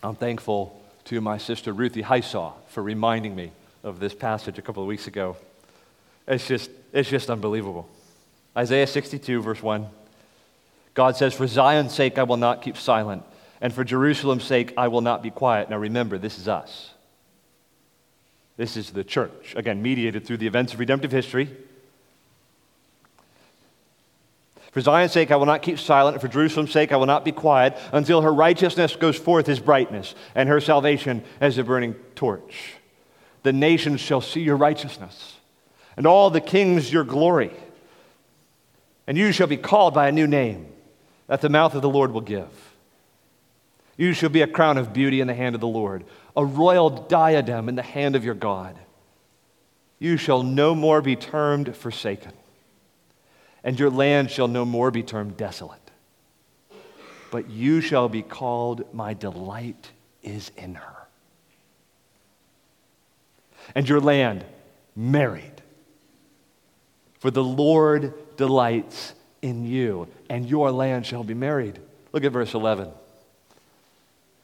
I'm 0.00 0.14
thankful 0.14 0.80
to 1.06 1.20
my 1.20 1.38
sister 1.38 1.72
Ruthie 1.72 2.04
Heisaw 2.04 2.52
for 2.68 2.84
reminding 2.84 3.34
me 3.34 3.50
of 3.82 3.98
this 3.98 4.14
passage 4.14 4.58
a 4.58 4.62
couple 4.62 4.80
of 4.80 4.86
weeks 4.86 5.08
ago. 5.08 5.36
It's 6.28 6.46
just, 6.46 6.70
it's 6.92 7.10
just 7.10 7.30
unbelievable. 7.30 7.88
Isaiah 8.56 8.86
62, 8.86 9.42
verse 9.42 9.60
1. 9.60 9.88
God 10.94 11.16
says, 11.16 11.34
For 11.34 11.48
Zion's 11.48 11.92
sake 11.92 12.16
I 12.16 12.22
will 12.22 12.36
not 12.36 12.62
keep 12.62 12.76
silent, 12.76 13.24
and 13.60 13.72
for 13.72 13.82
Jerusalem's 13.82 14.44
sake 14.44 14.72
I 14.76 14.86
will 14.86 15.00
not 15.00 15.20
be 15.20 15.30
quiet. 15.30 15.68
Now 15.68 15.78
remember, 15.78 16.16
this 16.16 16.38
is 16.38 16.46
us. 16.46 16.92
This 18.58 18.76
is 18.76 18.90
the 18.90 19.04
church, 19.04 19.54
again, 19.56 19.80
mediated 19.80 20.26
through 20.26 20.38
the 20.38 20.48
events 20.48 20.74
of 20.74 20.80
redemptive 20.80 21.12
history. 21.12 21.48
For 24.72 24.80
Zion's 24.80 25.12
sake, 25.12 25.30
I 25.30 25.36
will 25.36 25.46
not 25.46 25.62
keep 25.62 25.78
silent, 25.78 26.20
for 26.20 26.26
Jerusalem's 26.26 26.72
sake, 26.72 26.92
I 26.92 26.96
will 26.96 27.06
not 27.06 27.24
be 27.24 27.30
quiet 27.30 27.78
until 27.92 28.20
her 28.20 28.34
righteousness 28.34 28.96
goes 28.96 29.16
forth 29.16 29.48
as 29.48 29.60
brightness, 29.60 30.16
and 30.34 30.48
her 30.48 30.60
salvation 30.60 31.22
as 31.40 31.56
a 31.56 31.64
burning 31.64 31.94
torch. 32.16 32.74
The 33.44 33.52
nations 33.52 34.00
shall 34.00 34.20
see 34.20 34.40
your 34.40 34.56
righteousness, 34.56 35.36
and 35.96 36.04
all 36.04 36.28
the 36.28 36.40
kings 36.40 36.92
your 36.92 37.04
glory. 37.04 37.52
And 39.06 39.16
you 39.16 39.30
shall 39.30 39.46
be 39.46 39.56
called 39.56 39.94
by 39.94 40.08
a 40.08 40.12
new 40.12 40.26
name 40.26 40.66
that 41.28 41.42
the 41.42 41.48
mouth 41.48 41.76
of 41.76 41.82
the 41.82 41.88
Lord 41.88 42.12
will 42.12 42.22
give. 42.22 42.50
You 43.96 44.12
shall 44.12 44.30
be 44.30 44.42
a 44.42 44.48
crown 44.48 44.78
of 44.78 44.92
beauty 44.92 45.20
in 45.20 45.28
the 45.28 45.34
hand 45.34 45.54
of 45.54 45.60
the 45.60 45.68
Lord, 45.68 46.04
a 46.38 46.44
royal 46.44 46.88
diadem 46.88 47.68
in 47.68 47.74
the 47.74 47.82
hand 47.82 48.14
of 48.14 48.24
your 48.24 48.34
God. 48.34 48.78
You 49.98 50.16
shall 50.16 50.44
no 50.44 50.72
more 50.72 51.02
be 51.02 51.16
termed 51.16 51.76
forsaken, 51.76 52.32
and 53.64 53.76
your 53.78 53.90
land 53.90 54.30
shall 54.30 54.46
no 54.46 54.64
more 54.64 54.92
be 54.92 55.02
termed 55.02 55.36
desolate. 55.36 55.80
But 57.32 57.50
you 57.50 57.80
shall 57.80 58.08
be 58.08 58.22
called, 58.22 58.94
My 58.94 59.14
delight 59.14 59.90
is 60.22 60.52
in 60.56 60.76
her. 60.76 61.08
And 63.74 63.88
your 63.88 64.00
land, 64.00 64.44
married. 64.94 65.60
For 67.18 67.32
the 67.32 67.42
Lord 67.42 68.14
delights 68.36 69.12
in 69.42 69.66
you, 69.66 70.06
and 70.30 70.48
your 70.48 70.70
land 70.70 71.04
shall 71.04 71.24
be 71.24 71.34
married. 71.34 71.80
Look 72.12 72.22
at 72.22 72.30
verse 72.30 72.54
11. 72.54 72.90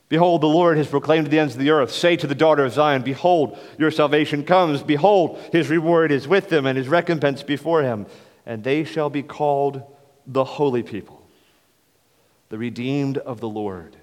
Behold, 0.09 0.43
the 0.43 0.47
Lord 0.47 0.77
has 0.77 0.87
proclaimed 0.87 1.27
to 1.27 1.31
the 1.31 1.39
ends 1.39 1.55
of 1.55 1.61
the 1.61 1.71
earth. 1.71 1.91
Say 1.91 2.17
to 2.17 2.27
the 2.27 2.35
daughter 2.35 2.65
of 2.65 2.73
Zion, 2.73 3.03
Behold, 3.03 3.59
your 3.79 3.91
salvation 3.91 4.45
comes. 4.45 4.83
Behold, 4.83 5.39
his 5.51 5.71
reward 5.71 6.13
is 6.13 6.29
with 6.29 6.51
them, 6.51 6.67
and 6.67 6.77
his 6.77 6.89
recompense 6.89 7.43
before 7.43 7.83
him. 7.83 8.07
And 8.47 8.63
they 8.63 8.85
shall 8.85 9.11
be 9.11 9.23
called 9.23 9.83
the 10.27 10.45
holy 10.45 10.83
people, 10.83 11.27
the 12.51 12.59
redeemed 12.59 13.19
of 13.19 13.41
the 13.41 13.49
Lord. 13.49 13.97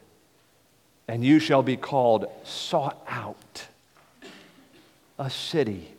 And 1.07 1.23
you 1.23 1.39
shall 1.39 1.61
be 1.61 1.77
called 1.77 2.25
sought 2.43 3.03
out, 3.07 3.67
a 5.19 5.29
city 5.29 5.91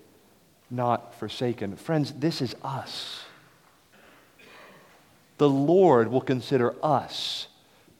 not 0.72 1.14
forsaken. 1.16 1.76
Friends, 1.76 2.12
this 2.12 2.40
is 2.40 2.57
us. 2.64 3.24
The 5.38 5.48
Lord 5.48 6.09
will 6.09 6.20
consider 6.20 6.74
us 6.82 7.46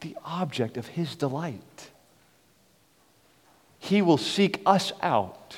the 0.01 0.17
object 0.25 0.75
of 0.75 0.87
his 0.87 1.15
delight. 1.15 1.61
He 3.83 4.01
will 4.01 4.17
seek 4.17 4.61
us 4.65 4.93
out. 5.01 5.57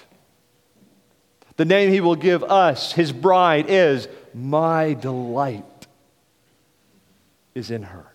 The 1.57 1.65
name 1.65 1.91
he 1.91 2.01
will 2.01 2.15
give 2.15 2.43
us, 2.43 2.91
his 2.91 3.11
bride, 3.11 3.67
is 3.69 4.07
My 4.33 4.93
delight 4.93 5.63
is 7.53 7.69
in 7.69 7.83
her. 7.83 8.07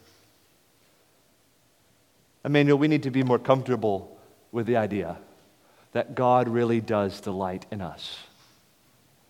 Emmanuel, 2.45 2.77
we 2.77 2.89
need 2.89 3.05
to 3.05 3.13
be 3.13 3.23
more 3.23 3.39
comfortable 3.39 4.19
with 4.51 4.67
the 4.67 4.79
idea 4.79 5.17
that 5.93 6.17
God 6.17 6.49
really 6.49 6.81
does 6.81 7.21
delight 7.21 7.67
in 7.71 7.81
us. 7.81 8.19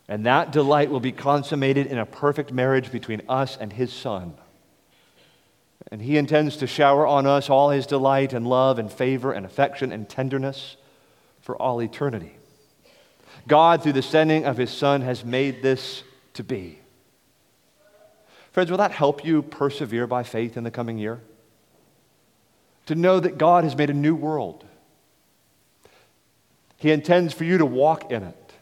And 0.09 0.25
that 0.25 0.51
delight 0.51 0.91
will 0.91 1.01
be 1.01 1.13
consummated 1.13 1.89
in 1.89 1.99
a 1.99 2.07
perfect 2.07 2.53
marriage 2.53 2.91
between 2.91 3.21
us 3.29 3.59
and 3.59 3.71
his 3.71 3.93
Son. 3.93 4.33
And 5.91 6.03
he 6.03 6.19
intends 6.19 6.57
to 6.59 6.67
shower 6.67 7.07
on 7.07 7.27
us 7.27 7.51
all 7.51 7.71
his 7.71 7.87
delight 7.87 8.33
and 8.33 8.47
love 8.47 8.79
and 8.79 8.93
favor 8.93 9.33
and 9.33 9.47
affection 9.47 9.93
and 9.93 10.09
tenderness 10.09 10.77
for 11.41 11.57
all 11.57 11.81
eternity. 11.81 12.35
God, 13.49 13.83
through 13.83 13.95
the 13.95 14.03
sending 14.03 14.45
of 14.45 14.57
his 14.57 14.71
Son, 14.71 15.01
has 15.01 15.25
made 15.25 15.63
this 15.63 16.03
to 16.35 16.45
be. 16.45 16.79
Friends, 18.53 18.71
will 18.71 18.79
that 18.79 18.93
help 18.93 19.25
you 19.25 19.43
persevere 19.43 20.07
by 20.07 20.23
faith 20.23 20.57
in 20.57 20.65
the 20.65 20.71
coming 20.71 20.99
year? 20.99 21.21
To 22.87 22.95
know 22.95 23.21
that 23.21 23.39
God 23.39 23.65
has 23.65 23.77
made 23.77 23.91
a 23.91 23.95
new 23.95 24.15
world. 24.15 24.65
He 26.77 26.91
intends 26.91 27.33
for 27.33 27.45
you 27.45 27.59
to 27.59 27.67
walk 27.67 28.11
in 28.11 28.23
it, 28.23 28.53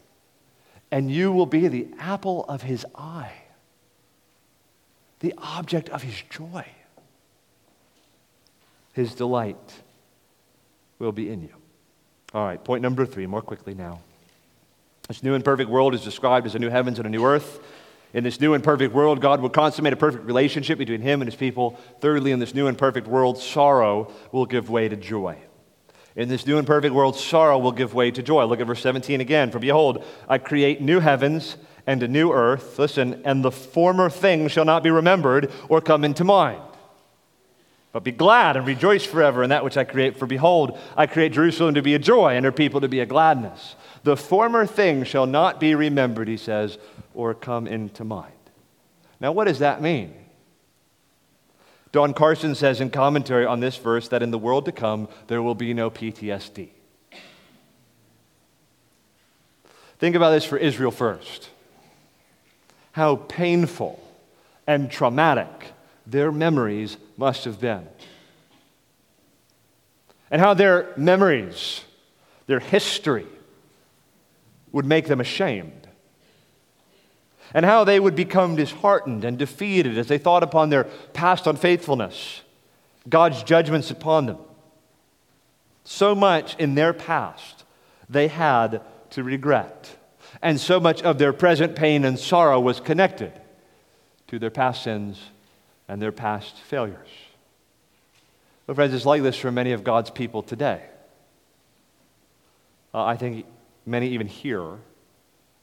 and 0.90 1.10
you 1.10 1.32
will 1.32 1.46
be 1.46 1.68
the 1.68 1.88
apple 1.98 2.44
of 2.44 2.62
his 2.62 2.84
eye, 2.94 3.32
the 5.20 5.34
object 5.38 5.88
of 5.88 6.02
his 6.02 6.22
joy. 6.28 6.66
His 8.98 9.14
delight 9.14 9.74
will 10.98 11.12
be 11.12 11.30
in 11.30 11.40
you. 11.40 11.54
All 12.34 12.44
right, 12.44 12.64
point 12.64 12.82
number 12.82 13.06
three, 13.06 13.28
more 13.28 13.40
quickly 13.40 13.72
now. 13.72 14.00
This 15.06 15.22
new 15.22 15.34
and 15.34 15.44
perfect 15.44 15.70
world 15.70 15.94
is 15.94 16.02
described 16.02 16.46
as 16.46 16.56
a 16.56 16.58
new 16.58 16.68
heavens 16.68 16.98
and 16.98 17.06
a 17.06 17.08
new 17.08 17.24
earth. 17.24 17.60
In 18.12 18.24
this 18.24 18.40
new 18.40 18.54
and 18.54 18.64
perfect 18.64 18.92
world, 18.92 19.20
God 19.20 19.40
will 19.40 19.50
consummate 19.50 19.92
a 19.92 19.96
perfect 19.96 20.24
relationship 20.24 20.78
between 20.78 21.00
Him 21.00 21.22
and 21.22 21.30
His 21.30 21.38
people. 21.38 21.78
Thirdly, 22.00 22.32
in 22.32 22.40
this 22.40 22.54
new 22.54 22.66
and 22.66 22.76
perfect 22.76 23.06
world, 23.06 23.38
sorrow 23.38 24.10
will 24.32 24.46
give 24.46 24.68
way 24.68 24.88
to 24.88 24.96
joy. 24.96 25.38
In 26.16 26.28
this 26.28 26.44
new 26.44 26.58
and 26.58 26.66
perfect 26.66 26.92
world, 26.92 27.14
sorrow 27.14 27.56
will 27.56 27.70
give 27.70 27.94
way 27.94 28.10
to 28.10 28.20
joy. 28.20 28.46
Look 28.46 28.58
at 28.58 28.66
verse 28.66 28.82
17 28.82 29.20
again. 29.20 29.52
For 29.52 29.60
behold, 29.60 30.04
I 30.28 30.38
create 30.38 30.80
new 30.80 30.98
heavens 30.98 31.56
and 31.86 32.02
a 32.02 32.08
new 32.08 32.32
earth. 32.32 32.80
Listen, 32.80 33.22
and 33.24 33.44
the 33.44 33.52
former 33.52 34.10
things 34.10 34.50
shall 34.50 34.64
not 34.64 34.82
be 34.82 34.90
remembered 34.90 35.52
or 35.68 35.80
come 35.80 36.02
into 36.02 36.24
mind. 36.24 36.62
But 37.98 38.04
be 38.04 38.12
glad 38.12 38.56
and 38.56 38.64
rejoice 38.64 39.04
forever 39.04 39.42
in 39.42 39.50
that 39.50 39.64
which 39.64 39.76
I 39.76 39.82
create. 39.82 40.16
For 40.16 40.26
behold, 40.26 40.78
I 40.96 41.08
create 41.08 41.32
Jerusalem 41.32 41.74
to 41.74 41.82
be 41.82 41.94
a 41.94 41.98
joy 41.98 42.36
and 42.36 42.44
her 42.44 42.52
people 42.52 42.80
to 42.80 42.86
be 42.86 43.00
a 43.00 43.06
gladness. 43.06 43.74
The 44.04 44.16
former 44.16 44.66
thing 44.66 45.02
shall 45.02 45.26
not 45.26 45.58
be 45.58 45.74
remembered, 45.74 46.28
he 46.28 46.36
says, 46.36 46.78
or 47.12 47.34
come 47.34 47.66
into 47.66 48.04
mind. 48.04 48.34
Now, 49.18 49.32
what 49.32 49.48
does 49.48 49.58
that 49.58 49.82
mean? 49.82 50.14
Don 51.90 52.14
Carson 52.14 52.54
says 52.54 52.80
in 52.80 52.90
commentary 52.90 53.44
on 53.44 53.58
this 53.58 53.76
verse 53.76 54.06
that 54.10 54.22
in 54.22 54.30
the 54.30 54.38
world 54.38 54.66
to 54.66 54.72
come, 54.72 55.08
there 55.26 55.42
will 55.42 55.56
be 55.56 55.74
no 55.74 55.90
PTSD. 55.90 56.68
Think 59.98 60.14
about 60.14 60.30
this 60.30 60.44
for 60.44 60.56
Israel 60.56 60.92
first. 60.92 61.50
How 62.92 63.16
painful 63.16 64.00
and 64.68 64.88
traumatic 64.88 65.72
their 66.06 66.30
memories 66.30 66.96
must 67.18 67.44
have 67.44 67.60
been. 67.60 67.86
And 70.30 70.40
how 70.40 70.54
their 70.54 70.94
memories, 70.96 71.82
their 72.46 72.60
history, 72.60 73.26
would 74.72 74.86
make 74.86 75.06
them 75.06 75.20
ashamed. 75.20 75.88
And 77.52 77.64
how 77.64 77.84
they 77.84 77.98
would 77.98 78.14
become 78.14 78.56
disheartened 78.56 79.24
and 79.24 79.36
defeated 79.38 79.98
as 79.98 80.06
they 80.06 80.18
thought 80.18 80.42
upon 80.42 80.68
their 80.68 80.84
past 81.12 81.46
unfaithfulness, 81.46 82.42
God's 83.08 83.42
judgments 83.42 83.90
upon 83.90 84.26
them. 84.26 84.38
So 85.84 86.14
much 86.14 86.54
in 86.56 86.74
their 86.74 86.92
past 86.92 87.64
they 88.08 88.28
had 88.28 88.82
to 89.10 89.24
regret. 89.24 89.96
And 90.42 90.60
so 90.60 90.78
much 90.78 91.02
of 91.02 91.18
their 91.18 91.32
present 91.32 91.74
pain 91.74 92.04
and 92.04 92.18
sorrow 92.18 92.60
was 92.60 92.80
connected 92.80 93.32
to 94.28 94.38
their 94.38 94.50
past 94.50 94.84
sins 94.84 95.18
and 95.88 96.00
their 96.00 96.12
past 96.12 96.56
failures. 96.56 97.08
But, 98.66 98.76
friends, 98.76 98.92
it's 98.92 99.06
like 99.06 99.22
this 99.22 99.36
for 99.36 99.50
many 99.50 99.72
of 99.72 99.82
God's 99.82 100.10
people 100.10 100.42
today. 100.42 100.82
Uh, 102.92 103.04
I 103.04 103.16
think 103.16 103.46
many, 103.86 104.08
even 104.10 104.26
here, 104.26 104.78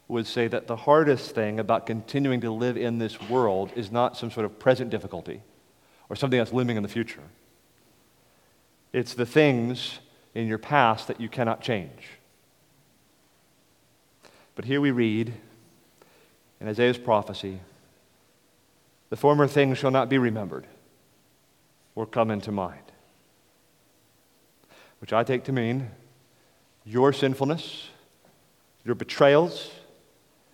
would 0.08 0.26
say 0.26 0.48
that 0.48 0.66
the 0.66 0.76
hardest 0.76 1.34
thing 1.34 1.58
about 1.58 1.86
continuing 1.86 2.40
to 2.40 2.50
live 2.50 2.76
in 2.76 2.98
this 2.98 3.20
world 3.28 3.72
is 3.74 3.90
not 3.90 4.16
some 4.16 4.30
sort 4.30 4.46
of 4.46 4.58
present 4.58 4.90
difficulty 4.90 5.42
or 6.08 6.16
something 6.16 6.38
that's 6.38 6.52
looming 6.52 6.76
in 6.76 6.82
the 6.82 6.88
future. 6.88 7.22
It's 8.92 9.14
the 9.14 9.26
things 9.26 9.98
in 10.34 10.46
your 10.46 10.58
past 10.58 11.08
that 11.08 11.20
you 11.20 11.28
cannot 11.28 11.60
change. 11.60 12.10
But 14.54 14.64
here 14.64 14.80
we 14.80 14.90
read 14.90 15.34
in 16.60 16.68
Isaiah's 16.68 16.98
prophecy 16.98 17.60
the 19.10 19.16
former 19.16 19.46
things 19.46 19.78
shall 19.78 19.90
not 19.90 20.08
be 20.08 20.18
remembered 20.18 20.66
or 21.94 22.06
come 22.06 22.30
into 22.30 22.52
mind. 22.52 22.80
Which 25.00 25.12
I 25.12 25.24
take 25.24 25.44
to 25.44 25.52
mean 25.52 25.90
your 26.84 27.12
sinfulness, 27.12 27.88
your 28.84 28.94
betrayals, 28.94 29.70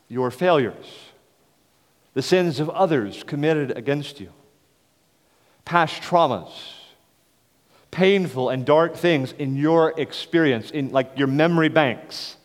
your 0.09 0.31
failures, 0.31 0.87
the 2.15 2.23
sins 2.23 2.61
of 2.61 2.69
others 2.71 3.23
committed 3.23 3.77
against 3.77 4.21
you, 4.21 4.31
past 5.65 6.03
traumas, 6.03 6.51
painful 7.91 8.51
and 8.51 8.65
dark 8.67 8.97
things 8.97 9.33
in 9.33 9.57
your 9.57 9.99
experience, 9.99 10.71
in 10.71 10.91
like 10.91 11.17
your 11.17 11.29
memory 11.29 11.69
banks. 11.69 12.37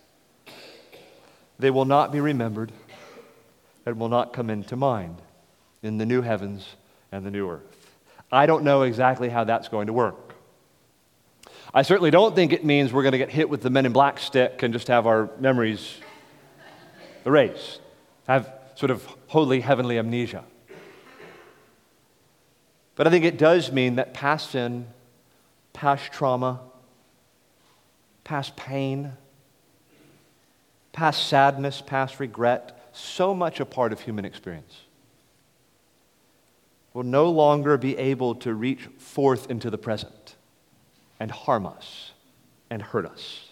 They 1.60 1.72
will 1.72 1.86
not 1.86 2.12
be 2.12 2.20
remembered 2.20 2.72
and 3.86 4.00
will 4.00 4.10
not 4.10 4.34
come 4.34 4.50
into 4.50 4.76
mind 4.76 5.22
in 5.84 5.98
the 5.98 6.06
new 6.06 6.22
heavens 6.22 6.76
and 7.12 7.26
the 7.26 7.32
new 7.32 7.50
earth. 7.50 7.96
I 8.32 8.46
don't 8.46 8.64
know 8.64 8.82
exactly 8.82 9.30
how 9.30 9.44
that's 9.44 9.70
going 9.70 9.88
to 9.88 9.94
work. 9.94 10.34
I 11.74 11.82
certainly 11.82 12.12
don't 12.12 12.36
think 12.36 12.54
it 12.54 12.66
means 12.66 12.92
we're 12.92 13.04
going 13.04 13.14
to 13.14 13.18
get 13.18 13.30
hit 13.30 13.50
with 13.50 13.62
the 13.62 13.70
men 13.70 13.86
in 13.86 13.94
black 13.94 14.20
stick 14.20 14.64
and 14.64 14.74
just 14.74 14.88
have 14.88 15.06
our 15.06 15.30
memories 15.40 15.98
erased, 17.26 17.82
have 18.28 18.52
sort 18.76 18.90
of 18.90 19.06
holy 19.28 19.62
heavenly 19.62 19.98
amnesia. 19.98 20.44
But 22.96 23.06
I 23.06 23.10
think 23.10 23.26
it 23.26 23.38
does 23.38 23.72
mean 23.72 23.96
that 23.96 24.14
past 24.14 24.52
sin, 24.52 24.88
past 25.74 26.12
trauma, 26.12 26.62
past 28.24 28.56
pain, 28.56 29.14
past 30.94 31.28
sadness, 31.28 31.82
past 31.86 32.20
regret, 32.20 32.90
so 32.92 33.36
much 33.36 33.60
a 33.60 33.66
part 33.66 33.94
of 33.94 34.02
human 34.02 34.26
experience 34.26 34.87
will 36.98 37.04
no 37.04 37.30
longer 37.30 37.78
be 37.78 37.96
able 37.96 38.34
to 38.34 38.52
reach 38.56 38.90
forth 38.98 39.52
into 39.52 39.70
the 39.70 39.78
present 39.78 40.36
and 41.20 41.30
harm 41.30 41.64
us 41.64 42.12
and 42.72 42.82
hurt 42.82 43.06
us. 43.06 43.52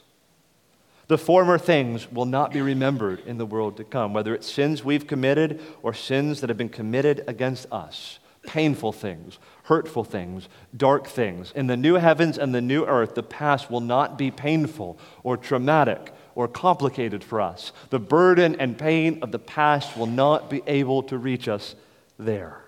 The 1.10 1.20
former 1.20 1.60
things 1.60 2.12
will 2.12 2.26
not 2.26 2.52
be 2.52 2.62
remembered 2.62 3.20
in 3.20 3.38
the 3.38 3.46
world 3.46 3.78
to 3.78 3.84
come, 3.84 4.14
whether 4.16 4.34
it's 4.34 4.52
sins 4.52 4.84
we've 4.84 5.06
committed 5.06 5.62
or 5.84 5.94
sins 5.94 6.42
that 6.42 6.50
have 6.50 6.58
been 6.58 6.70
committed 6.70 7.24
against 7.28 7.72
us, 7.72 8.18
painful 8.48 8.92
things, 8.92 9.38
hurtful 9.66 10.04
things, 10.04 10.50
dark 10.76 11.06
things. 11.06 11.52
In 11.56 11.68
the 11.68 11.78
new 11.78 11.98
heavens 11.98 12.40
and 12.40 12.52
the 12.52 12.62
new 12.62 12.84
earth, 12.86 13.14
the 13.14 13.22
past 13.22 13.70
will 13.70 13.80
not 13.80 14.18
be 14.18 14.32
painful 14.32 14.98
or 15.22 15.38
traumatic 15.38 16.12
or 16.34 16.48
complicated 16.48 17.24
for 17.24 17.42
us. 17.42 17.74
The 17.92 18.00
burden 18.00 18.56
and 18.60 18.76
pain 18.76 19.20
of 19.22 19.32
the 19.32 19.38
past 19.38 19.96
will 19.96 20.08
not 20.08 20.50
be 20.50 20.64
able 20.66 21.04
to 21.04 21.20
reach 21.20 21.48
us 21.48 21.76
there. 22.18 22.65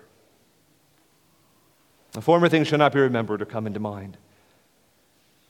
The 2.18 2.22
former 2.22 2.48
things 2.48 2.66
shall 2.66 2.80
not 2.80 2.92
be 2.92 2.98
remembered 2.98 3.42
or 3.42 3.44
come 3.44 3.64
into 3.64 3.78
mind. 3.78 4.16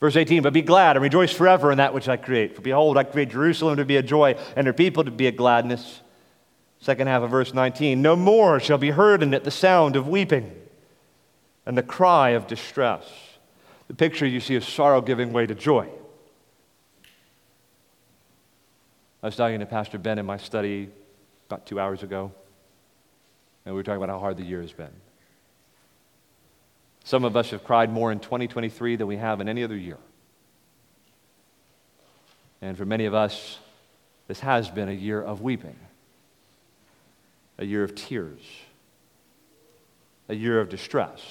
Verse 0.00 0.16
18, 0.16 0.42
but 0.42 0.52
be 0.52 0.60
glad 0.60 0.96
and 0.96 1.02
rejoice 1.02 1.32
forever 1.32 1.72
in 1.72 1.78
that 1.78 1.94
which 1.94 2.10
I 2.10 2.18
create. 2.18 2.54
For 2.54 2.60
behold, 2.60 2.98
I 2.98 3.04
create 3.04 3.30
Jerusalem 3.30 3.78
to 3.78 3.86
be 3.86 3.96
a 3.96 4.02
joy 4.02 4.36
and 4.54 4.66
her 4.66 4.74
people 4.74 5.02
to 5.04 5.10
be 5.10 5.26
a 5.26 5.32
gladness. 5.32 6.02
Second 6.78 7.06
half 7.06 7.22
of 7.22 7.30
verse 7.30 7.54
19, 7.54 8.02
no 8.02 8.16
more 8.16 8.60
shall 8.60 8.76
be 8.76 8.90
heard 8.90 9.22
in 9.22 9.32
it 9.32 9.44
the 9.44 9.50
sound 9.50 9.96
of 9.96 10.08
weeping 10.08 10.54
and 11.64 11.74
the 11.74 11.82
cry 11.82 12.30
of 12.32 12.46
distress. 12.46 13.10
The 13.86 13.94
picture 13.94 14.26
you 14.26 14.38
see 14.38 14.54
is 14.54 14.68
sorrow 14.68 15.00
giving 15.00 15.32
way 15.32 15.46
to 15.46 15.54
joy. 15.54 15.88
I 19.22 19.26
was 19.26 19.36
talking 19.36 19.58
to 19.60 19.64
Pastor 19.64 19.96
Ben 19.96 20.18
in 20.18 20.26
my 20.26 20.36
study 20.36 20.90
about 21.48 21.64
two 21.64 21.80
hours 21.80 22.02
ago, 22.02 22.30
and 23.64 23.74
we 23.74 23.78
were 23.78 23.84
talking 23.84 24.02
about 24.02 24.10
how 24.10 24.18
hard 24.18 24.36
the 24.36 24.44
year 24.44 24.60
has 24.60 24.72
been. 24.72 24.92
Some 27.08 27.24
of 27.24 27.38
us 27.38 27.52
have 27.52 27.64
cried 27.64 27.90
more 27.90 28.12
in 28.12 28.20
2023 28.20 28.96
than 28.96 29.06
we 29.06 29.16
have 29.16 29.40
in 29.40 29.48
any 29.48 29.64
other 29.64 29.74
year. 29.74 29.96
And 32.60 32.76
for 32.76 32.84
many 32.84 33.06
of 33.06 33.14
us, 33.14 33.56
this 34.26 34.40
has 34.40 34.68
been 34.68 34.90
a 34.90 34.92
year 34.92 35.18
of 35.22 35.40
weeping, 35.40 35.78
a 37.56 37.64
year 37.64 37.82
of 37.82 37.94
tears, 37.94 38.40
a 40.28 40.34
year 40.34 40.60
of 40.60 40.68
distress. 40.68 41.22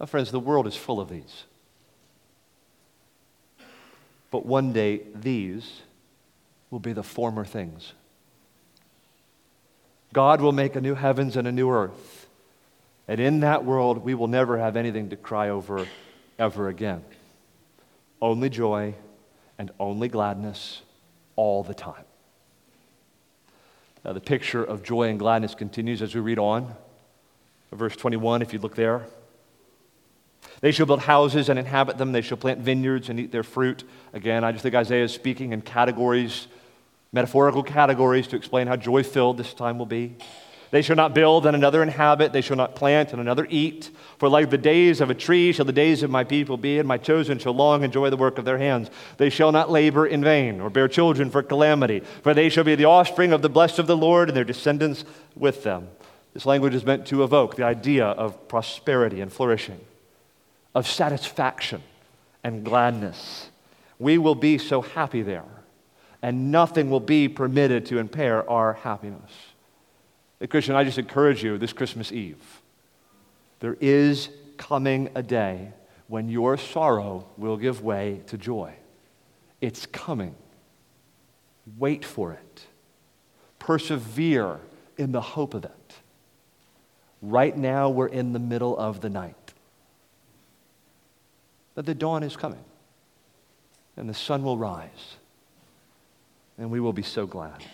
Now, 0.00 0.06
friends, 0.06 0.30
the 0.30 0.40
world 0.40 0.66
is 0.66 0.74
full 0.74 0.98
of 0.98 1.10
these. 1.10 1.44
But 4.30 4.46
one 4.46 4.72
day, 4.72 5.02
these 5.14 5.82
will 6.70 6.80
be 6.80 6.94
the 6.94 7.02
former 7.02 7.44
things. 7.44 7.92
God 10.14 10.40
will 10.40 10.52
make 10.52 10.76
a 10.76 10.80
new 10.80 10.94
heavens 10.94 11.36
and 11.36 11.46
a 11.46 11.52
new 11.52 11.70
earth. 11.70 12.17
And 13.08 13.20
in 13.20 13.40
that 13.40 13.64
world, 13.64 14.04
we 14.04 14.14
will 14.14 14.28
never 14.28 14.58
have 14.58 14.76
anything 14.76 15.08
to 15.10 15.16
cry 15.16 15.48
over 15.48 15.86
ever 16.38 16.68
again. 16.68 17.02
Only 18.20 18.50
joy 18.50 18.94
and 19.58 19.70
only 19.80 20.08
gladness 20.08 20.82
all 21.34 21.64
the 21.64 21.74
time. 21.74 22.04
Now, 24.04 24.12
the 24.12 24.20
picture 24.20 24.62
of 24.62 24.82
joy 24.82 25.08
and 25.08 25.18
gladness 25.18 25.54
continues 25.54 26.02
as 26.02 26.14
we 26.14 26.20
read 26.20 26.38
on. 26.38 26.74
Verse 27.72 27.96
21, 27.96 28.42
if 28.42 28.52
you 28.52 28.58
look 28.58 28.76
there. 28.76 29.06
They 30.60 30.70
shall 30.70 30.86
build 30.86 31.00
houses 31.00 31.48
and 31.48 31.58
inhabit 31.58 31.98
them. 31.98 32.12
They 32.12 32.20
shall 32.20 32.36
plant 32.36 32.60
vineyards 32.60 33.08
and 33.08 33.18
eat 33.18 33.32
their 33.32 33.42
fruit. 33.42 33.84
Again, 34.12 34.44
I 34.44 34.52
just 34.52 34.62
think 34.62 34.74
Isaiah 34.74 35.04
is 35.04 35.12
speaking 35.12 35.52
in 35.52 35.62
categories, 35.62 36.46
metaphorical 37.12 37.62
categories, 37.62 38.28
to 38.28 38.36
explain 38.36 38.66
how 38.66 38.76
joy 38.76 39.02
filled 39.02 39.38
this 39.38 39.54
time 39.54 39.78
will 39.78 39.86
be. 39.86 40.16
They 40.70 40.82
shall 40.82 40.96
not 40.96 41.14
build 41.14 41.46
and 41.46 41.56
another 41.56 41.82
inhabit. 41.82 42.32
They 42.32 42.42
shall 42.42 42.56
not 42.56 42.74
plant 42.74 43.12
and 43.12 43.20
another 43.20 43.46
eat. 43.48 43.90
For 44.18 44.28
like 44.28 44.50
the 44.50 44.58
days 44.58 45.00
of 45.00 45.08
a 45.08 45.14
tree 45.14 45.52
shall 45.52 45.64
the 45.64 45.72
days 45.72 46.02
of 46.02 46.10
my 46.10 46.24
people 46.24 46.56
be, 46.56 46.78
and 46.78 46.86
my 46.86 46.98
chosen 46.98 47.38
shall 47.38 47.54
long 47.54 47.84
enjoy 47.84 48.10
the 48.10 48.16
work 48.16 48.38
of 48.38 48.44
their 48.44 48.58
hands. 48.58 48.90
They 49.16 49.30
shall 49.30 49.50
not 49.50 49.70
labor 49.70 50.06
in 50.06 50.22
vain 50.22 50.60
or 50.60 50.68
bear 50.68 50.88
children 50.88 51.30
for 51.30 51.42
calamity. 51.42 52.00
For 52.22 52.34
they 52.34 52.48
shall 52.48 52.64
be 52.64 52.74
the 52.74 52.84
offspring 52.84 53.32
of 53.32 53.40
the 53.42 53.48
blessed 53.48 53.78
of 53.78 53.86
the 53.86 53.96
Lord, 53.96 54.28
and 54.28 54.36
their 54.36 54.44
descendants 54.44 55.04
with 55.34 55.62
them. 55.62 55.88
This 56.34 56.44
language 56.44 56.74
is 56.74 56.84
meant 56.84 57.06
to 57.06 57.22
evoke 57.22 57.56
the 57.56 57.64
idea 57.64 58.04
of 58.06 58.48
prosperity 58.48 59.20
and 59.20 59.32
flourishing, 59.32 59.80
of 60.74 60.86
satisfaction 60.86 61.82
and 62.44 62.64
gladness. 62.64 63.50
We 63.98 64.18
will 64.18 64.34
be 64.34 64.58
so 64.58 64.82
happy 64.82 65.22
there, 65.22 65.44
and 66.22 66.52
nothing 66.52 66.90
will 66.90 67.00
be 67.00 67.28
permitted 67.28 67.86
to 67.86 67.98
impair 67.98 68.48
our 68.48 68.74
happiness. 68.74 69.32
Christian, 70.46 70.76
I 70.76 70.84
just 70.84 70.98
encourage 70.98 71.42
you 71.42 71.58
this 71.58 71.72
Christmas 71.72 72.12
Eve. 72.12 72.62
There 73.58 73.76
is 73.80 74.28
coming 74.56 75.10
a 75.14 75.22
day 75.22 75.72
when 76.06 76.28
your 76.28 76.56
sorrow 76.56 77.26
will 77.36 77.56
give 77.56 77.82
way 77.82 78.22
to 78.28 78.38
joy. 78.38 78.72
It's 79.60 79.86
coming. 79.86 80.36
Wait 81.76 82.04
for 82.04 82.32
it. 82.32 82.66
Persevere 83.58 84.60
in 84.96 85.12
the 85.12 85.20
hope 85.20 85.54
of 85.54 85.64
it. 85.64 85.94
Right 87.20 87.56
now, 87.56 87.88
we're 87.88 88.06
in 88.06 88.32
the 88.32 88.38
middle 88.38 88.78
of 88.78 89.00
the 89.00 89.10
night. 89.10 89.34
But 91.74 91.84
the 91.84 91.94
dawn 91.94 92.22
is 92.22 92.36
coming, 92.36 92.64
and 93.96 94.08
the 94.08 94.14
sun 94.14 94.42
will 94.42 94.56
rise, 94.56 95.16
and 96.56 96.70
we 96.70 96.80
will 96.80 96.92
be 96.92 97.02
so 97.02 97.26
glad. 97.26 97.64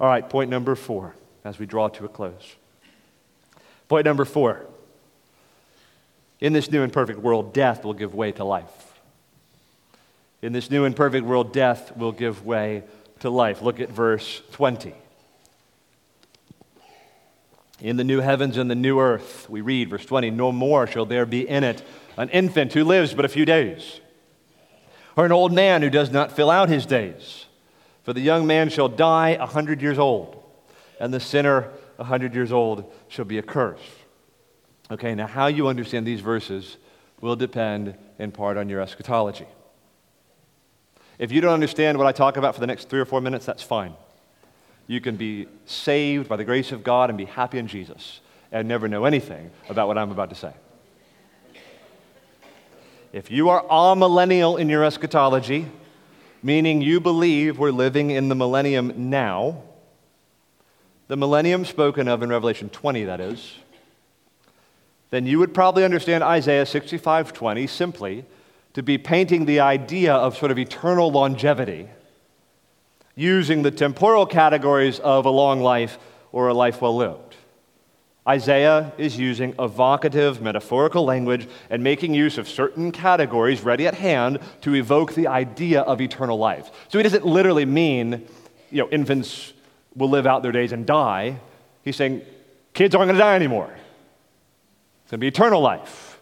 All 0.00 0.06
right, 0.06 0.28
point 0.28 0.50
number 0.50 0.74
four 0.74 1.14
as 1.44 1.58
we 1.58 1.66
draw 1.66 1.88
to 1.88 2.04
a 2.04 2.08
close. 2.08 2.56
Point 3.88 4.04
number 4.04 4.24
four 4.24 4.66
in 6.42 6.52
this 6.52 6.72
new 6.72 6.82
and 6.82 6.92
perfect 6.92 7.20
world, 7.20 7.54
death 7.54 7.84
will 7.84 7.94
give 7.94 8.14
way 8.16 8.32
to 8.32 8.42
life. 8.42 8.98
In 10.42 10.52
this 10.52 10.72
new 10.72 10.84
and 10.84 10.96
perfect 10.96 11.24
world, 11.24 11.52
death 11.52 11.96
will 11.96 12.10
give 12.10 12.44
way 12.44 12.82
to 13.20 13.30
life. 13.30 13.62
Look 13.62 13.78
at 13.78 13.90
verse 13.90 14.42
20. 14.50 14.92
In 17.80 17.96
the 17.96 18.02
new 18.02 18.18
heavens 18.18 18.56
and 18.56 18.68
the 18.68 18.74
new 18.74 18.98
earth, 18.98 19.48
we 19.48 19.60
read, 19.60 19.88
verse 19.88 20.04
20, 20.04 20.30
no 20.30 20.50
more 20.50 20.88
shall 20.88 21.06
there 21.06 21.26
be 21.26 21.48
in 21.48 21.62
it 21.62 21.84
an 22.16 22.28
infant 22.30 22.72
who 22.72 22.82
lives 22.82 23.14
but 23.14 23.24
a 23.24 23.28
few 23.28 23.44
days, 23.44 24.00
or 25.16 25.24
an 25.24 25.32
old 25.32 25.52
man 25.52 25.80
who 25.80 25.90
does 25.90 26.10
not 26.10 26.32
fill 26.32 26.50
out 26.50 26.68
his 26.68 26.86
days. 26.86 27.46
For 28.02 28.12
the 28.12 28.20
young 28.20 28.48
man 28.48 28.68
shall 28.68 28.88
die 28.88 29.30
a 29.30 29.46
hundred 29.46 29.80
years 29.80 29.98
old 29.98 30.41
and 31.02 31.12
the 31.12 31.18
sinner, 31.18 31.68
a 31.98 32.04
hundred 32.04 32.32
years 32.32 32.52
old, 32.52 32.90
shall 33.08 33.24
be 33.24 33.36
accursed. 33.36 33.82
Okay, 34.88 35.16
now 35.16 35.26
how 35.26 35.48
you 35.48 35.66
understand 35.66 36.06
these 36.06 36.20
verses 36.20 36.76
will 37.20 37.34
depend 37.34 37.96
in 38.20 38.30
part 38.30 38.56
on 38.56 38.68
your 38.68 38.80
eschatology. 38.80 39.46
If 41.18 41.32
you 41.32 41.40
don't 41.40 41.54
understand 41.54 41.98
what 41.98 42.06
I 42.06 42.12
talk 42.12 42.36
about 42.36 42.54
for 42.54 42.60
the 42.60 42.68
next 42.68 42.88
three 42.88 43.00
or 43.00 43.04
four 43.04 43.20
minutes, 43.20 43.44
that's 43.44 43.64
fine. 43.64 43.94
You 44.86 45.00
can 45.00 45.16
be 45.16 45.48
saved 45.66 46.28
by 46.28 46.36
the 46.36 46.44
grace 46.44 46.70
of 46.70 46.84
God 46.84 47.10
and 47.10 47.18
be 47.18 47.24
happy 47.24 47.58
in 47.58 47.66
Jesus 47.66 48.20
and 48.52 48.68
never 48.68 48.86
know 48.86 49.04
anything 49.04 49.50
about 49.68 49.88
what 49.88 49.98
I'm 49.98 50.12
about 50.12 50.30
to 50.30 50.36
say. 50.36 50.52
If 53.12 53.28
you 53.28 53.48
are 53.48 53.64
amillennial 53.64 54.56
in 54.56 54.68
your 54.68 54.84
eschatology, 54.84 55.66
meaning 56.44 56.80
you 56.80 57.00
believe 57.00 57.58
we're 57.58 57.72
living 57.72 58.12
in 58.12 58.28
the 58.28 58.36
millennium 58.36 59.10
now, 59.10 59.64
the 61.08 61.16
millennium 61.16 61.64
spoken 61.64 62.08
of 62.08 62.22
in 62.22 62.30
Revelation 62.30 62.68
20, 62.68 63.04
that 63.04 63.20
is, 63.20 63.54
then 65.10 65.26
you 65.26 65.38
would 65.38 65.52
probably 65.52 65.84
understand 65.84 66.24
Isaiah 66.24 66.64
65:20 66.64 67.68
simply 67.68 68.24
to 68.72 68.82
be 68.82 68.96
painting 68.96 69.44
the 69.44 69.60
idea 69.60 70.14
of 70.14 70.36
sort 70.36 70.50
of 70.50 70.58
eternal 70.58 71.12
longevity 71.12 71.88
using 73.14 73.62
the 73.62 73.70
temporal 73.70 74.24
categories 74.24 74.98
of 75.00 75.26
a 75.26 75.30
long 75.30 75.60
life 75.60 75.98
or 76.32 76.48
a 76.48 76.54
life 76.54 76.80
well 76.80 76.96
lived. 76.96 77.36
Isaiah 78.26 78.92
is 78.98 79.18
using 79.18 79.54
evocative, 79.58 80.40
metaphorical 80.40 81.04
language 81.04 81.48
and 81.68 81.82
making 81.82 82.14
use 82.14 82.38
of 82.38 82.48
certain 82.48 82.92
categories 82.92 83.62
ready 83.62 83.86
at 83.86 83.94
hand 83.94 84.38
to 84.62 84.74
evoke 84.74 85.14
the 85.14 85.26
idea 85.26 85.80
of 85.82 86.00
eternal 86.00 86.38
life. 86.38 86.70
So 86.88 86.98
he 86.98 87.02
doesn't 87.02 87.26
literally 87.26 87.66
mean, 87.66 88.26
you 88.70 88.82
know, 88.82 88.88
infants 88.90 89.52
will 89.94 90.10
live 90.10 90.26
out 90.26 90.42
their 90.42 90.52
days 90.52 90.72
and 90.72 90.86
die. 90.86 91.38
He's 91.82 91.96
saying 91.96 92.22
kids 92.72 92.94
aren't 92.94 93.08
going 93.08 93.16
to 93.16 93.22
die 93.22 93.34
anymore. 93.34 93.70
It's 95.02 95.10
going 95.10 95.18
to 95.18 95.24
be 95.24 95.28
eternal 95.28 95.60
life. 95.60 96.20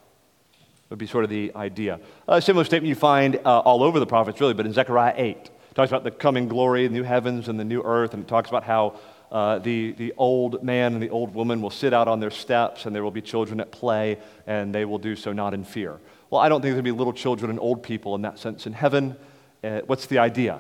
Would 0.89 0.99
be 0.99 1.07
sort 1.07 1.23
of 1.23 1.31
the 1.31 1.53
idea. 1.55 2.01
A 2.27 2.43
similar 2.43 2.65
statement 2.65 2.89
you 2.89 2.97
find 2.97 3.37
uh, 3.37 3.61
all 3.61 3.85
over 3.85 4.01
the 4.01 4.07
prophets, 4.07 4.41
really, 4.41 4.55
but 4.55 4.67
in 4.67 4.73
Zechariah 4.73 5.15
8, 5.17 5.37
it 5.37 5.51
talks 5.75 5.89
about 5.89 6.03
the 6.03 6.11
coming 6.11 6.49
glory, 6.49 6.89
the 6.89 6.93
new 6.93 7.05
heavens 7.05 7.49
and 7.49 7.61
the 7.61 7.65
new 7.65 7.81
earth, 7.83 8.13
and 8.13 8.25
it 8.25 8.29
talks 8.29 8.49
about 8.49 8.65
how 8.65 8.99
uh, 9.31 9.61
the, 9.61 9.93
the 9.93 10.13
old 10.17 10.65
man 10.65 10.95
and 10.95 11.01
the 11.01 11.11
old 11.11 11.33
woman 11.33 11.63
will 11.63 11.71
sit 11.71 11.95
out 11.95 12.09
on 12.09 12.19
their 12.19 12.33
steps, 12.33 12.87
and 12.87 12.97
there 12.97 13.05
will 13.05 13.13
be 13.13 13.23
children 13.23 13.61
at 13.61 13.71
play, 13.71 14.19
and 14.49 14.75
they 14.75 14.85
will 14.85 14.99
do 14.99 15.15
so 15.15 15.33
not 15.33 15.55
in 15.55 15.63
fear. 15.63 16.01
Well, 16.29 16.41
I 16.41 16.49
don't 16.49 16.61
think 16.61 16.75
to 16.75 16.83
be 16.83 16.91
little 16.91 17.13
children 17.13 17.51
and 17.51 17.61
old 17.61 17.85
people 17.85 18.17
in 18.17 18.23
that 18.23 18.41
sense 18.41 18.67
in 18.67 18.73
heaven. 18.73 19.17
Uh, 19.63 19.83
what's 19.87 20.07
the 20.07 20.19
idea? 20.19 20.59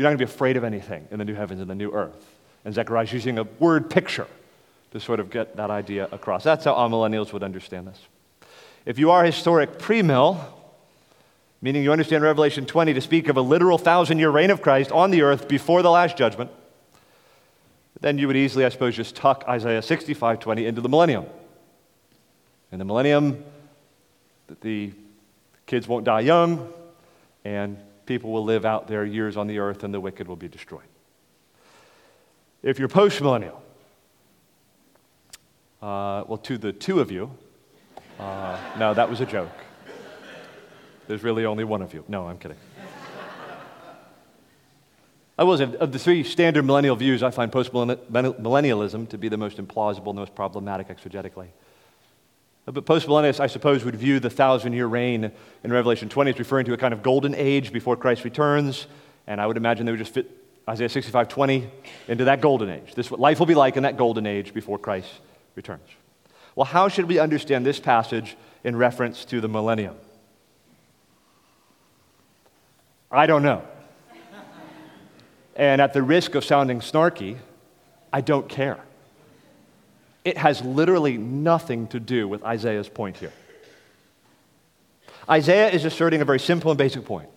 You're 0.00 0.04
not 0.04 0.16
going 0.16 0.18
to 0.20 0.24
be 0.24 0.32
afraid 0.32 0.56
of 0.56 0.64
anything 0.64 1.06
in 1.10 1.18
the 1.18 1.26
new 1.26 1.34
heavens 1.34 1.60
and 1.60 1.68
the 1.68 1.74
new 1.74 1.90
earth. 1.92 2.24
And 2.64 2.72
Zechariah's 2.72 3.12
using 3.12 3.38
a 3.38 3.42
word 3.58 3.90
picture 3.90 4.26
to 4.92 4.98
sort 4.98 5.20
of 5.20 5.28
get 5.28 5.56
that 5.56 5.68
idea 5.68 6.08
across. 6.10 6.42
That's 6.42 6.64
how 6.64 6.72
amillennials 6.72 7.34
would 7.34 7.42
understand 7.42 7.86
this. 7.86 8.00
If 8.86 8.98
you 8.98 9.10
are 9.10 9.22
historic 9.22 9.78
premill, 9.78 10.42
meaning 11.60 11.82
you 11.82 11.92
understand 11.92 12.22
Revelation 12.22 12.64
20 12.64 12.94
to 12.94 13.00
speak 13.02 13.28
of 13.28 13.36
a 13.36 13.42
literal 13.42 13.76
thousand 13.76 14.20
year 14.20 14.30
reign 14.30 14.50
of 14.50 14.62
Christ 14.62 14.90
on 14.90 15.10
the 15.10 15.20
earth 15.20 15.48
before 15.48 15.82
the 15.82 15.90
last 15.90 16.16
judgment, 16.16 16.50
then 18.00 18.16
you 18.16 18.26
would 18.26 18.38
easily, 18.38 18.64
I 18.64 18.70
suppose, 18.70 18.96
just 18.96 19.14
tuck 19.14 19.44
Isaiah 19.46 19.82
65:20 19.82 20.64
into 20.64 20.80
the 20.80 20.88
millennium. 20.88 21.26
In 22.72 22.78
the 22.78 22.86
millennium, 22.86 23.44
the 24.62 24.94
kids 25.66 25.86
won't 25.86 26.06
die 26.06 26.20
young, 26.20 26.72
and 27.44 27.76
people 28.10 28.32
will 28.32 28.42
live 28.42 28.64
out 28.64 28.88
their 28.88 29.04
years 29.04 29.36
on 29.36 29.46
the 29.46 29.60
earth 29.60 29.84
and 29.84 29.94
the 29.94 30.00
wicked 30.00 30.26
will 30.26 30.34
be 30.34 30.48
destroyed. 30.48 30.88
If 32.60 32.76
you're 32.76 32.88
postmillennial, 32.88 33.54
uh, 35.80 36.24
well, 36.26 36.40
to 36.42 36.58
the 36.58 36.72
two 36.72 36.98
of 36.98 37.12
you, 37.12 37.30
uh, 38.18 38.58
no, 38.76 38.94
that 38.94 39.08
was 39.08 39.20
a 39.20 39.26
joke. 39.26 39.52
There's 41.06 41.22
really 41.22 41.44
only 41.44 41.62
one 41.62 41.82
of 41.82 41.94
you. 41.94 42.02
No, 42.08 42.26
I'm 42.26 42.36
kidding. 42.36 42.56
I 45.38 45.56
say, 45.56 45.76
of 45.76 45.92
the 45.92 45.98
three 46.00 46.24
standard 46.24 46.64
millennial 46.64 46.96
views, 46.96 47.22
I 47.22 47.30
find 47.30 47.52
postmillennialism 47.52 49.08
to 49.08 49.18
be 49.18 49.28
the 49.28 49.36
most 49.36 49.58
implausible 49.58 50.08
and 50.08 50.18
the 50.18 50.22
most 50.22 50.34
problematic 50.34 50.88
exegetically. 50.88 51.46
Uh, 52.66 52.72
but 52.72 52.84
postmillennialists, 52.84 53.40
I 53.40 53.46
suppose, 53.46 53.84
would 53.84 53.96
view 53.96 54.20
the 54.20 54.30
thousand 54.30 54.72
year 54.72 54.86
reign 54.86 55.32
in 55.64 55.72
Revelation 55.72 56.08
20 56.08 56.30
as 56.30 56.38
referring 56.38 56.66
to 56.66 56.72
a 56.72 56.76
kind 56.76 56.94
of 56.94 57.02
golden 57.02 57.34
age 57.34 57.72
before 57.72 57.96
Christ 57.96 58.24
returns, 58.24 58.86
And 59.26 59.40
I 59.40 59.46
would 59.46 59.56
imagine 59.56 59.86
they 59.86 59.92
would 59.92 59.98
just 59.98 60.14
fit 60.14 60.30
Isaiah 60.68 60.88
65 60.88 61.28
20 61.28 61.70
into 62.08 62.24
that 62.24 62.40
golden 62.40 62.70
age. 62.70 62.94
This 62.94 63.06
is 63.06 63.10
what 63.10 63.20
life 63.20 63.38
will 63.38 63.46
be 63.46 63.54
like 63.54 63.76
in 63.76 63.82
that 63.84 63.96
golden 63.96 64.26
age 64.26 64.54
before 64.54 64.78
Christ 64.78 65.08
returns. 65.54 65.88
Well, 66.54 66.66
how 66.66 66.88
should 66.88 67.06
we 67.06 67.18
understand 67.18 67.64
this 67.64 67.80
passage 67.80 68.36
in 68.64 68.76
reference 68.76 69.24
to 69.26 69.40
the 69.40 69.48
millennium? 69.48 69.96
I 73.10 73.26
don't 73.26 73.42
know. 73.42 73.62
and 75.56 75.80
at 75.80 75.92
the 75.92 76.02
risk 76.02 76.34
of 76.34 76.44
sounding 76.44 76.80
snarky, 76.80 77.38
I 78.12 78.20
don't 78.20 78.48
care. 78.48 78.78
It 80.24 80.36
has 80.36 80.62
literally 80.62 81.16
nothing 81.16 81.86
to 81.88 82.00
do 82.00 82.28
with 82.28 82.42
Isaiah's 82.44 82.88
point 82.88 83.16
here. 83.16 83.32
Isaiah 85.28 85.70
is 85.70 85.84
asserting 85.84 86.20
a 86.20 86.24
very 86.24 86.40
simple 86.40 86.70
and 86.70 86.78
basic 86.78 87.04
point. 87.04 87.28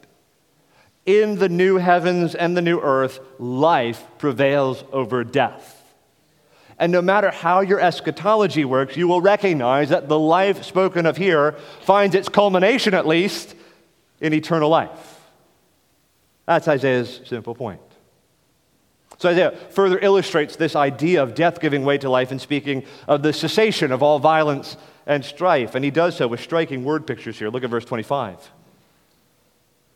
In 1.05 1.37
the 1.37 1.49
new 1.49 1.77
heavens 1.77 2.33
and 2.33 2.55
the 2.55 2.61
new 2.61 2.79
earth, 2.79 3.19
life 3.39 4.03
prevails 4.17 4.83
over 4.91 5.23
death. 5.23 5.81
And 6.79 6.91
no 6.91 7.01
matter 7.01 7.29
how 7.29 7.61
your 7.61 7.79
eschatology 7.79 8.65
works, 8.65 8.97
you 8.97 9.07
will 9.07 9.21
recognize 9.21 9.89
that 9.89 10.07
the 10.07 10.19
life 10.19 10.63
spoken 10.63 11.05
of 11.05 11.17
here 11.17 11.53
finds 11.81 12.15
its 12.15 12.29
culmination, 12.29 12.93
at 12.93 13.07
least, 13.07 13.55
in 14.19 14.33
eternal 14.33 14.69
life. 14.69 15.21
That's 16.45 16.67
Isaiah's 16.67 17.21
simple 17.25 17.55
point. 17.55 17.81
So 19.23 19.29
Isaiah 19.29 19.51
further 19.69 19.99
illustrates 19.99 20.57
this 20.57 20.75
idea 20.75 21.23
of 21.23 21.33
death 21.33 21.61
giving 21.61 21.85
way 21.85 21.97
to 21.99 22.09
life 22.09 22.33
in 22.33 22.39
speaking 22.39 22.83
of 23.07 23.23
the 23.23 23.31
cessation 23.31 23.93
of 23.93 24.03
all 24.03 24.19
violence 24.19 24.75
and 25.05 25.23
strife. 25.23 25.75
And 25.75 25.85
he 25.85 25.91
does 25.91 26.17
so 26.17 26.27
with 26.27 26.41
striking 26.41 26.83
word 26.83 27.07
pictures 27.07 27.39
here. 27.39 27.47
Look 27.47 27.63
at 27.63 27.69
verse 27.69 27.85
25. 27.85 28.51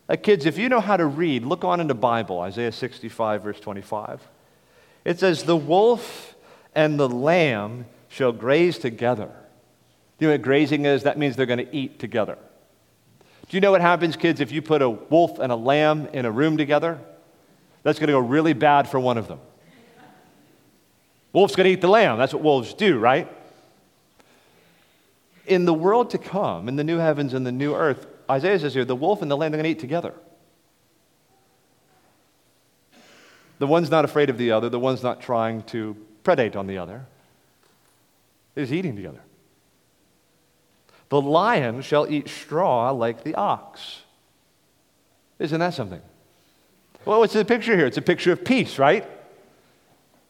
Uh, 0.07 0.15
kids, 0.15 0.45
if 0.45 0.57
you 0.57 0.69
know 0.69 0.79
how 0.79 0.95
to 0.95 1.05
read, 1.05 1.43
look 1.43 1.65
on 1.65 1.81
in 1.81 1.87
the 1.87 1.93
Bible, 1.93 2.39
Isaiah 2.39 2.71
65, 2.71 3.43
verse 3.43 3.59
25. 3.59 4.25
It 5.03 5.19
says, 5.19 5.43
The 5.43 5.57
wolf 5.57 6.33
and 6.73 6.97
the 6.97 7.09
lamb 7.09 7.85
shall 8.07 8.31
graze 8.31 8.77
together. 8.77 9.29
Do 10.19 10.23
you 10.23 10.27
know 10.29 10.35
what 10.35 10.41
grazing 10.41 10.85
is? 10.85 11.03
That 11.03 11.17
means 11.17 11.35
they're 11.35 11.45
going 11.45 11.67
to 11.67 11.75
eat 11.75 11.99
together. 11.99 12.37
Do 13.49 13.57
you 13.57 13.59
know 13.59 13.71
what 13.71 13.81
happens, 13.81 14.15
kids, 14.15 14.39
if 14.39 14.53
you 14.53 14.61
put 14.61 14.81
a 14.81 14.89
wolf 14.89 15.37
and 15.39 15.51
a 15.51 15.57
lamb 15.57 16.07
in 16.13 16.25
a 16.25 16.31
room 16.31 16.55
together? 16.55 17.01
That's 17.87 17.99
going 17.99 18.07
to 18.07 18.15
go 18.15 18.19
really 18.19 18.51
bad 18.51 18.89
for 18.89 18.99
one 18.99 19.17
of 19.17 19.29
them. 19.29 19.39
Wolf's 21.31 21.55
going 21.55 21.67
to 21.67 21.71
eat 21.71 21.79
the 21.79 21.87
lamb. 21.87 22.17
That's 22.17 22.33
what 22.33 22.43
wolves 22.43 22.73
do, 22.73 22.99
right? 22.99 23.31
In 25.45 25.63
the 25.63 25.73
world 25.73 26.09
to 26.09 26.17
come, 26.17 26.67
in 26.67 26.75
the 26.75 26.83
new 26.83 26.97
heavens 26.97 27.33
and 27.33 27.47
the 27.47 27.51
new 27.53 27.73
earth, 27.73 28.05
Isaiah 28.29 28.59
says 28.59 28.73
here, 28.73 28.83
the 28.83 28.93
wolf 28.93 29.21
and 29.21 29.31
the 29.31 29.37
lamb 29.37 29.53
are 29.53 29.55
going 29.55 29.63
to 29.63 29.69
eat 29.69 29.79
together. 29.79 30.13
The 33.59 33.67
one's 33.67 33.89
not 33.89 34.03
afraid 34.03 34.29
of 34.29 34.37
the 34.37 34.51
other, 34.51 34.67
the 34.67 34.81
one's 34.81 35.01
not 35.01 35.21
trying 35.21 35.63
to 35.67 35.95
predate 36.25 36.57
on 36.57 36.67
the 36.67 36.79
other. 36.79 37.05
Just 38.57 38.73
eating 38.73 38.97
together. 38.97 39.21
The 41.07 41.21
lion 41.21 41.81
shall 41.83 42.05
eat 42.11 42.27
straw 42.27 42.91
like 42.91 43.23
the 43.23 43.35
ox. 43.35 44.01
Isn't 45.39 45.61
that 45.61 45.73
something? 45.73 46.01
Well, 47.07 47.19
what's 47.21 47.31
the 47.31 47.45
picture 47.45 47.77
here? 47.77 47.85
It's 47.85 47.95
a 47.95 48.01
picture 48.01 48.33
of 48.33 48.43
peace, 48.43 48.77
right? 48.77 49.09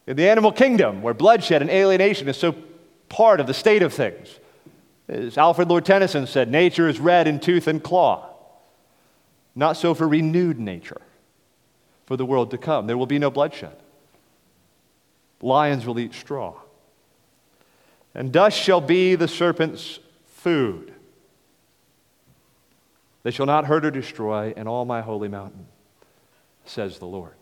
In 0.06 0.16
the 0.16 0.30
animal 0.30 0.52
kingdom, 0.52 1.02
where 1.02 1.16
bloodshed 1.16 1.64
and 1.64 1.72
alienation 1.72 2.28
is 2.28 2.38
so 2.38 2.56
part 3.10 3.40
of 3.40 3.48
the 3.48 3.54
state 3.56 3.82
of 3.82 3.92
things. 3.92 4.40
As 5.10 5.40
Alfred 5.40 5.70
Lord 5.70 5.86
Tennyson 5.86 6.28
said, 6.28 6.52
nature 6.52 6.88
is 6.88 7.00
red 7.00 7.28
in 7.28 7.40
tooth 7.40 7.66
and 7.68 7.84
claw. 7.84 8.30
Not 9.56 9.76
so 9.76 9.96
for 9.96 10.08
renewed 10.08 10.60
nature, 10.60 11.02
for 12.06 12.16
the 12.16 12.28
world 12.28 12.52
to 12.52 12.60
come. 12.60 12.86
There 12.86 12.98
will 12.98 13.08
be 13.08 13.18
no 13.18 13.32
bloodshed. 13.32 13.76
Lions 15.42 15.84
will 15.84 15.98
eat 15.98 16.14
straw. 16.14 16.54
And 18.14 18.32
dust 18.32 18.56
shall 18.56 18.82
be 18.82 19.16
the 19.16 19.28
serpent's 19.28 19.98
food. 20.28 20.94
They 23.24 23.32
shall 23.32 23.48
not 23.48 23.66
hurt 23.66 23.84
or 23.84 23.90
destroy 23.90 24.54
in 24.56 24.68
all 24.68 24.86
my 24.86 25.02
holy 25.02 25.28
mountain, 25.28 25.66
says 26.70 27.00
the 27.00 27.06
Lord. 27.06 27.34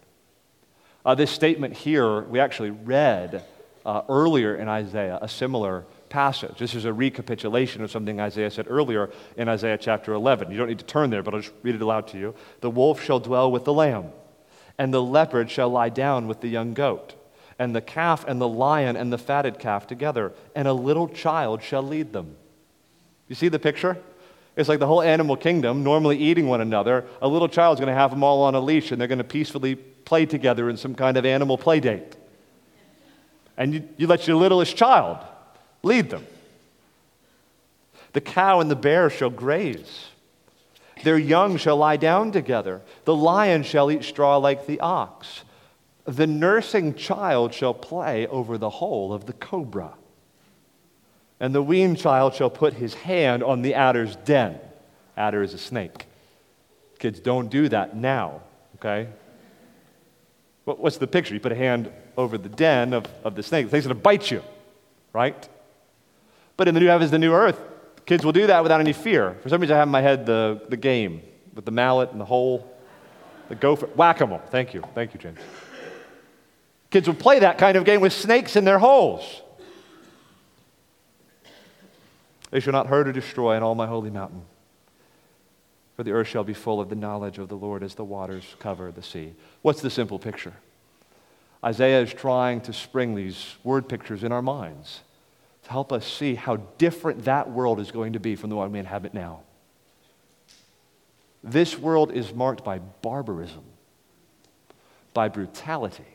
Uh, 1.05 1.15
this 1.15 1.31
statement 1.31 1.73
here, 1.73 2.21
we 2.21 2.39
actually 2.39 2.71
read 2.71 3.43
uh, 3.85 4.01
earlier 4.09 4.55
in 4.55 4.67
Isaiah, 4.67 5.19
a 5.21 5.27
similar 5.27 5.85
passage. 6.09 6.57
This 6.57 6.73
is 6.73 6.85
a 6.85 6.93
recapitulation 6.93 7.83
of 7.83 7.91
something 7.91 8.19
Isaiah 8.19 8.49
said 8.49 8.65
earlier 8.69 9.11
in 9.37 9.47
Isaiah 9.47 9.77
chapter 9.77 10.13
11. 10.13 10.51
You 10.51 10.57
don't 10.57 10.67
need 10.67 10.79
to 10.79 10.85
turn 10.85 11.11
there, 11.11 11.21
but 11.21 11.33
I'll 11.33 11.41
just 11.41 11.53
read 11.61 11.75
it 11.75 11.81
aloud 11.81 12.07
to 12.09 12.17
you. 12.17 12.33
The 12.61 12.71
wolf 12.71 13.03
shall 13.03 13.19
dwell 13.19 13.51
with 13.51 13.65
the 13.65 13.73
lamb, 13.73 14.05
and 14.77 14.93
the 14.93 15.03
leopard 15.03 15.51
shall 15.51 15.69
lie 15.69 15.89
down 15.89 16.27
with 16.27 16.41
the 16.41 16.47
young 16.47 16.73
goat 16.73 17.15
and 17.57 17.75
the 17.75 17.81
calf 17.81 18.25
and 18.27 18.39
the 18.39 18.47
lion 18.47 18.95
and 18.95 19.11
the 19.11 19.17
fatted 19.17 19.59
calf 19.59 19.87
together, 19.87 20.33
and 20.55 20.67
a 20.67 20.73
little 20.73 21.07
child 21.07 21.63
shall 21.63 21.83
lead 21.83 22.13
them. 22.13 22.35
You 23.27 23.35
see 23.35 23.47
the 23.47 23.59
picture? 23.59 23.97
It's 24.55 24.69
like 24.69 24.79
the 24.79 24.87
whole 24.87 25.01
animal 25.01 25.35
kingdom 25.35 25.83
normally 25.83 26.17
eating 26.17 26.47
one 26.47 26.61
another. 26.61 27.05
A 27.21 27.27
little 27.27 27.49
child's 27.49 27.79
going 27.79 27.93
to 27.93 27.99
have 27.99 28.11
them 28.11 28.23
all 28.23 28.43
on 28.43 28.55
a 28.55 28.59
leash, 28.59 28.91
and 28.91 28.99
they're 28.99 29.07
going 29.07 29.17
to 29.17 29.23
peacefully 29.23 29.75
play 29.75 30.25
together 30.25 30.69
in 30.69 30.77
some 30.77 30.95
kind 30.95 31.17
of 31.17 31.25
animal 31.25 31.57
play 31.57 31.79
date. 31.79 32.15
And 33.57 33.73
you, 33.73 33.89
you 33.97 34.07
let 34.07 34.27
your 34.27 34.37
littlest 34.37 34.75
child 34.77 35.17
lead 35.83 36.09
them. 36.09 36.25
The 38.13 38.21
cow 38.21 38.61
and 38.61 38.71
the 38.71 38.75
bear 38.75 39.09
shall 39.09 39.29
graze. 39.29 40.07
Their 41.03 41.17
young 41.17 41.57
shall 41.57 41.75
lie 41.77 41.97
down 41.97 42.31
together. 42.31 42.81
The 43.03 43.15
lion 43.15 43.63
shall 43.63 43.91
eat 43.91 44.03
straw 44.03 44.37
like 44.37 44.67
the 44.67 44.79
ox. 44.79 45.43
The 46.05 46.27
nursing 46.27 46.95
child 46.95 47.53
shall 47.53 47.73
play 47.73 48.25
over 48.27 48.57
the 48.57 48.69
hole 48.69 49.11
of 49.11 49.25
the 49.25 49.33
cobra, 49.33 49.95
and 51.39 51.53
the 51.53 51.61
weaned 51.61 51.97
child 51.97 52.33
shall 52.35 52.49
put 52.49 52.73
his 52.73 52.93
hand 52.93 53.43
on 53.43 53.61
the 53.61 53.73
adder's 53.73 54.15
den. 54.17 54.59
Adder 55.17 55.43
is 55.43 55.53
a 55.53 55.57
snake. 55.57 56.05
Kids, 56.99 57.19
don't 57.19 57.49
do 57.49 57.69
that 57.69 57.95
now, 57.95 58.41
okay? 58.75 59.09
What's 60.63 60.97
the 60.97 61.07
picture? 61.07 61.33
You 61.33 61.39
put 61.39 61.51
a 61.51 61.55
hand 61.55 61.91
over 62.17 62.37
the 62.37 62.49
den 62.49 62.93
of, 62.93 63.05
of 63.23 63.35
the 63.35 63.43
snake, 63.43 63.65
the 63.65 63.69
snake's 63.71 63.85
gonna 63.85 63.99
bite 63.99 64.31
you, 64.31 64.41
right? 65.13 65.47
But 66.57 66.67
in 66.67 66.73
the 66.73 66.79
new 66.79 66.87
heavens, 66.87 67.11
the 67.11 67.19
new 67.19 67.33
earth, 67.33 67.59
kids 68.05 68.23
will 68.23 68.31
do 68.31 68.47
that 68.47 68.63
without 68.63 68.79
any 68.79 68.93
fear. 68.93 69.35
For 69.43 69.49
some 69.49 69.61
reason, 69.61 69.75
I 69.75 69.79
have 69.79 69.87
in 69.87 69.91
my 69.91 70.01
head 70.01 70.25
the, 70.25 70.61
the 70.69 70.77
game 70.77 71.21
with 71.53 71.65
the 71.65 71.71
mallet 71.71 72.11
and 72.11 72.19
the 72.19 72.25
hole, 72.25 72.73
the 73.49 73.55
gopher, 73.55 73.87
whack 73.87 74.21
a 74.21 74.27
mole. 74.27 74.41
Thank 74.49 74.73
you. 74.73 74.83
Thank 74.95 75.13
you, 75.13 75.19
James. 75.19 75.39
Kids 76.89 77.07
will 77.07 77.15
play 77.15 77.39
that 77.39 77.57
kind 77.57 77.75
of 77.77 77.83
game 77.83 77.99
with 77.99 78.13
snakes 78.13 78.55
in 78.55 78.63
their 78.63 78.79
holes. 78.79 79.41
They 82.55 82.61
shall 82.61 82.71
not 82.71 82.87
hurt 82.87 83.05
or 83.05 83.11
destroy 83.11 83.57
in 83.57 83.63
all 83.63 83.75
my 83.75 83.85
holy 83.85 84.09
mountain. 84.09 84.43
For 85.97 86.03
the 86.03 86.13
earth 86.13 86.29
shall 86.29 86.45
be 86.45 86.53
full 86.53 86.79
of 86.79 86.87
the 86.87 86.95
knowledge 86.95 87.37
of 87.37 87.49
the 87.49 87.57
Lord 87.57 87.83
as 87.83 87.95
the 87.95 88.05
waters 88.05 88.55
cover 88.59 88.93
the 88.93 89.03
sea. 89.03 89.33
What's 89.61 89.81
the 89.81 89.89
simple 89.89 90.19
picture? 90.19 90.53
Isaiah 91.61 92.01
is 92.01 92.13
trying 92.13 92.61
to 92.61 92.71
spring 92.71 93.13
these 93.13 93.55
word 93.65 93.89
pictures 93.89 94.23
in 94.23 94.31
our 94.31 94.41
minds 94.41 95.01
to 95.63 95.69
help 95.69 95.91
us 95.91 96.09
see 96.09 96.35
how 96.35 96.55
different 96.77 97.25
that 97.25 97.51
world 97.51 97.81
is 97.81 97.91
going 97.91 98.13
to 98.13 98.21
be 98.21 98.37
from 98.37 98.49
the 98.49 98.55
one 98.55 98.71
we 98.71 98.79
inhabit 98.79 99.13
now. 99.13 99.41
This 101.43 101.77
world 101.77 102.13
is 102.13 102.33
marked 102.33 102.63
by 102.63 102.79
barbarism, 102.79 103.65
by 105.13 105.27
brutality, 105.27 106.05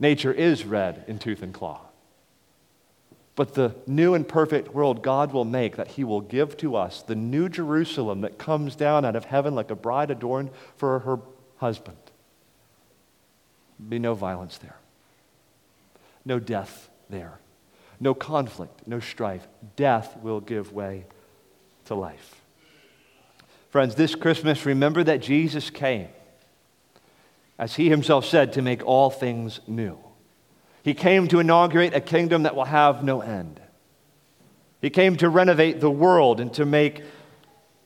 Nature 0.00 0.32
is 0.32 0.64
red 0.64 1.04
in 1.06 1.20
tooth 1.20 1.42
and 1.42 1.54
claw. 1.54 1.80
But 3.38 3.54
the 3.54 3.76
new 3.86 4.14
and 4.14 4.26
perfect 4.26 4.74
world 4.74 5.00
God 5.00 5.32
will 5.32 5.44
make, 5.44 5.76
that 5.76 5.92
He 5.92 6.02
will 6.02 6.20
give 6.20 6.56
to 6.56 6.74
us, 6.74 7.02
the 7.02 7.14
new 7.14 7.48
Jerusalem 7.48 8.22
that 8.22 8.36
comes 8.36 8.74
down 8.74 9.04
out 9.04 9.14
of 9.14 9.26
heaven 9.26 9.54
like 9.54 9.70
a 9.70 9.76
bride 9.76 10.10
adorned 10.10 10.50
for 10.76 10.98
her 10.98 11.20
husband. 11.58 11.98
Be 13.88 14.00
no 14.00 14.14
violence 14.14 14.58
there, 14.58 14.74
no 16.24 16.40
death 16.40 16.90
there, 17.08 17.38
no 18.00 18.12
conflict, 18.12 18.80
no 18.88 18.98
strife. 18.98 19.46
Death 19.76 20.16
will 20.20 20.40
give 20.40 20.72
way 20.72 21.06
to 21.84 21.94
life. 21.94 22.42
Friends, 23.70 23.94
this 23.94 24.16
Christmas, 24.16 24.66
remember 24.66 25.04
that 25.04 25.20
Jesus 25.20 25.70
came 25.70 26.08
as 27.56 27.76
he 27.76 27.88
himself 27.88 28.24
said, 28.24 28.52
to 28.52 28.62
make 28.62 28.84
all 28.84 29.10
things 29.10 29.60
new. 29.68 29.96
He 30.88 30.94
came 30.94 31.28
to 31.28 31.38
inaugurate 31.38 31.92
a 31.92 32.00
kingdom 32.00 32.44
that 32.44 32.56
will 32.56 32.64
have 32.64 33.04
no 33.04 33.20
end. 33.20 33.60
He 34.80 34.88
came 34.88 35.16
to 35.16 35.28
renovate 35.28 35.80
the 35.80 35.90
world 35.90 36.40
and 36.40 36.50
to 36.54 36.64
make 36.64 37.02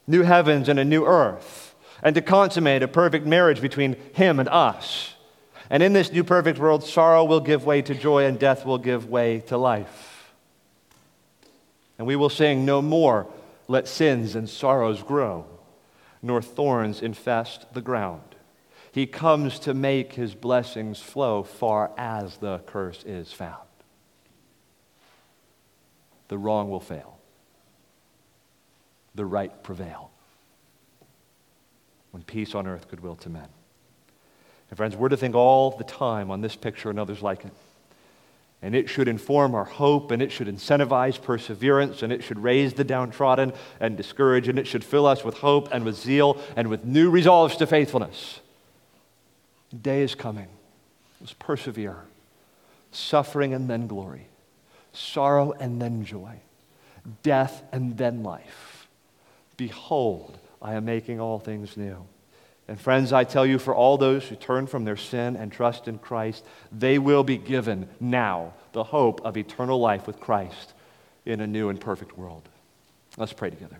new 0.06 0.22
heavens 0.22 0.68
and 0.68 0.78
a 0.78 0.84
new 0.84 1.04
earth, 1.04 1.74
and 2.00 2.14
to 2.14 2.22
consummate 2.22 2.84
a 2.84 2.86
perfect 2.86 3.26
marriage 3.26 3.60
between 3.60 3.96
him 4.12 4.38
and 4.38 4.48
us. 4.48 5.14
And 5.68 5.82
in 5.82 5.94
this 5.94 6.12
new 6.12 6.22
perfect 6.22 6.60
world, 6.60 6.84
sorrow 6.84 7.24
will 7.24 7.40
give 7.40 7.66
way 7.66 7.82
to 7.82 7.92
joy 7.92 8.26
and 8.26 8.38
death 8.38 8.64
will 8.64 8.78
give 8.78 9.10
way 9.10 9.40
to 9.48 9.56
life. 9.56 10.32
And 11.98 12.06
we 12.06 12.14
will 12.14 12.30
sing 12.30 12.64
no 12.64 12.80
more, 12.80 13.26
let 13.66 13.88
sins 13.88 14.36
and 14.36 14.48
sorrows 14.48 15.02
grow, 15.02 15.44
nor 16.22 16.40
thorns 16.40 17.02
infest 17.02 17.66
the 17.74 17.82
ground. 17.82 18.31
He 18.92 19.06
comes 19.06 19.58
to 19.60 19.72
make 19.72 20.12
his 20.12 20.34
blessings 20.34 21.00
flow 21.00 21.42
far 21.42 21.92
as 21.96 22.36
the 22.36 22.58
curse 22.66 23.02
is 23.04 23.32
found. 23.32 23.56
The 26.28 26.36
wrong 26.36 26.70
will 26.70 26.80
fail, 26.80 27.18
the 29.14 29.24
right 29.24 29.62
prevail. 29.62 30.10
When 32.10 32.22
peace 32.22 32.54
on 32.54 32.66
earth, 32.66 32.88
goodwill 32.88 33.16
to 33.16 33.30
men. 33.30 33.48
And 34.68 34.76
friends, 34.76 34.94
we're 34.94 35.08
to 35.08 35.16
think 35.16 35.34
all 35.34 35.70
the 35.70 35.84
time 35.84 36.30
on 36.30 36.42
this 36.42 36.54
picture 36.54 36.90
and 36.90 36.98
others 36.98 37.22
like 37.22 37.46
it. 37.46 37.52
And 38.60 38.74
it 38.74 38.90
should 38.90 39.08
inform 39.08 39.54
our 39.54 39.64
hope, 39.64 40.10
and 40.10 40.22
it 40.22 40.30
should 40.30 40.48
incentivize 40.48 41.20
perseverance, 41.20 42.02
and 42.02 42.12
it 42.12 42.22
should 42.22 42.38
raise 42.38 42.74
the 42.74 42.84
downtrodden 42.84 43.54
and 43.80 43.96
discourage, 43.96 44.48
and 44.48 44.58
it 44.58 44.66
should 44.66 44.84
fill 44.84 45.06
us 45.06 45.24
with 45.24 45.38
hope 45.38 45.68
and 45.72 45.84
with 45.84 45.96
zeal 45.96 46.38
and 46.56 46.68
with 46.68 46.84
new 46.84 47.10
resolves 47.10 47.56
to 47.56 47.66
faithfulness. 47.66 48.41
Day 49.80 50.02
is 50.02 50.14
coming. 50.14 50.48
Let's 51.20 51.32
persevere. 51.32 51.96
Suffering 52.90 53.54
and 53.54 53.70
then 53.70 53.86
glory, 53.86 54.26
sorrow 54.92 55.52
and 55.52 55.80
then 55.80 56.04
joy, 56.04 56.40
death 57.22 57.62
and 57.72 57.96
then 57.96 58.22
life. 58.22 58.86
Behold, 59.56 60.38
I 60.60 60.74
am 60.74 60.84
making 60.84 61.18
all 61.18 61.38
things 61.38 61.76
new. 61.76 62.04
And 62.68 62.80
friends, 62.80 63.12
I 63.12 63.24
tell 63.24 63.44
you, 63.44 63.58
for 63.58 63.74
all 63.74 63.98
those 63.98 64.24
who 64.24 64.36
turn 64.36 64.66
from 64.66 64.84
their 64.84 64.96
sin 64.96 65.36
and 65.36 65.50
trust 65.50 65.88
in 65.88 65.98
Christ, 65.98 66.44
they 66.70 66.98
will 66.98 67.24
be 67.24 67.36
given 67.36 67.88
now 67.98 68.54
the 68.72 68.84
hope 68.84 69.20
of 69.24 69.36
eternal 69.36 69.80
life 69.80 70.06
with 70.06 70.20
Christ 70.20 70.74
in 71.26 71.40
a 71.40 71.46
new 71.46 71.68
and 71.68 71.80
perfect 71.80 72.16
world. 72.16 72.48
Let's 73.16 73.32
pray 73.32 73.50
together. 73.50 73.76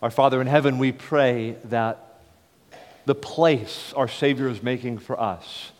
Our 0.00 0.10
Father 0.12 0.40
in 0.40 0.46
heaven, 0.46 0.78
we 0.78 0.92
pray 0.92 1.56
that 1.64 2.20
the 3.04 3.16
place 3.16 3.92
our 3.96 4.06
Savior 4.06 4.48
is 4.48 4.62
making 4.62 4.98
for 4.98 5.18
us 5.18 5.72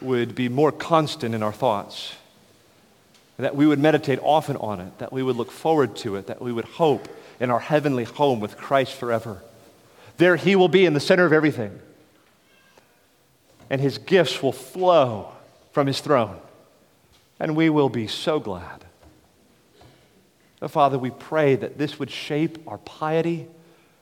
would 0.00 0.36
be 0.36 0.48
more 0.48 0.70
constant 0.70 1.34
in 1.34 1.42
our 1.42 1.52
thoughts, 1.52 2.14
that 3.36 3.56
we 3.56 3.66
would 3.66 3.80
meditate 3.80 4.20
often 4.22 4.56
on 4.58 4.80
it, 4.80 4.96
that 4.98 5.12
we 5.12 5.24
would 5.24 5.34
look 5.34 5.50
forward 5.50 5.96
to 5.96 6.14
it, 6.14 6.28
that 6.28 6.40
we 6.40 6.52
would 6.52 6.66
hope 6.66 7.08
in 7.40 7.50
our 7.50 7.58
heavenly 7.58 8.04
home 8.04 8.38
with 8.38 8.56
Christ 8.56 8.94
forever. 8.94 9.42
There 10.18 10.36
He 10.36 10.54
will 10.54 10.68
be 10.68 10.86
in 10.86 10.94
the 10.94 11.00
center 11.00 11.24
of 11.24 11.32
everything, 11.32 11.80
and 13.70 13.80
His 13.80 13.98
gifts 13.98 14.40
will 14.40 14.52
flow 14.52 15.32
from 15.72 15.88
His 15.88 16.00
throne, 16.00 16.38
and 17.40 17.56
we 17.56 17.70
will 17.70 17.88
be 17.88 18.06
so 18.06 18.38
glad. 18.38 18.84
Father, 20.66 20.98
we 20.98 21.10
pray 21.10 21.54
that 21.54 21.78
this 21.78 22.00
would 22.00 22.10
shape 22.10 22.58
our 22.66 22.78
piety, 22.78 23.46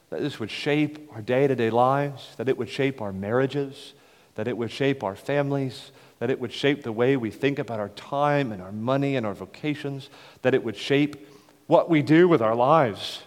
that 0.08 0.20
this 0.20 0.40
would 0.40 0.50
shape 0.50 1.10
our 1.14 1.20
day 1.20 1.46
to 1.46 1.54
day 1.54 1.68
lives, 1.68 2.34
that 2.36 2.48
it 2.48 2.56
would 2.56 2.70
shape 2.70 3.02
our 3.02 3.12
marriages, 3.12 3.92
that 4.36 4.48
it 4.48 4.56
would 4.56 4.70
shape 4.70 5.02
our 5.02 5.16
families, 5.16 5.90
that 6.18 6.30
it 6.30 6.40
would 6.40 6.52
shape 6.52 6.82
the 6.82 6.92
way 6.92 7.16
we 7.16 7.30
think 7.30 7.58
about 7.58 7.78
our 7.78 7.90
time 7.90 8.52
and 8.52 8.62
our 8.62 8.72
money 8.72 9.16
and 9.16 9.26
our 9.26 9.34
vocations, 9.34 10.08
that 10.42 10.54
it 10.54 10.64
would 10.64 10.76
shape 10.76 11.28
what 11.66 11.90
we 11.90 12.00
do 12.00 12.26
with 12.26 12.40
our 12.40 12.54
lives, 12.54 13.22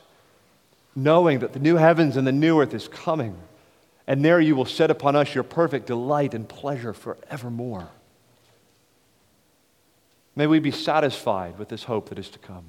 knowing 0.95 1.39
that 1.39 1.53
the 1.53 1.59
new 1.59 1.75
heavens 1.75 2.17
and 2.17 2.25
the 2.25 2.31
new 2.31 2.59
earth 2.59 2.73
is 2.73 2.87
coming, 2.87 3.37
and 4.07 4.25
there 4.25 4.39
you 4.39 4.55
will 4.55 4.65
set 4.65 4.89
upon 4.89 5.15
us 5.15 5.35
your 5.35 5.43
perfect 5.43 5.85
delight 5.85 6.33
and 6.33 6.49
pleasure 6.49 6.93
forevermore. 6.93 7.89
May 10.35 10.47
we 10.47 10.59
be 10.59 10.71
satisfied 10.71 11.59
with 11.59 11.69
this 11.69 11.83
hope 11.83 12.09
that 12.09 12.17
is 12.17 12.29
to 12.29 12.39
come. 12.39 12.63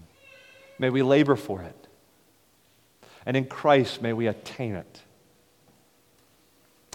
May 0.81 0.89
we 0.89 1.03
labor 1.03 1.37
for 1.37 1.61
it. 1.61 1.89
And 3.27 3.37
in 3.37 3.45
Christ, 3.45 4.01
may 4.01 4.15
we 4.15 4.27
attain 4.27 4.75
it. 4.75 5.03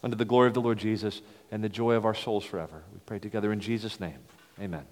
Unto 0.03 0.17
the 0.17 0.25
glory 0.25 0.47
of 0.47 0.55
the 0.55 0.61
Lord 0.61 0.79
Jesus 0.79 1.21
and 1.51 1.63
the 1.63 1.69
joy 1.69 1.93
of 1.93 2.03
our 2.03 2.15
souls 2.15 2.43
forever. 2.43 2.81
We 2.91 2.99
pray 3.05 3.19
together 3.19 3.53
in 3.53 3.59
Jesus' 3.59 3.99
name. 3.99 4.17
Amen. 4.59 4.85